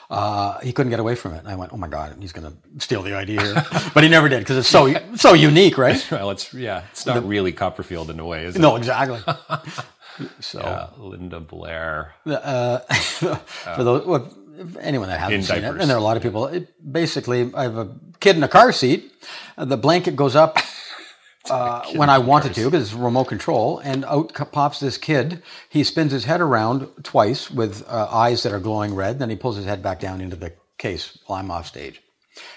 Uh, 0.10 0.60
he 0.60 0.73
couldn't 0.73 0.89
get 0.89 0.99
away 0.99 1.15
from 1.15 1.34
it. 1.34 1.39
And 1.39 1.47
I 1.47 1.56
went, 1.56 1.71
"Oh 1.73 1.77
my 1.77 1.88
god, 1.88 2.17
he's 2.19 2.34
going 2.34 2.51
to 2.51 2.54
steal 2.84 3.01
the 3.01 3.15
idea," 3.15 3.39
here. 3.41 3.65
but 3.93 4.04
he 4.04 4.10
never 4.10 4.27
did 4.27 4.39
because 4.39 4.58
it's 4.58 4.67
so 4.67 4.93
so 5.15 5.34
unique, 5.34 5.77
right? 5.77 6.06
Well, 6.12 6.32
it's 6.32 6.54
yeah, 6.54 6.84
it's 6.91 7.06
not 7.06 7.25
really 7.25 7.54
Copperfield 7.54 8.10
in 8.10 8.19
a 8.19 8.25
way, 8.25 8.43
is 8.45 8.56
it? 8.56 8.60
No, 8.60 8.75
exactly. 8.75 9.21
So, 10.39 10.60
Yeah, 10.60 10.88
Linda 10.97 11.39
Blair. 11.39 12.13
uh, 12.25 12.79
for 12.79 13.84
those, 13.84 14.05
well, 14.05 14.34
anyone 14.79 15.10
that 15.10 15.19
hasn't 15.19 15.45
seen 15.45 15.63
it, 15.63 15.81
and 15.81 15.89
there 15.89 15.95
are 15.97 15.99
a 15.99 16.03
lot 16.03 16.17
of 16.17 16.23
people. 16.23 16.47
It, 16.47 16.69
basically, 16.91 17.51
I 17.53 17.63
have 17.63 17.77
a 17.77 17.89
kid 18.19 18.36
in 18.38 18.43
a 18.43 18.47
car 18.47 18.71
seat. 18.71 19.12
uh, 19.57 19.65
The 19.65 19.77
blanket 19.77 20.15
goes 20.15 20.36
up 20.36 20.57
uh, 21.49 21.84
when 21.95 22.09
I 22.09 22.17
wanted 22.19 22.53
to 22.55 22.65
because 22.65 22.84
it's 22.84 22.93
remote 22.93 23.26
control, 23.26 23.80
and 23.80 24.05
out 24.05 24.34
pops 24.51 24.80
this 24.80 24.97
kid. 24.97 25.41
He 25.69 25.84
spins 25.84 26.11
his 26.11 26.26
head 26.26 26.41
around 26.41 26.88
twice 27.03 27.49
with 27.49 27.84
uh, 27.88 28.07
eyes 28.11 28.43
that 28.43 28.53
are 28.53 28.59
glowing 28.59 28.93
red. 28.95 29.19
Then 29.19 29.30
he 29.30 29.36
pulls 29.36 29.55
his 29.55 29.65
head 29.65 29.82
back 29.82 29.99
down 29.99 30.22
into 30.22 30.36
the 30.36 30.53
case 30.78 31.17
while 31.26 31.39
I'm 31.39 31.51
off 31.51 31.67
stage. 31.67 32.01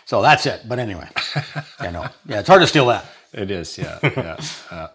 So 0.04 0.22
that's 0.22 0.46
it. 0.46 0.62
But 0.68 0.78
anyway, 0.78 1.08
yeah, 1.80 1.90
no, 1.90 2.06
yeah, 2.26 2.40
it's 2.40 2.48
hard 2.48 2.60
to 2.60 2.66
steal 2.66 2.86
that. 2.86 3.04
It 3.32 3.50
is, 3.50 3.76
yeah, 3.76 3.98
yeah. 4.02 4.36
Uh, 4.70 4.88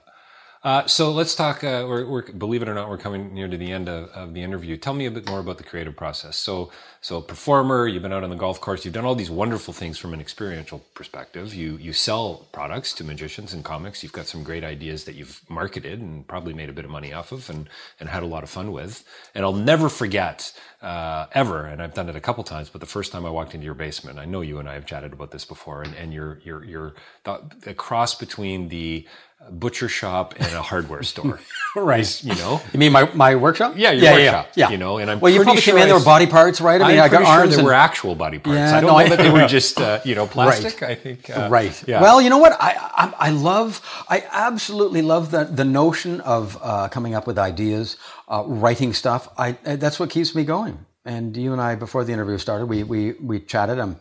Uh, 0.61 0.85
so 0.87 1.09
let's 1.09 1.35
talk. 1.35 1.63
Uh, 1.63 1.85
we're, 1.87 2.05
we're, 2.05 2.31
believe 2.33 2.61
it 2.61 2.67
or 2.67 2.73
not, 2.73 2.89
we're 2.89 2.97
coming 2.97 3.33
near 3.33 3.47
to 3.47 3.55
the 3.55 3.71
end 3.71 3.87
of, 3.87 4.09
of, 4.09 4.33
the 4.33 4.43
interview. 4.43 4.75
Tell 4.75 4.93
me 4.93 5.05
a 5.05 5.11
bit 5.11 5.25
more 5.25 5.39
about 5.39 5.57
the 5.57 5.63
creative 5.63 5.95
process. 5.95 6.35
So, 6.35 6.69
so 6.99 7.21
performer, 7.21 7.87
you've 7.87 8.03
been 8.03 8.11
out 8.11 8.25
on 8.25 8.29
the 8.29 8.35
golf 8.35 8.59
course, 8.59 8.83
you've 8.83 8.93
done 8.93 9.05
all 9.05 9.15
these 9.15 9.31
wonderful 9.31 9.73
things 9.73 9.97
from 9.97 10.13
an 10.13 10.19
experiential 10.19 10.79
perspective. 10.95 11.53
You 11.53 11.77
you 11.77 11.93
sell 11.93 12.45
products 12.51 12.91
to 12.95 13.05
magicians 13.05 13.53
and 13.53 13.63
comics. 13.63 14.03
You've 14.03 14.11
got 14.11 14.27
some 14.27 14.43
great 14.43 14.65
ideas 14.65 15.05
that 15.05 15.15
you've 15.15 15.39
marketed 15.49 16.01
and 16.01 16.27
probably 16.27 16.53
made 16.53 16.69
a 16.69 16.73
bit 16.73 16.83
of 16.83 16.91
money 16.91 17.13
off 17.13 17.31
of, 17.31 17.49
and 17.49 17.69
and 18.01 18.09
had 18.09 18.23
a 18.23 18.27
lot 18.27 18.43
of 18.43 18.49
fun 18.49 18.73
with. 18.73 19.05
And 19.33 19.45
I'll 19.45 19.53
never 19.53 19.87
forget 19.87 20.51
uh, 20.81 21.27
ever, 21.31 21.67
and 21.67 21.81
I've 21.81 21.93
done 21.93 22.09
it 22.09 22.17
a 22.17 22.21
couple 22.21 22.43
times. 22.43 22.67
But 22.69 22.81
the 22.81 22.87
first 22.87 23.13
time 23.13 23.25
I 23.25 23.29
walked 23.29 23.53
into 23.53 23.63
your 23.63 23.75
basement, 23.75 24.19
I 24.19 24.25
know 24.25 24.41
you 24.41 24.59
and 24.59 24.67
I 24.67 24.73
have 24.73 24.85
chatted 24.85 25.13
about 25.13 25.31
this 25.31 25.45
before, 25.45 25.83
and 25.83 25.95
and 25.95 26.13
your 26.13 26.41
your 26.43 26.65
your 26.65 26.95
the, 27.23 27.49
the 27.61 27.73
cross 27.73 28.13
between 28.13 28.67
the 28.67 29.07
butcher 29.51 29.87
shop 29.89 30.35
and 30.37 30.53
a 30.53 30.61
hardware 30.61 31.03
store. 31.13 31.39
right. 31.75 32.23
You 32.23 32.35
know? 32.35 32.61
You 32.73 32.79
mean 32.79 32.91
my, 32.91 33.11
my 33.13 33.35
workshop? 33.35 33.73
Yeah, 33.75 33.91
your 33.91 34.03
yeah, 34.03 34.13
workshop. 34.13 34.47
Yeah, 34.55 34.65
yeah. 34.65 34.71
You 34.71 34.77
know, 34.77 34.97
and 34.97 35.09
I'm 35.11 35.19
well, 35.19 35.31
you 35.31 35.41
probably 35.43 35.61
sure 35.61 35.73
came 35.75 35.81
in, 35.83 35.87
there 35.87 35.97
were 35.97 36.03
body 36.03 36.27
parts, 36.27 36.59
right? 36.61 36.81
I 36.81 36.87
mean, 36.87 36.99
I'm 36.99 37.05
I 37.05 37.09
got 37.09 37.19
sure 37.19 37.27
arms 37.27 37.49
there 37.51 37.59
and, 37.59 37.65
were 37.67 37.73
actual 37.73 38.15
body 38.15 38.39
parts. 38.39 38.57
Yeah, 38.57 38.77
I 38.77 38.81
don't 38.81 38.89
no, 38.89 38.97
know 38.97 39.05
I- 39.05 39.09
that 39.09 39.17
they 39.19 39.29
were 39.29 39.47
just, 39.47 39.79
uh, 39.79 39.99
you 40.03 40.15
know, 40.15 40.27
plastic. 40.27 40.81
Right. 40.81 40.91
I 40.91 40.95
think. 40.95 41.29
Uh, 41.29 41.47
right. 41.51 41.83
Yeah. 41.87 42.01
Well, 42.01 42.21
you 42.21 42.29
know 42.29 42.37
what? 42.37 42.53
I, 42.59 42.75
I 43.03 43.27
I 43.27 43.29
love 43.29 43.81
I 44.09 44.23
absolutely 44.31 45.01
love 45.01 45.31
the 45.31 45.43
the 45.45 45.65
notion 45.65 46.21
of 46.21 46.57
uh, 46.61 46.87
coming 46.89 47.15
up 47.15 47.25
with 47.27 47.37
ideas, 47.37 47.97
uh, 48.27 48.43
writing 48.45 48.93
stuff. 48.93 49.29
I 49.37 49.57
uh, 49.65 49.75
that's 49.75 49.99
what 49.99 50.09
keeps 50.09 50.35
me 50.35 50.43
going. 50.43 50.85
And 51.05 51.35
you 51.35 51.53
and 51.53 51.61
I, 51.61 51.75
before 51.75 52.03
the 52.03 52.13
interview 52.13 52.37
started, 52.37 52.65
we 52.65 52.83
we 52.83 53.13
we 53.13 53.39
chatted. 53.39 53.79
I'm 53.79 53.97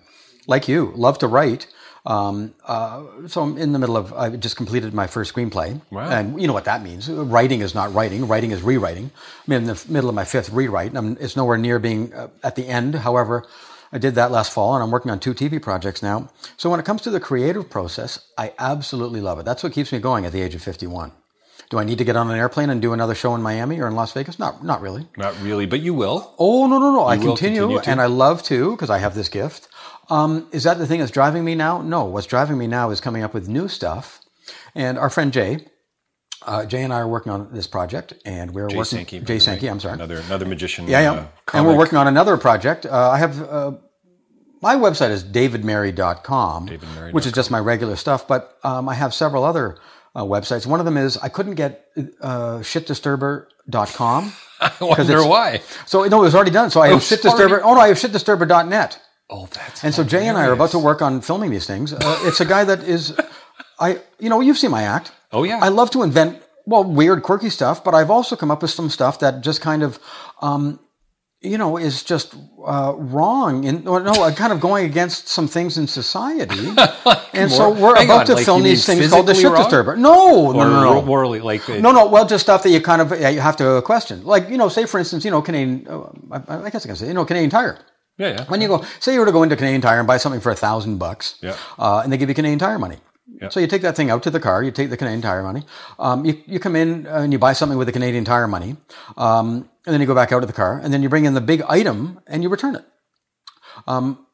like 0.47 0.69
you, 0.69 0.93
love 0.97 1.19
to 1.19 1.27
write. 1.29 1.67
Um, 2.07 2.55
uh, 2.65 3.03
so 3.27 3.43
I'm 3.43 3.59
in 3.59 3.73
the 3.73 3.79
middle 3.79 3.97
of. 3.97 4.13
I 4.13 4.31
just 4.37 4.57
completed 4.57 4.95
my 4.95 5.07
first 5.07 5.35
screenplay, 5.35 5.81
Wow. 5.91 6.09
and 6.09 6.41
you 6.41 6.47
know 6.47 6.53
what 6.55 6.65
that 6.65 6.83
means. 6.83 7.11
Writing 7.11 7.61
is 7.61 7.75
not 7.75 7.93
writing. 7.95 8.27
Writing 8.29 8.51
is 8.51 8.63
rewriting. 8.63 9.11
I'm 9.47 9.53
in 9.53 9.65
the 9.65 9.85
middle 9.89 10.09
of 10.09 10.15
my 10.15 10.25
fifth 10.25 10.51
rewrite. 10.51 10.91
and 10.91 10.99
I'm, 10.99 11.17
it's 11.21 11.37
nowhere 11.37 11.59
near 11.59 11.79
being 11.79 12.13
uh, 12.15 12.29
at 12.43 12.55
the 12.57 12.67
end. 12.69 12.95
However, 12.95 13.45
I 13.93 13.99
did 13.99 14.15
that 14.15 14.31
last 14.31 14.53
fall, 14.53 14.75
and 14.75 14.83
I'm 14.83 14.91
working 14.91 15.11
on 15.11 15.19
two 15.19 15.35
TV 15.35 15.61
projects 15.61 16.03
now. 16.03 16.31
So 16.57 16.71
when 16.71 16.79
it 16.81 16.87
comes 16.87 17.03
to 17.03 17.11
the 17.11 17.21
creative 17.21 17.69
process, 17.69 18.21
I 18.39 18.53
absolutely 18.59 19.21
love 19.21 19.39
it. 19.39 19.45
That's 19.45 19.63
what 19.63 19.73
keeps 19.73 19.93
me 19.93 19.99
going 19.99 20.25
at 20.25 20.33
the 20.33 20.41
age 20.43 20.55
of 20.55 20.63
51. 20.63 21.13
Do 21.71 21.79
I 21.79 21.85
need 21.85 21.99
to 21.99 22.05
get 22.05 22.17
on 22.17 22.31
an 22.31 22.39
airplane 22.39 22.71
and 22.71 22.81
do 22.81 22.95
another 22.95 23.15
show 23.15 23.35
in 23.35 23.43
Miami 23.43 23.79
or 23.81 23.87
in 23.89 23.95
Las 23.95 24.13
Vegas? 24.13 24.39
Not, 24.39 24.65
not 24.65 24.81
really. 24.81 25.07
Not 25.19 25.39
really, 25.43 25.67
but 25.67 25.81
you 25.81 25.93
will. 25.93 26.33
Oh 26.39 26.67
no 26.67 26.79
no 26.79 26.93
no! 26.93 27.07
I 27.07 27.19
continue, 27.19 27.61
continue 27.69 27.81
and 27.81 28.01
I 28.01 28.07
love 28.07 28.43
to 28.45 28.71
because 28.71 28.89
I 28.89 28.97
have 28.99 29.15
this 29.15 29.29
gift. 29.29 29.69
Um, 30.11 30.49
is 30.53 30.65
that 30.65 30.79
the 30.79 30.87
thing 30.87 31.01
that's 31.01 31.11
driving 31.13 31.45
me 31.45 31.55
now? 31.55 31.83
No, 31.83 32.05
what's 32.05 32.27
driving 32.27 32.57
me 32.59 32.67
now 32.67 32.91
is 32.91 33.01
coming 33.01 33.23
up 33.23 33.35
with 33.35 33.49
new 33.49 33.69
stuff. 33.69 34.21
And 34.75 34.99
our 34.99 35.11
friend 35.11 35.33
Jay, 35.33 35.67
uh, 36.47 36.65
Jay 36.65 36.83
and 36.83 36.93
I 36.93 37.01
are 37.01 37.09
working 37.09 37.31
on 37.33 37.53
this 37.53 37.67
project, 37.67 38.15
and 38.25 38.53
we're 38.55 38.69
Jay 38.69 38.77
working. 38.77 38.99
Sankey. 38.99 39.21
Jay. 39.21 39.39
Sankey, 39.39 39.69
I'm 39.69 39.81
sorry. 39.81 39.95
Another 39.95 40.19
another 40.21 40.47
magician. 40.47 40.87
Yeah, 40.89 41.01
yeah. 41.01 41.13
uh, 41.13 41.27
and 41.55 41.67
we're 41.67 41.77
working 41.77 41.99
on 41.99 42.07
another 42.07 42.37
project. 42.39 42.87
Uh, 42.87 43.11
I 43.11 43.19
have 43.19 43.43
uh, 43.43 43.73
my 44.63 44.77
website 44.77 45.11
is 45.11 45.23
davidmerry.com, 45.25 46.69
Davidmerry.com. 46.69 47.13
which 47.13 47.27
is 47.27 47.33
just 47.33 47.51
my 47.51 47.59
regular 47.61 47.97
stuff. 47.97 48.27
But 48.27 48.57
um, 48.65 48.89
I 48.89 48.95
have 48.95 49.13
several 49.13 49.45
other 49.45 49.77
uh, 50.15 50.23
websites. 50.25 50.65
One 50.67 50.81
of 50.81 50.87
them 50.87 50.97
is 50.97 51.17
I 51.19 51.29
couldn't 51.29 51.55
get 51.57 51.87
uh, 52.23 52.59
shitdisturber.com. 52.61 54.33
I 54.61 54.73
wonder 54.81 55.25
why. 55.27 55.61
So 55.87 56.05
no, 56.05 56.21
it 56.21 56.25
was 56.25 56.35
already 56.35 56.51
done. 56.51 56.71
So 56.71 56.81
I 56.81 56.89
have 56.89 57.01
shitdisturber. 57.01 57.41
already- 57.51 57.63
Oh 57.65 57.75
no, 57.75 57.81
I 57.81 57.89
have 57.89 57.99
shitdisturber.net. 57.99 59.01
Oh, 59.31 59.49
that's. 59.53 59.85
And 59.85 59.95
so 59.95 60.05
Jay 60.05 60.27
and 60.27 60.39
I 60.39 60.47
are 60.47 60.53
about 60.53 60.71
to 60.71 60.79
work 60.79 61.03
on 61.03 61.21
filming 61.21 61.51
these 61.51 61.67
things. 61.67 61.93
Uh, 61.93 62.21
it's 62.23 62.41
a 62.41 62.47
guy 62.47 62.65
that 62.65 62.83
is, 62.83 63.15
I, 63.79 64.01
you 64.19 64.29
know, 64.29 64.41
you've 64.41 64.59
seen 64.59 64.71
my 64.71 64.83
act. 64.83 65.13
Oh, 65.33 65.45
yeah. 65.45 65.59
I 65.59 65.69
love 65.69 65.91
to 65.91 66.03
invent 66.03 66.43
well 66.65 66.85
weird, 66.85 67.23
quirky 67.23 67.51
stuff, 67.51 67.85
but 67.85 67.95
I've 67.95 68.11
also 68.11 68.37
come 68.37 68.51
up 68.51 68.63
with 68.63 68.71
some 68.71 68.89
stuff 68.89 69.19
that 69.21 69.43
just 69.43 69.61
kind 69.61 69.83
of, 69.83 69.99
um, 70.41 70.81
you 71.41 71.57
know, 71.57 71.77
is 71.77 72.03
just 72.03 72.35
uh, 72.67 72.95
wrong. 72.97 73.65
and 73.65 73.87
or 73.87 74.01
no, 74.01 74.13
uh, 74.13 74.35
kind 74.35 74.53
of 74.53 74.61
going 74.61 74.87
against 74.87 75.29
some 75.29 75.47
things 75.47 75.79
in 75.79 75.87
society. 75.87 76.73
and 77.33 77.51
so 77.51 77.71
we're 77.71 77.93
about 77.93 78.21
on, 78.21 78.27
to 78.27 78.35
like, 78.35 78.45
film 78.45 78.63
these 78.63 78.85
things 78.85 79.09
called 79.09 79.27
the 79.27 79.35
shit 79.35 79.45
wrong? 79.45 79.63
disturber. 79.63 79.97
No, 79.97 80.51
no, 80.51 80.69
no, 80.69 80.83
no. 80.83 81.03
morally, 81.03 81.41
like 81.41 81.69
uh, 81.69 81.79
No, 81.79 81.93
no. 81.93 82.07
Well, 82.07 82.27
just 82.27 82.43
stuff 82.43 82.65
that 82.65 82.71
you 82.71 82.81
kind 82.81 83.01
of 83.01 83.13
yeah, 83.21 83.29
you 83.29 83.41
have 83.41 83.57
to 83.59 83.81
question. 83.83 84.25
Like 84.25 84.49
you 84.49 84.57
know, 84.57 84.69
say 84.69 84.85
for 84.87 84.99
instance, 84.99 85.25
you 85.25 85.31
know, 85.31 85.41
Canadian. 85.41 85.87
Uh, 85.89 86.11
I, 86.49 86.65
I 86.65 86.71
guess 86.71 86.85
I 86.85 86.89
can 86.89 86.97
say 86.97 87.07
you 87.07 87.15
know, 87.15 87.25
Canadian 87.25 87.51
Tire. 87.51 87.79
Yeah, 88.19 88.29
yeah. 88.31 88.45
When 88.47 88.61
you 88.61 88.69
go, 88.69 88.85
say 89.01 89.15
you 89.15 89.21
were 89.21 89.27
to 89.27 89.33
go 89.33 89.43
into 89.45 89.57
Canadian 89.57 89.81
Tire 89.81 89.99
and 89.99 90.07
buy 90.07 90.17
something 90.19 90.41
for 90.41 90.51
a 90.51 90.57
thousand 90.57 90.99
bucks, 90.99 91.37
Yeah. 91.41 91.57
uh, 91.79 92.01
and 92.03 92.13
they 92.13 92.17
give 92.17 92.29
you 92.29 92.35
Canadian 92.35 92.59
Tire 92.59 92.79
money. 92.79 92.99
Yeah. 93.41 93.51
So 93.51 93.61
you 93.61 93.67
take 93.69 93.83
that 93.83 93.95
thing 93.95 94.11
out 94.11 94.23
to 94.25 94.31
the 94.31 94.41
car, 94.41 94.63
you 94.65 94.73
take 94.73 94.91
the 94.91 94.97
Canadian 94.97 95.23
Tire 95.23 95.43
money, 95.43 95.63
um, 95.99 96.25
you, 96.25 96.43
you 96.47 96.59
come 96.59 96.75
in 96.75 97.07
and 97.07 97.33
you 97.33 97.39
buy 97.39 97.53
something 97.53 97.79
with 97.79 97.87
the 97.87 97.93
Canadian 97.93 98.25
Tire 98.25 98.49
money, 98.49 98.77
um, 99.17 99.69
and 99.87 99.93
then 99.95 100.01
you 100.01 100.07
go 100.07 100.15
back 100.15 100.33
out 100.33 100.41
to 100.41 100.47
the 100.47 100.53
car, 100.53 100.81
and 100.83 100.93
then 100.93 101.03
you 101.03 101.09
bring 101.09 101.25
in 101.27 101.35
the 101.35 101.41
big 101.41 101.63
item 101.63 102.21
and 102.27 102.43
you 102.43 102.49
return 102.49 102.75
it. 102.75 102.85
Um, 103.87 104.27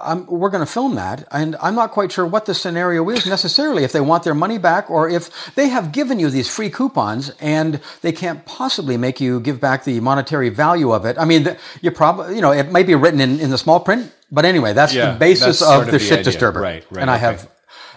I'm, 0.00 0.26
we're 0.26 0.50
going 0.50 0.64
to 0.64 0.70
film 0.72 0.94
that, 0.96 1.26
and 1.30 1.56
I'm 1.62 1.74
not 1.74 1.90
quite 1.92 2.12
sure 2.12 2.26
what 2.26 2.46
the 2.46 2.54
scenario 2.54 3.08
is 3.10 3.26
necessarily. 3.26 3.84
If 3.84 3.92
they 3.92 4.00
want 4.00 4.24
their 4.24 4.34
money 4.34 4.58
back, 4.58 4.90
or 4.90 5.08
if 5.08 5.54
they 5.54 5.68
have 5.68 5.92
given 5.92 6.18
you 6.18 6.30
these 6.30 6.48
free 6.48 6.70
coupons 6.70 7.30
and 7.40 7.80
they 8.02 8.12
can't 8.12 8.44
possibly 8.46 8.96
make 8.96 9.20
you 9.20 9.40
give 9.40 9.60
back 9.60 9.84
the 9.84 10.00
monetary 10.00 10.48
value 10.50 10.92
of 10.92 11.04
it. 11.06 11.18
I 11.18 11.24
mean, 11.24 11.56
you 11.82 11.90
probably, 11.90 12.36
you 12.36 12.42
know, 12.42 12.52
it 12.52 12.70
might 12.70 12.86
be 12.86 12.94
written 12.94 13.20
in, 13.20 13.40
in 13.40 13.50
the 13.50 13.58
small 13.58 13.80
print, 13.80 14.12
but 14.32 14.44
anyway, 14.44 14.72
that's 14.72 14.94
Yeah, 14.94 15.12
the 15.12 15.18
basis 15.18 15.60
that's 15.60 15.72
of 15.72 15.86
the 15.86 15.92
the 15.92 15.98
shit 15.98 16.12
idea. 16.20 16.24
disturber. 16.24 16.60
Right, 16.60 16.84
right, 16.90 17.00
And 17.02 17.10
I 17.10 17.16
okay. 17.16 17.20
have. 17.22 17.50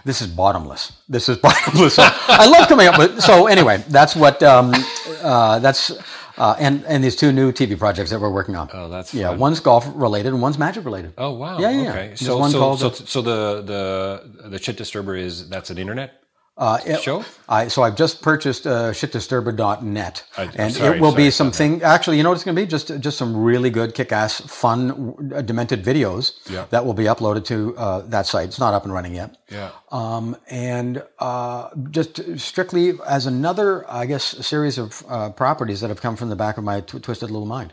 This 0.06 0.22
is 0.22 0.28
bottomless. 0.28 0.94
This 1.10 1.30
is 1.30 1.38
bottomless. 1.46 1.98
I 2.00 2.48
love 2.48 2.68
coming 2.70 2.88
up 2.88 2.98
with. 2.98 3.22
So 3.22 3.48
anyway, 3.48 3.84
that's 3.90 4.16
what. 4.16 4.42
Um, 4.44 4.74
uh, 5.22 5.60
that's. 5.60 5.92
Uh, 6.40 6.56
and 6.58 6.86
and 6.86 7.04
these 7.04 7.16
two 7.16 7.32
new 7.32 7.52
TV 7.52 7.78
projects 7.78 8.12
that 8.12 8.20
we're 8.20 8.32
working 8.32 8.56
on. 8.56 8.70
Oh, 8.74 8.88
that's 8.90 9.14
yeah. 9.14 9.28
fun. 9.30 9.40
One's 9.40 9.60
golf 9.60 9.90
related 9.94 10.34
and 10.34 10.42
one's 10.42 10.58
magic 10.58 10.86
related. 10.86 11.14
Oh 11.18 11.32
wow. 11.32 11.60
Yeah, 11.60 11.70
yeah. 11.70 11.90
Okay. 11.90 12.16
So 12.16 12.38
one 12.38 12.52
so, 12.52 12.60
called, 12.60 12.80
so 12.80 12.92
so 12.92 13.22
the 13.22 13.62
the 13.62 14.50
the 14.50 14.60
shit 14.60 14.78
disturber 14.78 15.16
is 15.16 15.50
that's 15.50 15.70
an 15.70 15.78
internet 15.78 16.24
Uh, 16.60 16.78
it-. 16.86 17.26
I, 17.48 17.70
so 17.70 17.84
I've 17.84 17.96
just 17.96 18.22
purchased 18.22 18.68
uh, 18.68 18.92
shitdisturber.net, 18.92 20.24
I- 20.38 20.44
and 20.58 20.74
sorry, 20.74 20.98
it 20.98 21.02
will 21.02 21.12
sorry, 21.12 21.24
be 21.24 21.32
something. 21.32 21.82
Actually, 21.84 22.18
you 22.18 22.24
know 22.24 22.30
what 22.30 22.36
it's 22.36 22.44
going 22.44 22.56
to 22.56 22.62
be? 22.62 22.68
Just 22.68 23.00
just 23.00 23.18
some 23.18 23.36
really 23.36 23.70
good, 23.70 23.96
kick-ass, 23.96 24.42
fun, 24.42 25.32
uh, 25.34 25.42
demented 25.42 25.84
videos 25.84 26.34
Yeah. 26.50 26.66
that 26.72 26.86
will 26.86 26.94
be 26.94 27.06
uploaded 27.06 27.46
to 27.46 27.78
uh, 27.78 28.02
that 28.08 28.26
site. 28.28 28.50
It's 28.50 28.60
not 28.60 28.74
up 28.74 28.84
and 28.84 28.94
running 28.94 29.16
yet. 29.16 29.38
Yeah. 29.50 29.72
Um, 29.90 30.36
and 30.50 31.02
uh, 31.20 31.70
just 31.92 32.38
strictly 32.38 33.00
as 33.08 33.26
another, 33.26 33.90
I 33.90 34.06
guess, 34.06 34.26
series 34.46 34.78
of 34.78 35.02
uh, 35.08 35.30
properties 35.32 35.80
that 35.80 35.88
have 35.90 36.02
come 36.02 36.18
from 36.18 36.28
the 36.30 36.36
back 36.36 36.58
of 36.58 36.66
my 36.66 36.82
tw- 36.82 37.02
twisted 37.02 37.32
little 37.32 37.48
mind. 37.48 37.72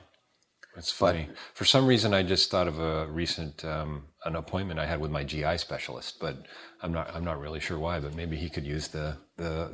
That's 0.76 0.92
funny. 0.92 1.28
For 1.54 1.64
some 1.64 1.86
reason, 1.86 2.12
I 2.14 2.22
just 2.22 2.50
thought 2.50 2.68
of 2.68 2.78
a 2.78 3.06
recent 3.08 3.64
um, 3.64 4.04
an 4.26 4.36
appointment 4.36 4.78
I 4.78 4.86
had 4.86 5.00
with 5.00 5.10
my 5.10 5.24
GI 5.24 5.56
specialist, 5.58 6.18
but 6.20 6.36
I'm 6.82 6.92
not 6.92 7.14
I'm 7.14 7.24
not 7.24 7.40
really 7.40 7.60
sure 7.60 7.78
why. 7.78 8.00
But 8.00 8.14
maybe 8.14 8.36
he 8.36 8.48
could 8.48 8.64
use 8.66 8.88
the 8.88 9.16
the 9.36 9.70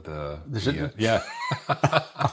the, 0.48 0.60
the, 0.60 0.84
uh, 0.84 0.88
yeah. 0.98 1.22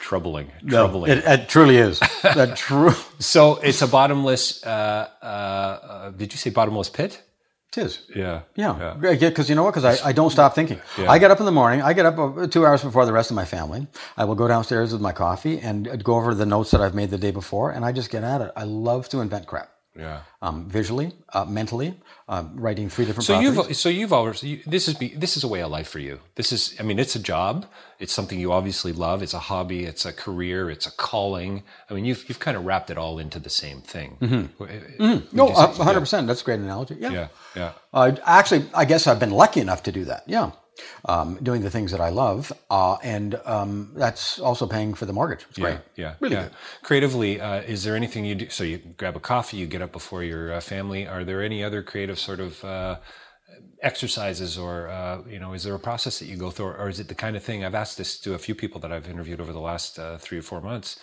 troubling, 0.00 0.50
troubling. 0.68 1.12
It, 1.12 1.24
it 1.24 1.48
truly 1.48 1.76
is. 1.78 2.00
that 2.22 2.56
true. 2.66 2.92
so 3.18 3.56
it's 3.56 3.82
a 3.82 3.88
bottomless. 3.88 4.64
Uh, 4.64 5.08
uh, 5.22 6.10
did 6.10 6.32
you 6.32 6.38
say 6.38 6.50
bottomless 6.50 6.88
pit? 6.88 7.22
It 7.74 7.78
is. 7.86 8.00
Yeah. 8.14 8.42
Yeah, 8.54 8.96
Yeah. 9.00 9.14
because 9.30 9.48
you 9.48 9.54
know 9.54 9.62
what? 9.64 9.72
Because 9.74 10.02
I, 10.02 10.08
I 10.10 10.12
don't 10.12 10.28
stop 10.28 10.54
thinking. 10.54 10.78
I 10.98 11.18
get 11.18 11.30
up 11.30 11.40
in 11.40 11.46
the 11.46 11.52
morning. 11.52 11.80
I 11.80 11.94
get 11.94 12.04
up 12.04 12.18
uh, 12.18 12.46
two 12.46 12.66
hours 12.66 12.82
before 12.82 13.06
the 13.06 13.14
rest 13.14 13.30
of 13.30 13.34
my 13.34 13.46
family. 13.46 13.86
I 14.14 14.26
will 14.26 14.34
go 14.34 14.46
downstairs 14.46 14.92
with 14.92 15.00
my 15.00 15.12
coffee 15.12 15.58
and 15.58 16.04
go 16.04 16.16
over 16.16 16.34
the 16.34 16.44
notes 16.44 16.70
that 16.72 16.82
I've 16.82 16.94
made 16.94 17.08
the 17.08 17.16
day 17.16 17.30
before, 17.30 17.70
and 17.70 17.82
I 17.82 17.92
just 17.92 18.10
get 18.10 18.24
at 18.24 18.42
it. 18.42 18.52
I 18.56 18.64
love 18.64 19.08
to 19.08 19.20
invent 19.20 19.46
crap. 19.46 19.71
Yeah. 19.94 20.22
Um, 20.40 20.68
visually, 20.70 21.12
uh, 21.34 21.44
mentally, 21.44 21.94
uh, 22.26 22.44
writing 22.54 22.88
three 22.88 23.04
different. 23.04 23.26
So 23.26 23.34
properties. 23.34 23.68
you've 23.68 23.76
so 23.76 23.88
you've 23.90 24.12
always 24.12 24.42
you, 24.42 24.60
this 24.66 24.88
is 24.88 24.94
be, 24.94 25.08
this 25.08 25.36
is 25.36 25.44
a 25.44 25.48
way 25.48 25.62
of 25.62 25.70
life 25.70 25.88
for 25.88 25.98
you. 25.98 26.18
This 26.34 26.50
is 26.50 26.74
I 26.80 26.82
mean 26.82 26.98
it's 26.98 27.14
a 27.14 27.18
job. 27.18 27.66
It's 27.98 28.12
something 28.12 28.40
you 28.40 28.52
obviously 28.52 28.92
love. 28.92 29.22
It's 29.22 29.34
a 29.34 29.38
hobby. 29.38 29.84
It's 29.84 30.06
a 30.06 30.12
career. 30.12 30.70
It's 30.70 30.86
a 30.86 30.90
calling. 30.92 31.62
I 31.90 31.94
mean 31.94 32.06
you've 32.06 32.26
you've 32.26 32.40
kind 32.40 32.56
of 32.56 32.64
wrapped 32.64 32.90
it 32.90 32.96
all 32.96 33.18
into 33.18 33.38
the 33.38 33.50
same 33.50 33.82
thing. 33.82 34.16
Mm-hmm. 34.20 35.36
no, 35.36 35.48
uh, 35.48 35.72
hundred 35.74 36.00
percent. 36.00 36.26
That's 36.26 36.40
a 36.40 36.44
great 36.44 36.60
analogy. 36.60 36.96
Yeah. 36.98 37.10
Yeah. 37.10 37.28
Yeah. 37.54 37.72
Uh, 37.92 38.12
actually, 38.24 38.64
I 38.72 38.86
guess 38.86 39.06
I've 39.06 39.20
been 39.20 39.30
lucky 39.30 39.60
enough 39.60 39.82
to 39.82 39.92
do 39.92 40.06
that. 40.06 40.24
Yeah. 40.26 40.52
Um, 41.04 41.38
doing 41.42 41.62
the 41.62 41.70
things 41.70 41.90
that 41.90 42.00
I 42.00 42.08
love, 42.08 42.50
uh, 42.70 42.96
and 43.02 43.38
um, 43.44 43.92
that's 43.94 44.38
also 44.38 44.66
paying 44.66 44.94
for 44.94 45.04
the 45.04 45.12
mortgage. 45.12 45.44
It's 45.50 45.58
great. 45.58 45.80
Yeah, 45.96 46.14
Really 46.20 46.34
yeah. 46.34 46.42
good. 46.44 46.52
Creatively, 46.82 47.40
uh, 47.40 47.60
is 47.60 47.84
there 47.84 47.94
anything 47.94 48.24
you 48.24 48.34
do? 48.34 48.48
So 48.48 48.64
you 48.64 48.78
grab 48.78 49.14
a 49.16 49.20
coffee, 49.20 49.58
you 49.58 49.66
get 49.66 49.82
up 49.82 49.92
before 49.92 50.24
your 50.24 50.54
uh, 50.54 50.60
family. 50.60 51.06
Are 51.06 51.24
there 51.24 51.42
any 51.42 51.62
other 51.62 51.82
creative 51.82 52.18
sort 52.18 52.40
of 52.40 52.64
uh, 52.64 52.96
exercises, 53.82 54.56
or 54.56 54.88
uh, 54.88 55.22
you 55.28 55.38
know, 55.38 55.52
is 55.52 55.64
there 55.64 55.74
a 55.74 55.78
process 55.78 56.18
that 56.20 56.26
you 56.26 56.36
go 56.36 56.50
through, 56.50 56.66
or 56.68 56.88
is 56.88 57.00
it 57.00 57.08
the 57.08 57.14
kind 57.14 57.36
of 57.36 57.42
thing? 57.42 57.64
I've 57.64 57.74
asked 57.74 57.98
this 57.98 58.18
to 58.20 58.34
a 58.34 58.38
few 58.38 58.54
people 58.54 58.80
that 58.80 58.92
I've 58.92 59.08
interviewed 59.08 59.40
over 59.40 59.52
the 59.52 59.60
last 59.60 59.98
uh, 59.98 60.18
three 60.18 60.38
or 60.38 60.42
four 60.42 60.60
months. 60.60 60.98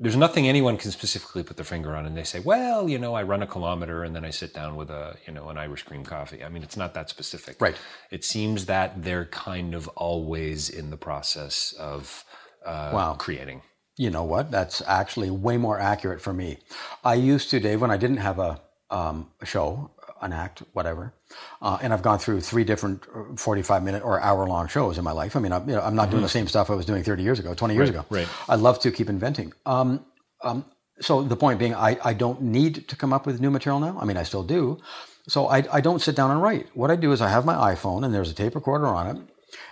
There's 0.00 0.16
nothing 0.16 0.46
anyone 0.48 0.76
can 0.76 0.90
specifically 0.90 1.42
put 1.42 1.56
their 1.56 1.64
finger 1.64 1.94
on 1.96 2.06
and 2.06 2.16
they 2.16 2.24
say 2.24 2.40
well 2.40 2.88
you 2.88 2.98
know 2.98 3.14
i 3.14 3.22
run 3.22 3.42
a 3.42 3.46
kilometer 3.46 4.04
and 4.04 4.14
then 4.14 4.24
i 4.24 4.30
sit 4.30 4.52
down 4.54 4.76
with 4.76 4.90
a 4.90 5.16
you 5.26 5.32
know 5.32 5.48
an 5.48 5.58
irish 5.58 5.82
cream 5.82 6.04
coffee 6.04 6.44
i 6.44 6.48
mean 6.48 6.62
it's 6.62 6.76
not 6.76 6.94
that 6.94 7.08
specific 7.10 7.60
Right. 7.60 7.76
it 8.10 8.24
seems 8.24 8.66
that 8.66 9.02
they're 9.02 9.26
kind 9.26 9.74
of 9.74 9.88
always 9.96 10.70
in 10.70 10.90
the 10.90 10.96
process 10.96 11.72
of 11.78 12.24
uh, 12.64 12.90
Wow. 12.94 13.14
creating 13.18 13.62
You 13.96 14.10
know 14.10 14.22
what? 14.24 14.50
That's 14.52 14.80
actually 14.86 15.30
way 15.30 15.56
more 15.58 15.78
accurate 15.80 16.20
for 16.20 16.32
me. 16.32 16.58
I 17.02 17.14
used 17.14 17.50
to, 17.50 17.58
Dave, 17.58 17.80
when 17.80 17.90
I 17.90 17.96
didn't 17.96 18.18
have 18.28 18.38
a, 18.38 18.60
um, 18.90 19.16
a 19.40 19.46
show, 19.46 19.90
an 20.22 20.32
act, 20.32 20.62
whatever, 20.72 21.12
uh, 21.60 21.78
and 21.82 21.92
I've 21.92 22.02
gone 22.02 22.18
through 22.18 22.40
three 22.40 22.64
different 22.64 23.04
uh, 23.14 23.36
45 23.36 23.82
minute 23.82 24.02
or 24.02 24.20
hour 24.20 24.46
long 24.46 24.68
shows 24.68 24.98
in 24.98 25.04
my 25.04 25.12
life. 25.12 25.36
I 25.36 25.40
mean, 25.40 25.52
I'm, 25.52 25.68
you 25.68 25.74
know, 25.74 25.82
I'm 25.82 25.94
not 25.94 26.10
doing 26.10 26.22
the 26.22 26.28
same 26.28 26.48
stuff 26.48 26.70
I 26.70 26.74
was 26.74 26.86
doing 26.86 27.02
30 27.02 27.22
years 27.22 27.38
ago, 27.38 27.54
20 27.54 27.74
years 27.74 27.90
ago. 27.90 28.00
Mm-hmm. 28.02 28.14
right. 28.14 28.28
I 28.48 28.56
love 28.56 28.80
to 28.80 28.90
keep 28.90 29.08
inventing. 29.08 29.52
Um, 29.66 30.04
um, 30.42 30.64
so 31.00 31.22
the 31.22 31.36
point 31.36 31.58
being, 31.58 31.74
I, 31.74 31.96
I 32.04 32.12
don't 32.12 32.42
need 32.42 32.88
to 32.88 32.96
come 32.96 33.12
up 33.12 33.26
with 33.26 33.40
new 33.40 33.50
material 33.50 33.80
now. 33.80 33.98
I 34.00 34.04
mean, 34.04 34.16
I 34.16 34.22
still 34.24 34.42
do. 34.42 34.78
So 35.28 35.46
I, 35.46 35.64
I 35.72 35.80
don't 35.80 36.00
sit 36.00 36.16
down 36.16 36.30
and 36.30 36.42
write. 36.42 36.68
What 36.74 36.90
I 36.90 36.96
do 36.96 37.12
is 37.12 37.20
I 37.20 37.28
have 37.28 37.44
my 37.44 37.74
iPhone 37.74 38.04
and 38.04 38.14
there's 38.14 38.30
a 38.30 38.34
tape 38.34 38.54
recorder 38.54 38.86
on 38.86 39.16
it. 39.16 39.22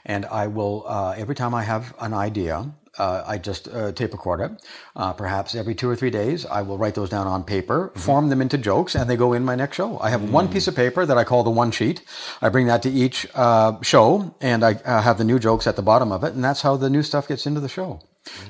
And 0.05 0.25
I 0.27 0.47
will, 0.47 0.85
uh, 0.87 1.15
every 1.17 1.35
time 1.35 1.55
I 1.55 1.63
have 1.63 1.95
an 2.01 2.15
idea, 2.15 2.73
uh, 2.99 3.25
I 3.27 3.39
just 3.39 3.69
uh, 3.69 3.93
tape 3.93 4.13
record 4.13 4.41
it. 4.41 4.67
Uh, 4.95 5.13
perhaps 5.13 5.55
every 5.55 5.75
two 5.75 5.89
or 5.89 5.97
three 5.97 6.11
days, 6.11 6.47
I 6.47 6.63
will 6.63 6.79
write 6.79 6.95
those 6.95 7.11
down 7.11 7.27
on 7.27 7.45
paper, 7.45 7.93
form 7.97 8.29
them 8.29 8.41
into 8.41 8.59
jokes, 8.59 8.95
and 8.95 9.09
they 9.09 9.17
go 9.17 9.33
in 9.33 9.45
my 9.45 9.55
next 9.55 9.77
show. 9.77 9.99
I 10.01 10.11
have 10.11 10.31
one 10.31 10.49
piece 10.49 10.69
of 10.69 10.75
paper 10.75 11.05
that 11.07 11.19
I 11.19 11.25
call 11.25 11.45
the 11.45 11.51
one 11.51 11.71
sheet. 11.71 12.03
I 12.41 12.49
bring 12.49 12.67
that 12.67 12.83
to 12.83 12.91
each 12.91 13.27
uh, 13.35 13.81
show, 13.83 14.35
and 14.41 14.65
I 14.65 14.75
uh, 14.75 15.03
have 15.03 15.19
the 15.19 15.25
new 15.25 15.39
jokes 15.39 15.67
at 15.67 15.77
the 15.77 15.83
bottom 15.83 16.13
of 16.13 16.25
it, 16.25 16.35
and 16.35 16.43
that's 16.43 16.63
how 16.63 16.77
the 16.77 16.91
new 16.91 17.03
stuff 17.03 17.29
gets 17.29 17.47
into 17.47 17.61
the 17.61 17.69
show. 17.69 18.01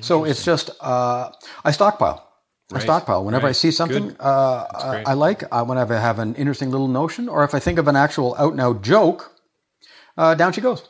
So 0.01 0.23
it's 0.23 0.43
just, 0.43 0.71
uh, 0.81 1.31
I 1.63 1.71
stockpile. 1.71 2.23
I 2.71 2.75
Right. 2.75 2.83
stockpile. 2.83 3.23
Whenever 3.23 3.47
I 3.47 3.53
see 3.53 3.71
something 3.71 4.09
Good. 4.09 4.17
uh. 4.19 5.03
I 5.05 5.13
like, 5.13 5.43
uh, 5.51 5.63
whenever 5.63 5.93
I 5.95 6.01
have 6.01 6.19
an 6.19 6.35
interesting 6.35 6.69
little 6.69 6.89
notion, 6.89 7.29
or 7.29 7.45
if 7.45 7.53
I 7.55 7.59
think 7.59 7.79
of 7.79 7.87
an 7.87 7.95
actual 7.95 8.35
out 8.37 8.51
and 8.51 8.59
out 8.59 8.81
joke, 8.81 9.31
uh, 10.17 10.35
down 10.35 10.51
she 10.51 10.59
goes. 10.59 10.83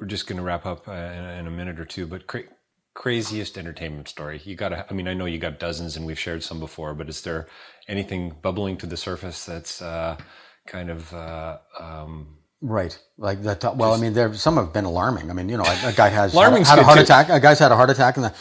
We're 0.00 0.06
just 0.06 0.26
going 0.26 0.38
to 0.38 0.42
wrap 0.44 0.66
up 0.66 0.88
uh, 0.88 0.92
in, 0.92 1.24
in 1.24 1.46
a 1.46 1.50
minute 1.50 1.80
or 1.80 1.84
two 1.84 2.06
but 2.06 2.26
cra- 2.26 2.44
craziest 2.94 3.58
entertainment 3.58 4.08
story 4.08 4.40
you 4.44 4.56
got 4.56 4.70
to 4.70 4.86
i 4.90 4.92
mean 4.94 5.08
i 5.08 5.14
know 5.14 5.26
you 5.26 5.38
got 5.38 5.58
dozens 5.60 5.96
and 5.96 6.06
we've 6.06 6.18
shared 6.18 6.42
some 6.42 6.60
before 6.60 6.94
but 6.94 7.08
is 7.08 7.22
there 7.22 7.46
anything 7.88 8.34
bubbling 8.42 8.76
to 8.76 8.86
the 8.86 8.96
surface 8.96 9.44
that's 9.44 9.82
uh, 9.82 10.16
kind 10.66 10.90
of 10.90 11.12
uh, 11.14 11.58
um, 11.78 12.38
Right, 12.60 12.98
like 13.18 13.42
that. 13.44 13.76
Well, 13.76 13.94
I 13.94 13.98
mean, 13.98 14.14
there 14.14 14.34
some 14.34 14.56
have 14.56 14.72
been 14.72 14.84
alarming. 14.84 15.30
I 15.30 15.34
mean, 15.34 15.48
you 15.48 15.56
know, 15.56 15.64
a, 15.64 15.88
a 15.90 15.92
guy 15.92 16.08
has 16.08 16.36
had, 16.38 16.64
had 16.64 16.78
a 16.80 16.82
heart 16.82 16.98
too. 16.98 17.04
attack. 17.04 17.28
A 17.30 17.38
guy's 17.38 17.60
had 17.60 17.70
a 17.70 17.76
heart 17.76 17.90
attack, 17.90 18.16
and 18.16 18.24
the 18.26 18.34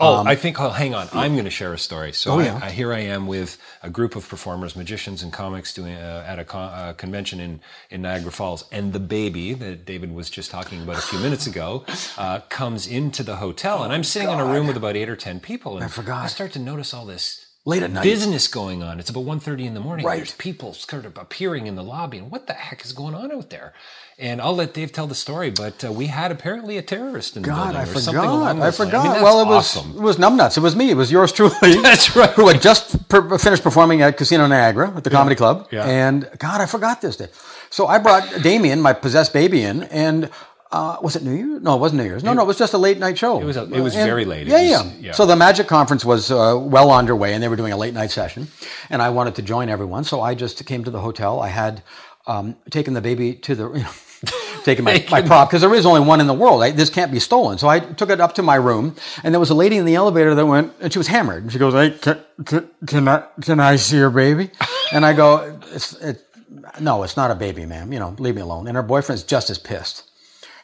Oh, 0.00 0.22
I 0.24 0.36
think. 0.36 0.60
Oh, 0.60 0.70
hang 0.70 0.94
on. 0.94 1.08
I'm 1.12 1.32
going 1.32 1.44
to 1.44 1.50
share 1.50 1.72
a 1.72 1.78
story. 1.78 2.12
So 2.12 2.32
Um, 2.34 2.38
Oh, 2.38 2.42
yeah. 2.42 2.60
I, 2.62 2.70
here 2.70 2.92
I 2.92 3.00
am 3.00 3.26
with 3.26 3.58
a 3.82 3.90
group 3.90 4.14
of 4.16 4.28
performers, 4.28 4.76
magicians, 4.76 5.22
and 5.22 5.32
comics 5.32 5.74
doing 5.74 5.94
uh, 5.96 6.24
at 6.26 6.38
a 6.38 6.44
con- 6.44 6.72
uh, 6.72 6.92
convention 6.94 7.40
in 7.40 7.60
in 7.90 8.02
Niagara 8.02 8.30
Falls, 8.32 8.64
and 8.70 8.92
the 8.92 9.00
baby 9.00 9.54
that 9.54 9.84
David 9.84 10.14
was 10.14 10.30
just 10.30 10.50
talking 10.50 10.82
about 10.82 10.98
a 10.98 11.02
few 11.02 11.18
minutes 11.18 11.46
ago 11.46 11.84
uh, 12.16 12.40
comes 12.48 12.86
into 12.86 13.22
the 13.22 13.36
hotel, 13.36 13.82
and 13.82 13.92
I'm 13.92 14.04
sitting 14.04 14.30
in 14.30 14.38
a 14.38 14.44
room 14.46 14.66
with 14.66 14.76
about 14.76 14.94
eight 14.96 15.08
or 15.08 15.16
ten 15.16 15.40
people, 15.40 15.76
and 15.76 15.84
I 15.84 15.88
forgot. 15.88 16.24
I 16.24 16.28
start 16.28 16.52
to 16.52 16.58
notice 16.60 16.94
all 16.94 17.04
this. 17.06 17.46
Late 17.68 17.82
at 17.82 17.90
night. 17.90 18.02
business 18.02 18.48
going 18.48 18.82
on. 18.82 18.98
It's 18.98 19.10
about 19.10 19.24
1.30 19.24 19.66
in 19.66 19.74
the 19.74 19.80
morning. 19.80 20.06
Right. 20.06 20.16
There's 20.16 20.32
people 20.32 20.72
sort 20.74 21.04
of 21.04 21.16
appearing 21.18 21.66
in 21.66 21.74
the 21.76 21.82
lobby, 21.84 22.18
and 22.18 22.30
what 22.30 22.46
the 22.46 22.54
heck 22.54 22.84
is 22.84 22.92
going 22.92 23.14
on 23.14 23.30
out 23.30 23.50
there? 23.50 23.74
And 24.18 24.40
I'll 24.40 24.56
let 24.56 24.74
Dave 24.74 24.90
tell 24.90 25.06
the 25.06 25.14
story, 25.14 25.50
but 25.50 25.84
uh, 25.84 25.92
we 25.92 26.06
had 26.06 26.32
apparently 26.32 26.76
a 26.76 26.82
terrorist 26.82 27.36
in 27.36 27.42
the 27.42 27.48
God, 27.48 27.74
building 27.74 27.76
I 27.76 27.82
or 27.82 28.00
something 28.00 28.24
along 28.24 28.56
forgot. 28.56 28.66
I 28.66 28.70
forgot. 28.72 29.12
mean, 29.14 29.22
well, 29.22 29.40
it 29.42 29.46
was 29.46 29.76
awesome. 29.76 29.92
it 29.96 30.00
was 30.00 30.16
numbnuts. 30.16 30.56
It 30.56 30.60
was 30.60 30.74
me. 30.74 30.90
It 30.90 30.96
was 30.96 31.12
yours 31.12 31.30
truly. 31.30 31.52
That's 31.82 32.16
right. 32.16 32.30
Who 32.30 32.48
had 32.48 32.60
just 32.60 33.08
per- 33.08 33.38
finished 33.38 33.62
performing 33.62 34.02
at 34.02 34.16
Casino 34.16 34.46
Niagara 34.48 34.92
at 34.96 35.04
the 35.04 35.10
Comedy 35.10 35.36
Club. 35.36 35.68
yeah. 35.70 35.84
And 35.84 36.28
God, 36.38 36.60
I 36.60 36.66
forgot 36.66 37.00
this 37.00 37.16
day. 37.16 37.28
So 37.70 37.86
I 37.86 37.98
brought 37.98 38.42
Damien, 38.42 38.80
my 38.80 38.92
possessed 38.94 39.32
baby, 39.32 39.62
in, 39.62 39.84
and. 39.84 40.30
Uh, 40.70 40.96
was 41.02 41.16
it 41.16 41.22
New 41.22 41.32
Year's? 41.32 41.62
No, 41.62 41.74
it 41.76 41.78
wasn't 41.80 42.02
New 42.02 42.06
Year's. 42.08 42.22
No, 42.22 42.34
no, 42.34 42.42
it 42.42 42.46
was 42.46 42.58
just 42.58 42.74
a 42.74 42.78
late 42.78 42.98
night 42.98 43.16
show. 43.16 43.40
It 43.40 43.44
was 43.44 43.56
a- 43.56 43.62
it 43.72 43.80
was 43.80 43.94
very 43.94 44.24
late. 44.26 44.46
Yeah, 44.46 44.60
was- 44.60 44.70
yeah, 44.70 44.92
yeah. 45.00 45.12
So 45.12 45.24
the 45.24 45.34
Magic 45.36 45.66
Conference 45.66 46.04
was 46.04 46.30
uh, 46.30 46.58
well 46.60 46.90
underway, 46.90 47.32
and 47.34 47.42
they 47.42 47.48
were 47.48 47.56
doing 47.56 47.72
a 47.72 47.76
late 47.76 47.94
night 47.94 48.10
session, 48.10 48.48
and 48.90 49.00
I 49.00 49.08
wanted 49.10 49.34
to 49.36 49.42
join 49.42 49.70
everyone, 49.70 50.04
so 50.04 50.20
I 50.20 50.34
just 50.34 50.64
came 50.66 50.84
to 50.84 50.90
the 50.90 51.00
hotel. 51.00 51.40
I 51.40 51.48
had 51.48 51.82
um, 52.26 52.56
taken 52.70 52.92
the 52.92 53.00
baby 53.00 53.34
to 53.34 53.54
the, 53.54 53.70
you 53.74 53.82
know, 53.82 53.90
taken 54.64 54.84
my, 54.84 55.02
my 55.10 55.22
prop 55.22 55.48
because 55.48 55.62
there 55.62 55.74
is 55.74 55.86
only 55.86 56.00
one 56.00 56.20
in 56.20 56.26
the 56.26 56.34
world. 56.34 56.62
I, 56.62 56.70
this 56.72 56.90
can't 56.90 57.10
be 57.10 57.20
stolen. 57.20 57.56
So 57.56 57.66
I 57.68 57.78
took 57.80 58.10
it 58.10 58.20
up 58.20 58.34
to 58.34 58.42
my 58.42 58.56
room, 58.56 58.94
and 59.24 59.32
there 59.32 59.40
was 59.40 59.48
a 59.50 59.54
lady 59.54 59.76
in 59.78 59.86
the 59.86 59.94
elevator 59.94 60.34
that 60.34 60.44
went, 60.44 60.74
and 60.80 60.92
she 60.92 60.98
was 60.98 61.06
hammered, 61.06 61.44
and 61.44 61.50
she 61.52 61.58
goes, 61.58 61.72
"Hey, 61.72 61.96
can, 61.98 62.20
can, 62.44 62.68
can 62.86 63.08
I 63.08 63.24
can 63.40 63.58
I 63.58 63.76
see 63.76 63.96
your 63.96 64.10
baby?" 64.10 64.50
And 64.92 65.06
I 65.06 65.14
go, 65.14 65.58
"It's 65.72 65.94
it, 66.02 66.24
no, 66.78 67.02
it's 67.04 67.16
not 67.16 67.30
a 67.30 67.34
baby, 67.34 67.64
ma'am. 67.64 67.90
You 67.92 68.00
know, 68.00 68.14
leave 68.18 68.34
me 68.34 68.42
alone." 68.42 68.66
And 68.68 68.76
her 68.76 68.82
boyfriend's 68.82 69.22
just 69.22 69.48
as 69.48 69.58
pissed 69.58 70.02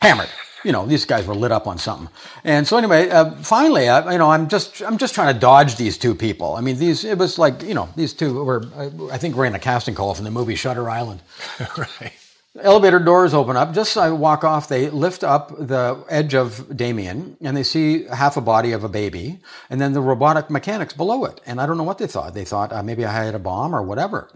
hammered. 0.05 0.29
You 0.65 0.73
know, 0.73 0.87
these 0.87 1.05
guys 1.05 1.27
were 1.27 1.35
lit 1.35 1.53
up 1.53 1.67
on 1.67 1.79
something. 1.79 2.09
And 2.45 2.67
so 2.67 2.77
anyway, 2.79 3.09
uh, 3.11 3.33
finally, 3.43 3.89
I, 3.89 4.13
you 4.13 4.19
know, 4.19 4.31
I'm 4.31 4.49
just, 4.49 4.83
I'm 4.83 4.99
just 4.99 5.15
trying 5.15 5.33
to 5.33 5.39
dodge 5.39 5.77
these 5.77 5.99
two 5.99 6.15
people. 6.15 6.55
I 6.57 6.61
mean, 6.61 6.79
these, 6.79 7.05
it 7.05 7.19
was 7.19 7.39
like, 7.39 7.63
you 7.63 7.75
know, 7.75 7.89
these 7.97 8.15
two 8.15 8.43
were, 8.45 8.65
I 9.11 9.19
think 9.19 9.35
we're 9.35 9.45
in 9.47 9.55
a 9.55 9.59
casting 9.59 9.95
call 9.95 10.15
from 10.15 10.25
the 10.25 10.31
movie 10.31 10.55
Shutter 10.55 10.89
Island. 10.89 11.21
right. 11.79 12.13
Elevator 12.61 12.99
doors 12.99 13.35
open 13.35 13.57
up. 13.57 13.75
Just 13.75 13.93
as 13.93 13.97
I 13.97 14.11
walk 14.11 14.45
off, 14.45 14.69
they 14.69 14.89
lift 14.89 15.25
up 15.25 15.49
the 15.59 16.03
edge 16.09 16.35
of 16.35 16.75
Damien 16.77 17.37
and 17.41 17.57
they 17.57 17.63
see 17.65 18.05
half 18.05 18.37
a 18.37 18.41
body 18.41 18.73
of 18.73 18.85
a 18.85 18.89
baby 18.89 19.41
and 19.71 19.81
then 19.81 19.93
the 19.93 20.01
robotic 20.01 20.51
mechanics 20.51 20.95
below 20.95 21.25
it. 21.25 21.41
And 21.47 21.61
I 21.61 21.67
don't 21.67 21.77
know 21.77 21.83
what 21.83 21.99
they 21.99 22.07
thought. 22.07 22.33
They 22.33 22.45
thought 22.45 22.73
uh, 22.73 22.83
maybe 22.83 23.05
I 23.05 23.25
had 23.25 23.35
a 23.35 23.39
bomb 23.41 23.75
or 23.75 23.83
whatever. 23.83 24.31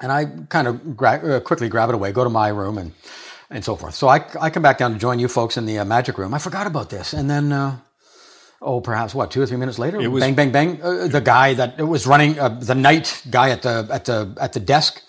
And 0.00 0.10
I 0.10 0.26
kind 0.48 0.66
of 0.66 0.96
gra- 0.96 1.36
uh, 1.36 1.40
quickly 1.40 1.68
grab 1.68 1.88
it 1.90 1.94
away, 1.94 2.10
go 2.10 2.24
to 2.24 2.30
my 2.30 2.48
room 2.48 2.78
and, 2.78 2.92
and 3.52 3.64
so 3.64 3.76
forth. 3.76 3.94
So 3.94 4.08
I, 4.08 4.24
I 4.40 4.50
come 4.50 4.62
back 4.62 4.78
down 4.78 4.92
to 4.92 4.98
join 4.98 5.18
you 5.18 5.28
folks 5.28 5.56
in 5.56 5.66
the 5.66 5.78
uh, 5.78 5.84
magic 5.84 6.18
room. 6.18 6.34
I 6.34 6.38
forgot 6.38 6.66
about 6.66 6.90
this. 6.90 7.12
And 7.12 7.28
then, 7.30 7.52
uh, 7.52 7.78
oh, 8.60 8.80
perhaps 8.80 9.14
what, 9.14 9.30
two 9.30 9.42
or 9.42 9.46
three 9.46 9.58
minutes 9.58 9.78
later, 9.78 9.98
was- 10.10 10.20
bang, 10.22 10.34
bang, 10.34 10.50
bang. 10.52 10.80
Uh, 10.82 11.06
the 11.08 11.20
guy 11.20 11.54
that 11.54 11.78
was 11.86 12.06
running, 12.06 12.38
uh, 12.38 12.48
the 12.48 12.74
night 12.74 13.22
guy 13.30 13.50
at 13.50 13.62
the, 13.62 13.86
at 13.90 14.04
the, 14.06 14.34
at 14.40 14.52
the 14.54 14.60
desk 14.60 15.02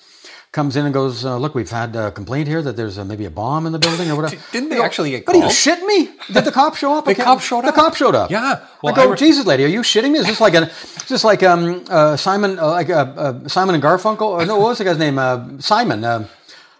comes 0.51 0.75
in 0.75 0.85
and 0.85 0.93
goes, 0.93 1.25
uh, 1.25 1.35
look, 1.37 1.55
we've 1.55 1.71
had 1.71 1.95
a 1.95 2.11
complaint 2.11 2.47
here 2.47 2.61
that 2.61 2.75
there's 2.75 2.99
uh, 2.99 3.03
maybe 3.05 3.25
a 3.25 3.31
bomb 3.31 3.65
in 3.65 3.71
the 3.71 3.79
building 3.79 4.11
or 4.11 4.15
whatever. 4.15 4.39
Didn't 4.51 4.69
they 4.69 4.75
go, 4.75 4.83
actually 4.83 5.09
get 5.09 5.25
What 5.25 5.35
are 5.35 5.39
you 5.39 5.45
shitting 5.45 5.87
me? 5.87 6.11
Did 6.31 6.45
the 6.45 6.51
cop 6.51 6.75
show 6.75 6.93
up? 6.93 7.05
The 7.13 7.15
cop 7.15 7.41
showed 7.41 7.65
up. 7.65 7.73
the 7.73 7.81
cop 7.81 7.95
showed 7.95 8.13
up. 8.13 8.29
Yeah. 8.29 8.59
Well, 8.83 8.93
I 8.93 8.95
go, 8.95 9.07
I 9.07 9.11
re- 9.11 9.17
Jesus, 9.17 9.45
lady, 9.47 9.63
are 9.65 9.67
you 9.77 9.81
shitting 9.81 10.11
me? 10.11 10.19
Is 10.19 10.27
this 10.27 10.39
like 10.41 10.53
a, 10.53 10.63
is 10.67 11.05
this 11.09 11.23
like 11.23 11.41
um, 11.41 11.83
uh, 11.89 12.15
Simon, 12.17 12.59
uh, 12.59 12.67
like 12.69 12.89
uh, 12.91 13.13
uh, 13.17 13.47
Simon 13.47 13.73
and 13.73 13.83
Garfunkel? 13.83 14.21
Or 14.21 14.45
no, 14.45 14.57
what 14.59 14.67
was 14.69 14.77
the 14.77 14.83
guy's 14.83 14.99
name? 14.99 15.17
Simon. 15.59 16.03
Uh, 16.03 16.27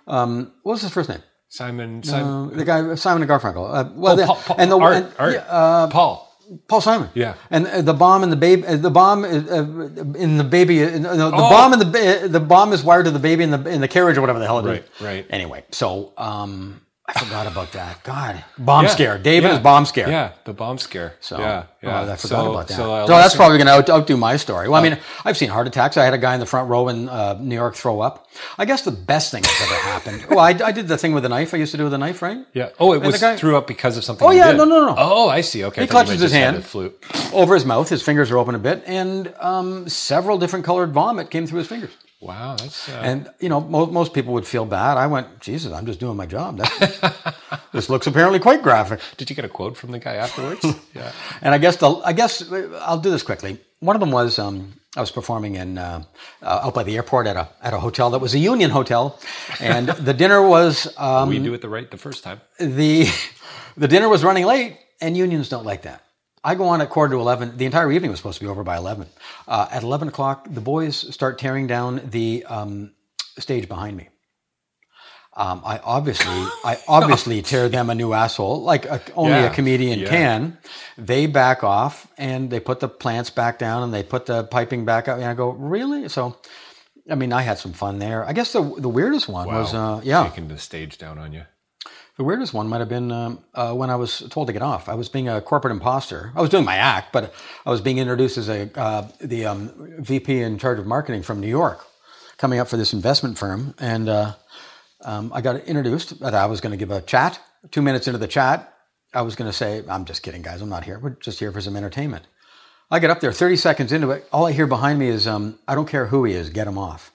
um, 0.05 0.51
what 0.61 0.74
was 0.74 0.82
his 0.84 0.91
first 0.91 1.09
name? 1.09 1.24
Simon, 1.54 2.01
Simon, 2.01 2.49
Uh, 2.51 2.58
the 2.58 2.66
guy 2.66 2.95
Simon 2.95 3.22
and 3.22 3.30
Garfunkel. 3.30 3.64
Uh, 3.72 3.89
well, 3.93 4.14
oh, 4.14 4.16
the- 4.16 4.26
Paul, 4.26 4.36
Paul, 4.38 4.56
and 4.58 4.72
the 4.72 4.80
Art, 4.80 4.95
and- 4.95 5.14
Art, 5.20 5.36
uh, 5.47 5.88
Paul. 5.88 6.30
Paul 6.68 6.82
Simon. 6.82 7.10
Yeah. 7.14 7.36
And 7.51 7.68
uh, 7.68 7.82
the 7.84 7.93
bomb 7.93 8.24
and 8.24 8.32
the 8.32 8.36
baby, 8.36 8.66
uh, 8.66 8.76
the 8.76 8.89
bomb 8.89 9.24
uh, 9.24 9.28
in 10.18 10.38
the 10.38 10.43
baby, 10.43 10.84
uh, 10.84 10.97
no, 10.97 11.16
the 11.16 11.26
Oh. 11.28 11.49
bomb 11.56 11.74
and 11.74 11.82
the 11.82 12.28
the 12.28 12.39
bomb 12.39 12.74
is 12.74 12.84
wired 12.84 13.06
to 13.06 13.12
the 13.12 13.20
baby 13.20 13.43
in 13.43 13.51
the 13.51 13.62
in 13.70 13.82
the 13.82 13.88
carriage 13.88 14.18
or 14.18 14.22
whatever 14.22 14.39
the 14.39 14.45
hell 14.47 14.60
it 14.60 14.64
is. 14.64 14.68
Right, 14.99 15.08
right. 15.10 15.26
Anyway, 15.30 15.64
so 15.72 16.12
um, 16.18 16.82
I 17.06 17.20
forgot 17.20 17.47
about 17.47 17.74
that. 17.74 18.01
God, 18.04 18.41
bomb 18.58 18.86
Yeah, 18.86 18.89
scare. 18.91 19.18
David 19.18 19.49
yeah, 19.49 19.56
is 19.58 19.60
bomb 19.60 19.86
scare. 19.86 20.08
Yeah, 20.10 20.32
the 20.45 20.54
bomb 20.54 20.78
scare. 20.78 21.16
So 21.20 21.38
yeah, 21.38 21.66
yeah. 21.82 21.99
oh, 21.99 22.04
I 22.04 22.16
forgot 22.16 22.20
so, 22.20 22.51
about 22.51 22.68
that. 22.70 22.74
So, 22.76 22.84
So, 22.84 22.93
uh, 23.14 23.18
that's 23.18 23.36
probably 23.36 23.58
going 23.58 23.68
to 23.68 23.74
out, 23.74 23.89
outdo 23.89 24.16
my 24.16 24.38
story. 24.38 24.70
Well, 24.70 24.80
I 24.82 24.89
mean, 24.89 24.97
I've 25.26 25.36
seen 25.36 25.49
heart 25.49 25.68
attacks. 25.68 25.97
I 25.97 26.06
had 26.06 26.14
a 26.14 26.18
guy 26.18 26.34
in 26.34 26.39
the 26.39 26.45
front 26.45 26.70
row 26.70 26.88
in 26.88 27.10
uh, 27.10 27.38
New 27.41 27.56
York 27.56 27.76
throw 27.76 27.99
up. 27.99 28.30
I 28.58 28.64
guess 28.64 28.84
the 28.84 28.91
best 28.91 29.32
thing 29.32 29.41
that's 29.41 29.62
ever 29.62 29.76
happened. 29.82 30.26
Well, 30.30 30.39
I, 30.39 30.51
I 30.51 30.72
did 30.72 30.88
the 30.88 30.97
thing 30.97 31.14
with 31.14 31.24
the 31.24 31.30
knife. 31.30 31.54
I 31.54 31.58
used 31.58 31.72
to 31.74 31.78
do 31.78 31.84
with 31.84 31.93
a 31.93 31.97
knife, 31.97 32.22
right? 32.22 32.38
Yeah. 32.54 32.70
Oh, 32.80 32.93
it 32.93 32.97
And 33.04 33.06
was 33.08 33.20
guy- 33.20 33.36
threw 33.36 33.58
up 33.58 33.68
because 33.68 33.97
of 33.97 34.06
something. 34.06 34.26
Oh, 34.26 34.32
yeah, 34.32 34.51
did. 34.51 34.58
no, 34.58 34.64
no, 34.64 34.86
no. 34.86 34.95
Oh, 34.97 35.28
I 35.30 35.41
see. 35.41 35.66
Okay. 35.66 35.82
He 35.82 35.88
I 35.88 35.91
clutches 35.91 36.22
his 36.22 36.32
hand. 36.32 36.56
the 36.58 36.62
flu. 36.62 36.93
over 37.34 37.54
his 37.54 37.66
mouth. 37.66 37.89
His 37.89 38.01
fingers 38.01 38.32
are 38.32 38.38
open 38.38 38.56
a 38.56 38.60
bit, 38.60 38.82
and 38.88 39.32
um, 39.41 39.89
several 39.89 40.38
different 40.38 40.64
colored 40.64 40.91
vomit 40.93 41.30
came 41.30 41.45
through 41.47 41.60
his 41.60 41.68
fingers. 41.68 41.91
Wow, 42.24 42.55
that's. 42.59 42.88
Uh, 42.89 43.01
And 43.09 43.30
you 43.39 43.49
know, 43.49 43.59
most, 43.61 43.91
most 43.91 44.13
people 44.13 44.34
would 44.34 44.47
feel 44.47 44.65
bad. 44.65 44.97
I 44.97 45.07
went, 45.07 45.28
Jesus, 45.41 45.71
I'm 45.74 45.86
just 45.86 45.99
doing 45.99 46.17
my 46.17 46.26
job. 46.26 46.61
This 47.74 47.89
looks 47.89 48.05
apparently 48.05 48.39
quite 48.39 48.61
graphic. 48.61 48.99
did 49.17 49.30
you 49.32 49.36
get 49.36 49.45
a 49.45 49.49
quote 49.49 49.76
from 49.76 49.91
the 49.91 49.97
guy 49.99 50.15
afterwards? 50.15 50.63
yeah. 50.95 51.11
And 51.41 51.55
I 51.55 51.57
guess 51.57 51.78
the, 51.78 51.89
I 52.05 52.13
guess 52.13 52.43
I'll 52.88 52.99
do 52.99 53.09
this 53.09 53.24
quickly. 53.24 53.57
One 53.80 53.95
of 53.95 53.99
them 53.99 54.11
was 54.11 54.38
um, 54.38 54.74
I 54.95 54.99
was 55.01 55.11
performing 55.11 55.55
in 55.55 55.78
uh, 55.80 56.03
uh, 56.43 56.65
out 56.65 56.74
by 56.76 56.84
the 56.84 56.95
airport 56.95 57.26
at 57.28 57.36
a 57.36 57.47
at 57.63 57.74
a 57.74 57.80
hotel 57.80 58.11
that 58.11 58.21
was 58.21 58.34
a 58.36 58.39
union 58.39 58.69
hotel, 58.69 59.19
and 59.59 59.88
the 60.09 60.13
dinner 60.13 60.39
was 60.47 60.88
um, 60.97 61.30
we 61.30 61.39
do 61.39 61.53
it 61.55 61.61
the 61.61 61.69
right 61.69 61.89
the 61.89 61.97
first 61.97 62.24
time. 62.24 62.39
the 62.59 63.07
the 63.76 63.88
dinner 63.88 64.07
was 64.07 64.24
running 64.24 64.45
late, 64.45 64.78
and 65.01 65.17
unions 65.17 65.49
don't 65.49 65.65
like 65.65 65.82
that. 65.82 65.99
I 66.43 66.55
go 66.55 66.65
on 66.65 66.81
at 66.81 66.89
quarter 66.89 67.13
to 67.13 67.19
eleven. 67.19 67.57
The 67.57 67.65
entire 67.65 67.91
evening 67.91 68.11
was 68.11 68.19
supposed 68.19 68.39
to 68.39 68.43
be 68.43 68.49
over 68.49 68.63
by 68.63 68.77
eleven. 68.77 69.07
Uh, 69.47 69.67
at 69.71 69.83
eleven 69.83 70.07
o'clock, 70.07 70.47
the 70.49 70.61
boys 70.61 70.95
start 71.13 71.39
tearing 71.39 71.67
down 71.67 72.01
the 72.05 72.45
um, 72.47 72.91
stage 73.39 73.67
behind 73.67 73.95
me. 73.97 74.09
Um, 75.35 75.61
I 75.65 75.79
obviously, 75.79 76.31
I 76.63 76.77
obviously 76.87 77.41
tear 77.41 77.67
them 77.67 77.89
a 77.89 77.95
new 77.95 78.13
asshole, 78.13 78.61
like 78.61 78.85
a, 78.85 79.01
only 79.15 79.31
Yeah, 79.31 79.45
a 79.45 79.53
comedian 79.53 79.99
yeah. 79.99 80.09
can. 80.09 80.57
They 80.97 81.25
back 81.25 81.63
off 81.63 82.07
and 82.19 82.51
they 82.51 82.59
put 82.59 82.79
the 82.79 82.87
plants 82.87 83.31
back 83.31 83.57
down 83.57 83.81
and 83.81 83.91
they 83.93 84.03
put 84.03 84.27
the 84.27 84.43
piping 84.43 84.85
back 84.85 85.07
up. 85.07 85.17
And 85.17 85.25
I 85.25 85.33
go, 85.33 85.49
really? 85.49 86.07
So, 86.07 86.37
I 87.09 87.15
mean, 87.15 87.33
I 87.33 87.41
had 87.41 87.57
some 87.57 87.73
fun 87.73 87.97
there. 87.97 88.23
I 88.25 88.33
guess 88.33 88.53
the 88.53 88.61
the 88.77 88.89
weirdest 88.89 89.27
one 89.27 89.47
was, 89.47 89.73
uh, 89.73 90.01
yeah, 90.03 90.27
Taking 90.29 90.49
the 90.49 90.59
stage 90.59 90.99
down 90.99 91.17
on 91.17 91.33
you. 91.33 91.45
The 92.18 92.24
weirdest 92.24 92.53
one 92.53 92.68
might 92.68 92.80
have 92.80 92.89
been 92.89 93.11
um, 93.11 93.43
uh, 93.55 93.74
when 93.74 93.89
I 93.89 93.95
was 93.95 94.20
told 94.30 94.47
to 94.47 94.53
get 94.53 94.61
off. 94.61 94.88
I 94.88 94.93
was 94.93 95.09
being 95.09 95.28
a 95.28 95.41
corporate 95.41 95.72
imposter. 95.72 96.32
I 96.36 96.41
was 96.41 96.49
doing 96.49 96.66
my 96.66 96.76
act, 96.76 97.11
but 97.11 97.34
I 97.66 97.72
was 97.72 97.82
being 97.82 97.97
introduced 97.97 98.38
as 98.38 98.49
a 98.49 98.70
uh, 98.80 99.07
the 99.20 99.45
um, 99.45 99.95
VP 99.99 100.41
in 100.41 100.59
charge 100.59 100.78
of 100.80 100.86
marketing 100.86 101.24
from 101.24 101.39
New 101.39 101.47
York, 101.47 101.86
coming 102.38 102.59
up 102.59 102.68
for 102.68 102.78
this 102.78 102.93
investment 102.93 103.38
firm, 103.38 103.74
and 103.80 104.09
uh, 104.09 104.34
um, 105.01 105.32
I 105.34 105.41
got 105.41 105.55
introduced. 105.64 106.20
That 106.20 106.36
I 106.36 106.45
was 106.45 106.61
going 106.61 106.72
to 106.72 106.78
give 106.78 106.91
a 106.91 107.01
chat. 107.01 107.39
Two 107.72 107.82
minutes 107.82 108.07
into 108.07 108.20
the 108.20 108.28
chat, 108.28 108.74
I 109.14 109.24
was 109.24 109.36
going 109.36 109.49
to 109.49 109.57
say, 109.57 109.84
"I'm 109.89 110.05
just 110.05 110.22
kidding, 110.22 110.43
guys. 110.43 110.61
I'm 110.61 110.70
not 110.70 110.84
here. 110.84 110.99
We're 110.99 111.11
just 111.11 111.39
here 111.39 111.51
for 111.51 111.61
some 111.61 111.76
entertainment." 111.76 112.28
I 112.91 112.99
get 112.99 113.09
up 113.09 113.22
there, 113.22 113.32
30 113.32 113.55
seconds 113.55 113.91
into 113.91 114.11
it. 114.11 114.28
All 114.32 114.45
I 114.45 114.51
hear 114.51 114.68
behind 114.68 114.99
me 114.99 115.07
is, 115.07 115.26
um, 115.26 115.57
"I 115.68 115.74
don't 115.74 115.88
care 115.88 116.05
who 116.05 116.26
he 116.26 116.34
is, 116.34 116.51
get 116.51 116.68
him 116.68 116.78
off." 116.78 117.11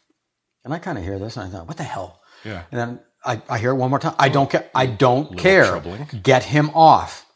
And 0.64 0.74
I 0.74 0.80
kind 0.80 0.98
of 0.98 1.04
hear 1.04 1.20
this, 1.20 1.36
and 1.36 1.46
I 1.46 1.56
thought, 1.56 1.68
"What 1.68 1.76
the 1.76 1.84
hell?" 1.84 2.20
Yeah. 2.44 2.64
And 2.72 2.80
then 2.80 3.00
I, 3.24 3.40
I 3.48 3.58
hear 3.58 3.70
it 3.70 3.74
one 3.74 3.90
more 3.90 3.98
time. 3.98 4.14
I 4.18 4.28
don't 4.28 4.48
care. 4.50 4.68
I 4.74 4.86
don't 4.86 5.36
care. 5.38 5.66
troubling. 5.66 6.06
Get 6.22 6.44
him 6.44 6.70
off. 6.70 7.26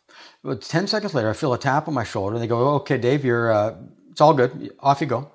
But 0.45 0.63
ten 0.63 0.87
seconds 0.87 1.15
later, 1.15 1.31
I 1.31 1.35
feel 1.35 1.53
a 1.53 1.59
tap 1.59 1.89
on 1.89 1.95
my 1.95 2.05
shoulder. 2.05 2.35
and 2.35 2.43
They 2.43 2.47
go, 2.49 2.75
"Okay, 2.77 2.99
Dave, 2.99 3.25
you're. 3.25 3.53
Uh, 3.53 3.75
it's 4.11 4.21
all 4.21 4.35
good. 4.35 4.73
Off 4.81 5.01
you 5.01 5.07
go." 5.07 5.31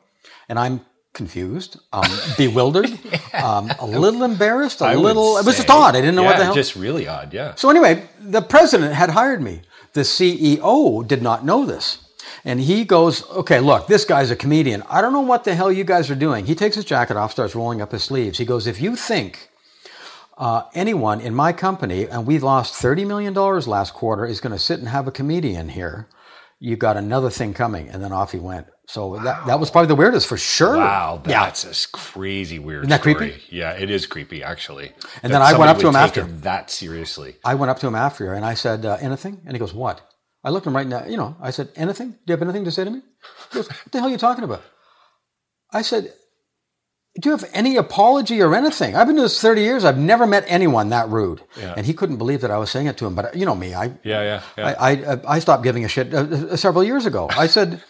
And 0.50 0.58
I'm 0.58 0.82
confused, 1.14 1.80
um, 1.92 2.10
bewildered, 2.38 2.92
um, 3.34 3.72
a 3.80 3.86
little 3.86 4.24
embarrassed, 4.24 4.82
a 4.82 4.86
I 4.86 4.96
little. 4.96 5.38
It 5.38 5.46
was 5.46 5.58
just 5.58 5.70
odd. 5.70 5.96
I 5.96 6.02
didn't 6.02 6.16
know 6.16 6.24
what 6.24 6.32
yeah, 6.32 6.38
the 6.40 6.46
hell. 6.46 6.54
Just 6.56 6.76
really 6.76 7.08
odd. 7.08 7.34
Yeah. 7.34 7.56
So 7.56 7.70
anyway, 7.70 8.08
the 8.20 8.42
president 8.42 8.94
had 8.94 9.10
hired 9.10 9.42
me. 9.42 9.62
The 9.94 10.02
CEO 10.02 11.06
did 11.08 11.22
not 11.22 11.44
know 11.44 11.66
this. 11.66 12.04
And 12.46 12.60
he 12.62 12.86
goes, 12.86 13.28
okay, 13.32 13.60
look, 13.60 13.88
this 13.88 14.06
guy's 14.06 14.32
a 14.32 14.36
comedian. 14.36 14.84
I 14.90 15.02
don't 15.02 15.12
know 15.12 15.22
what 15.22 15.44
the 15.44 15.56
hell 15.56 15.72
you 15.72 15.84
guys 15.84 16.10
are 16.10 16.16
doing. 16.16 16.46
He 16.46 16.56
takes 16.56 16.76
his 16.76 16.86
jacket 16.86 17.18
off, 17.18 17.32
starts 17.32 17.56
rolling 17.56 17.82
up 17.82 17.92
his 17.92 18.04
sleeves. 18.04 18.38
He 18.38 18.46
goes, 18.46 18.68
if 18.68 18.80
you 18.80 18.96
think 18.96 19.50
uh, 20.38 20.64
anyone 20.74 21.20
in 21.22 21.34
my 21.34 21.52
company, 21.54 22.08
and 22.08 22.26
we 22.28 22.40
lost 22.40 22.74
$30 22.82 23.06
million 23.08 23.34
last 23.34 23.94
quarter, 23.94 24.26
is 24.26 24.40
going 24.40 24.54
to 24.54 24.60
sit 24.60 24.80
and 24.80 24.88
have 24.90 25.08
a 25.08 25.12
comedian 25.12 25.70
here, 25.70 26.08
you 26.60 26.76
got 26.76 26.98
another 26.98 27.30
thing 27.30 27.54
coming. 27.54 27.90
And 27.90 28.04
then 28.04 28.12
off 28.12 28.32
he 28.32 28.40
went. 28.40 28.68
So 28.88 29.18
that, 29.24 29.46
that 29.48 29.60
was 29.60 29.70
probably 29.70 29.88
the 29.90 29.96
weirdest 29.96 30.28
for 30.28 30.38
sure. 30.38 30.78
Wow, 30.78 31.22
Yeah. 31.28 31.44
that's 31.46 31.66
a 31.66 31.70
s- 31.72 31.86
crazy 31.86 32.58
weird. 32.58 32.84
Isn't 32.84 32.90
that 32.92 33.02
story. 33.02 33.16
creepy? 33.16 33.44
Yeah, 33.50 33.72
it 33.74 33.90
is 33.90 34.06
creepy 34.06 34.44
actually. 34.44 34.94
And 35.24 35.34
then 35.34 35.42
I 35.42 35.58
went 35.58 35.70
up 35.70 35.78
to 35.80 35.88
him 35.88 35.94
take 35.94 36.02
after. 36.04 36.24
That 36.24 36.70
seriously. 36.72 37.36
I 37.44 37.56
went 37.56 37.70
up 37.70 37.80
to 37.80 37.88
him 37.88 37.96
after 37.96 38.34
and 38.34 38.46
I 38.46 38.54
said, 38.54 38.86
uh, 38.86 38.98
anything? 39.02 39.42
And 39.46 39.54
he 39.54 39.60
goes, 39.60 39.74
what? 39.74 40.00
I 40.44 40.52
looked 40.52 40.66
him 40.66 40.74
right 40.76 40.88
now, 40.88 41.06
you 41.06 41.18
know, 41.18 41.36
I 41.42 41.52
said, 41.52 41.70
anything? 41.76 42.12
Do 42.12 42.18
you 42.28 42.32
have 42.34 42.42
anything 42.42 42.64
to 42.64 42.72
say 42.72 42.86
to 42.86 42.92
me? 42.92 43.02
He 43.52 43.56
goes, 43.56 43.68
what 43.68 43.92
the 43.92 44.00
hell 44.00 44.08
are 44.08 44.12
you 44.12 44.18
talking 44.18 44.46
about? 44.46 44.62
I 45.74 45.82
said, 45.82 46.14
do 47.20 47.30
you 47.30 47.36
have 47.36 47.50
any 47.54 47.78
apology 47.78 48.42
or 48.42 48.54
anything? 48.54 48.96
I've 48.96 49.08
been 49.08 49.16
doing 49.16 49.26
this 49.26 49.42
30 49.42 49.62
years. 49.62 49.84
I've 49.84 49.98
never 49.98 50.28
met 50.28 50.44
anyone 50.48 50.90
that 50.90 51.10
rude. 51.10 51.42
Yeah. 51.60 51.74
And 51.76 51.86
he 51.86 51.94
couldn't 51.94 52.18
believe 52.18 52.42
that 52.42 52.52
I 52.52 52.58
was 52.58 52.70
saying 52.70 52.86
it 52.88 52.98
to 52.98 53.06
him. 53.08 53.16
But 53.16 53.26
uh, 53.26 53.30
you 53.34 53.46
know 53.46 53.56
me, 53.56 53.74
I, 53.74 53.86
Yeah, 54.04 54.22
yeah, 54.22 54.42
yeah. 54.58 54.76
I, 54.80 54.92
I, 54.92 55.20
I 55.28 55.40
stopped 55.40 55.64
giving 55.64 55.84
a 55.84 55.88
shit 55.88 56.14
uh, 56.14 56.20
uh, 56.20 56.56
several 56.56 56.84
years 56.84 57.06
ago. 57.08 57.28
I 57.32 57.48
said, 57.48 57.84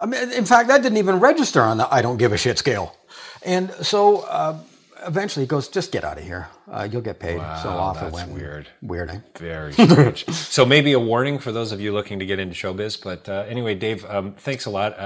I 0.00 0.06
mean, 0.06 0.30
in 0.32 0.44
fact, 0.44 0.68
that 0.68 0.82
didn't 0.82 0.98
even 0.98 1.20
register 1.20 1.62
on 1.62 1.78
the 1.78 1.92
I 1.92 2.02
don't 2.02 2.18
give 2.18 2.32
a 2.32 2.36
shit 2.38 2.58
scale. 2.58 2.94
And 3.42 3.70
so 3.80 4.18
uh, 4.22 4.58
eventually 5.06 5.44
he 5.44 5.48
goes, 5.48 5.68
just 5.68 5.90
get 5.90 6.04
out 6.04 6.18
of 6.18 6.24
here. 6.24 6.48
Uh, 6.70 6.86
you'll 6.90 7.00
get 7.00 7.18
paid. 7.18 7.38
so 7.62 7.70
Wow, 7.70 7.78
off 7.78 8.02
it 8.02 8.12
went. 8.12 8.30
weird. 8.30 8.68
Weird, 8.82 9.10
eh? 9.10 9.18
Very 9.36 9.72
strange. 9.72 10.26
so 10.28 10.66
maybe 10.66 10.92
a 10.92 11.00
warning 11.00 11.38
for 11.38 11.50
those 11.50 11.72
of 11.72 11.80
you 11.80 11.92
looking 11.94 12.18
to 12.18 12.26
get 12.26 12.38
into 12.38 12.54
showbiz. 12.54 13.02
But 13.02 13.26
uh, 13.28 13.44
anyway, 13.48 13.74
Dave, 13.74 14.04
um, 14.04 14.32
thanks 14.34 14.66
a 14.66 14.70
lot. 14.70 14.98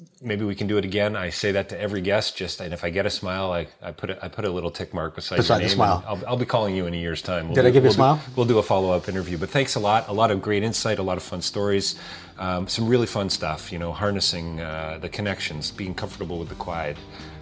Uh, 0.00 0.04
maybe 0.22 0.44
we 0.44 0.54
can 0.54 0.66
do 0.66 0.76
it 0.78 0.84
again. 0.84 1.16
I 1.16 1.30
say 1.30 1.52
that 1.52 1.68
to 1.70 1.80
every 1.80 2.00
guest. 2.00 2.36
Just 2.36 2.60
and 2.60 2.72
if 2.72 2.84
I 2.84 2.90
get 2.90 3.06
a 3.06 3.10
smile, 3.10 3.52
I, 3.52 3.66
I 3.82 3.92
put 3.92 4.10
a, 4.10 4.24
I 4.24 4.28
put 4.28 4.44
a 4.44 4.50
little 4.50 4.70
tick 4.70 4.92
mark 4.94 5.14
beside, 5.14 5.36
Beside 5.36 5.56
your 5.58 5.68
name. 5.68 5.76
smile. 5.76 6.04
I'll, 6.06 6.22
I'll 6.28 6.36
be 6.36 6.44
calling 6.46 6.74
you 6.74 6.86
in 6.86 6.94
a 6.94 6.96
year's 6.96 7.22
time. 7.22 7.46
We'll 7.48 7.54
Did 7.56 7.66
I 7.66 7.70
give 7.70 7.84
you 7.84 7.90
a 7.90 7.92
smile? 7.92 8.16
Do, 8.16 8.32
we'll 8.36 8.46
do 8.46 8.58
a 8.58 8.62
follow 8.62 8.90
up 8.92 9.08
interview. 9.08 9.38
But 9.38 9.50
thanks 9.50 9.74
a 9.74 9.80
lot. 9.80 10.08
A 10.08 10.12
lot 10.12 10.30
of 10.30 10.40
great 10.42 10.62
insight. 10.62 10.98
A 10.98 11.02
lot 11.02 11.16
of 11.16 11.22
fun 11.22 11.42
stories. 11.42 11.96
Um, 12.38 12.68
some 12.68 12.86
really 12.88 13.06
fun 13.06 13.28
stuff. 13.30 13.72
You 13.72 13.78
know, 13.78 13.92
harnessing 13.92 14.60
uh, 14.60 14.98
the 15.00 15.08
connections, 15.08 15.70
being 15.70 15.94
comfortable 15.94 16.38
with 16.38 16.48
the 16.48 16.54
quiet. 16.56 16.96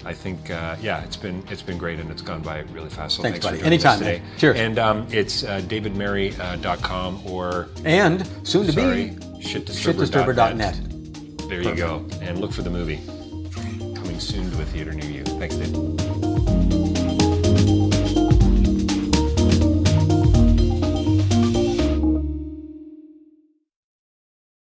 I 0.05 0.15
think, 0.15 0.51
uh, 0.51 0.77
yeah, 0.81 1.03
it's 1.03 1.17
been 1.17 1.43
it's 1.51 1.63
been 1.63 1.79
great 1.79 1.99
and 1.99 2.11
it's 2.13 2.23
gone 2.23 2.41
by 2.41 2.61
really 2.73 2.91
fast. 2.91 3.17
So 3.17 3.23
Thanks, 3.23 3.41
thanks, 3.41 3.59
buddy. 3.59 3.67
Anytime, 3.67 3.99
today. 3.99 4.19
man. 4.21 4.39
Cheers. 4.39 4.57
And 4.57 4.79
um, 4.79 5.07
it's 5.11 5.43
uh, 5.43 5.61
davidmerry.com 5.63 7.27
or 7.27 7.69
And 7.85 8.25
soon 8.47 8.67
to 8.67 8.73
sorry, 8.73 9.11
be 9.11 9.17
shitdisturber.net. 9.43 10.77
shitdisturber.net. 10.77 10.96
There 11.49 11.63
you 11.63 11.75
go. 11.75 12.05
And 12.21 12.41
look 12.41 12.53
for 12.53 12.63
the 12.63 12.71
movie 12.71 13.01
coming 13.95 14.21
soon 14.21 14.51
to 14.51 14.63
a 14.63 14.65
theater 14.65 14.93
near 14.93 15.11
you. 15.11 15.25
Thanks, 15.25 15.57
Dave. 15.57 16.86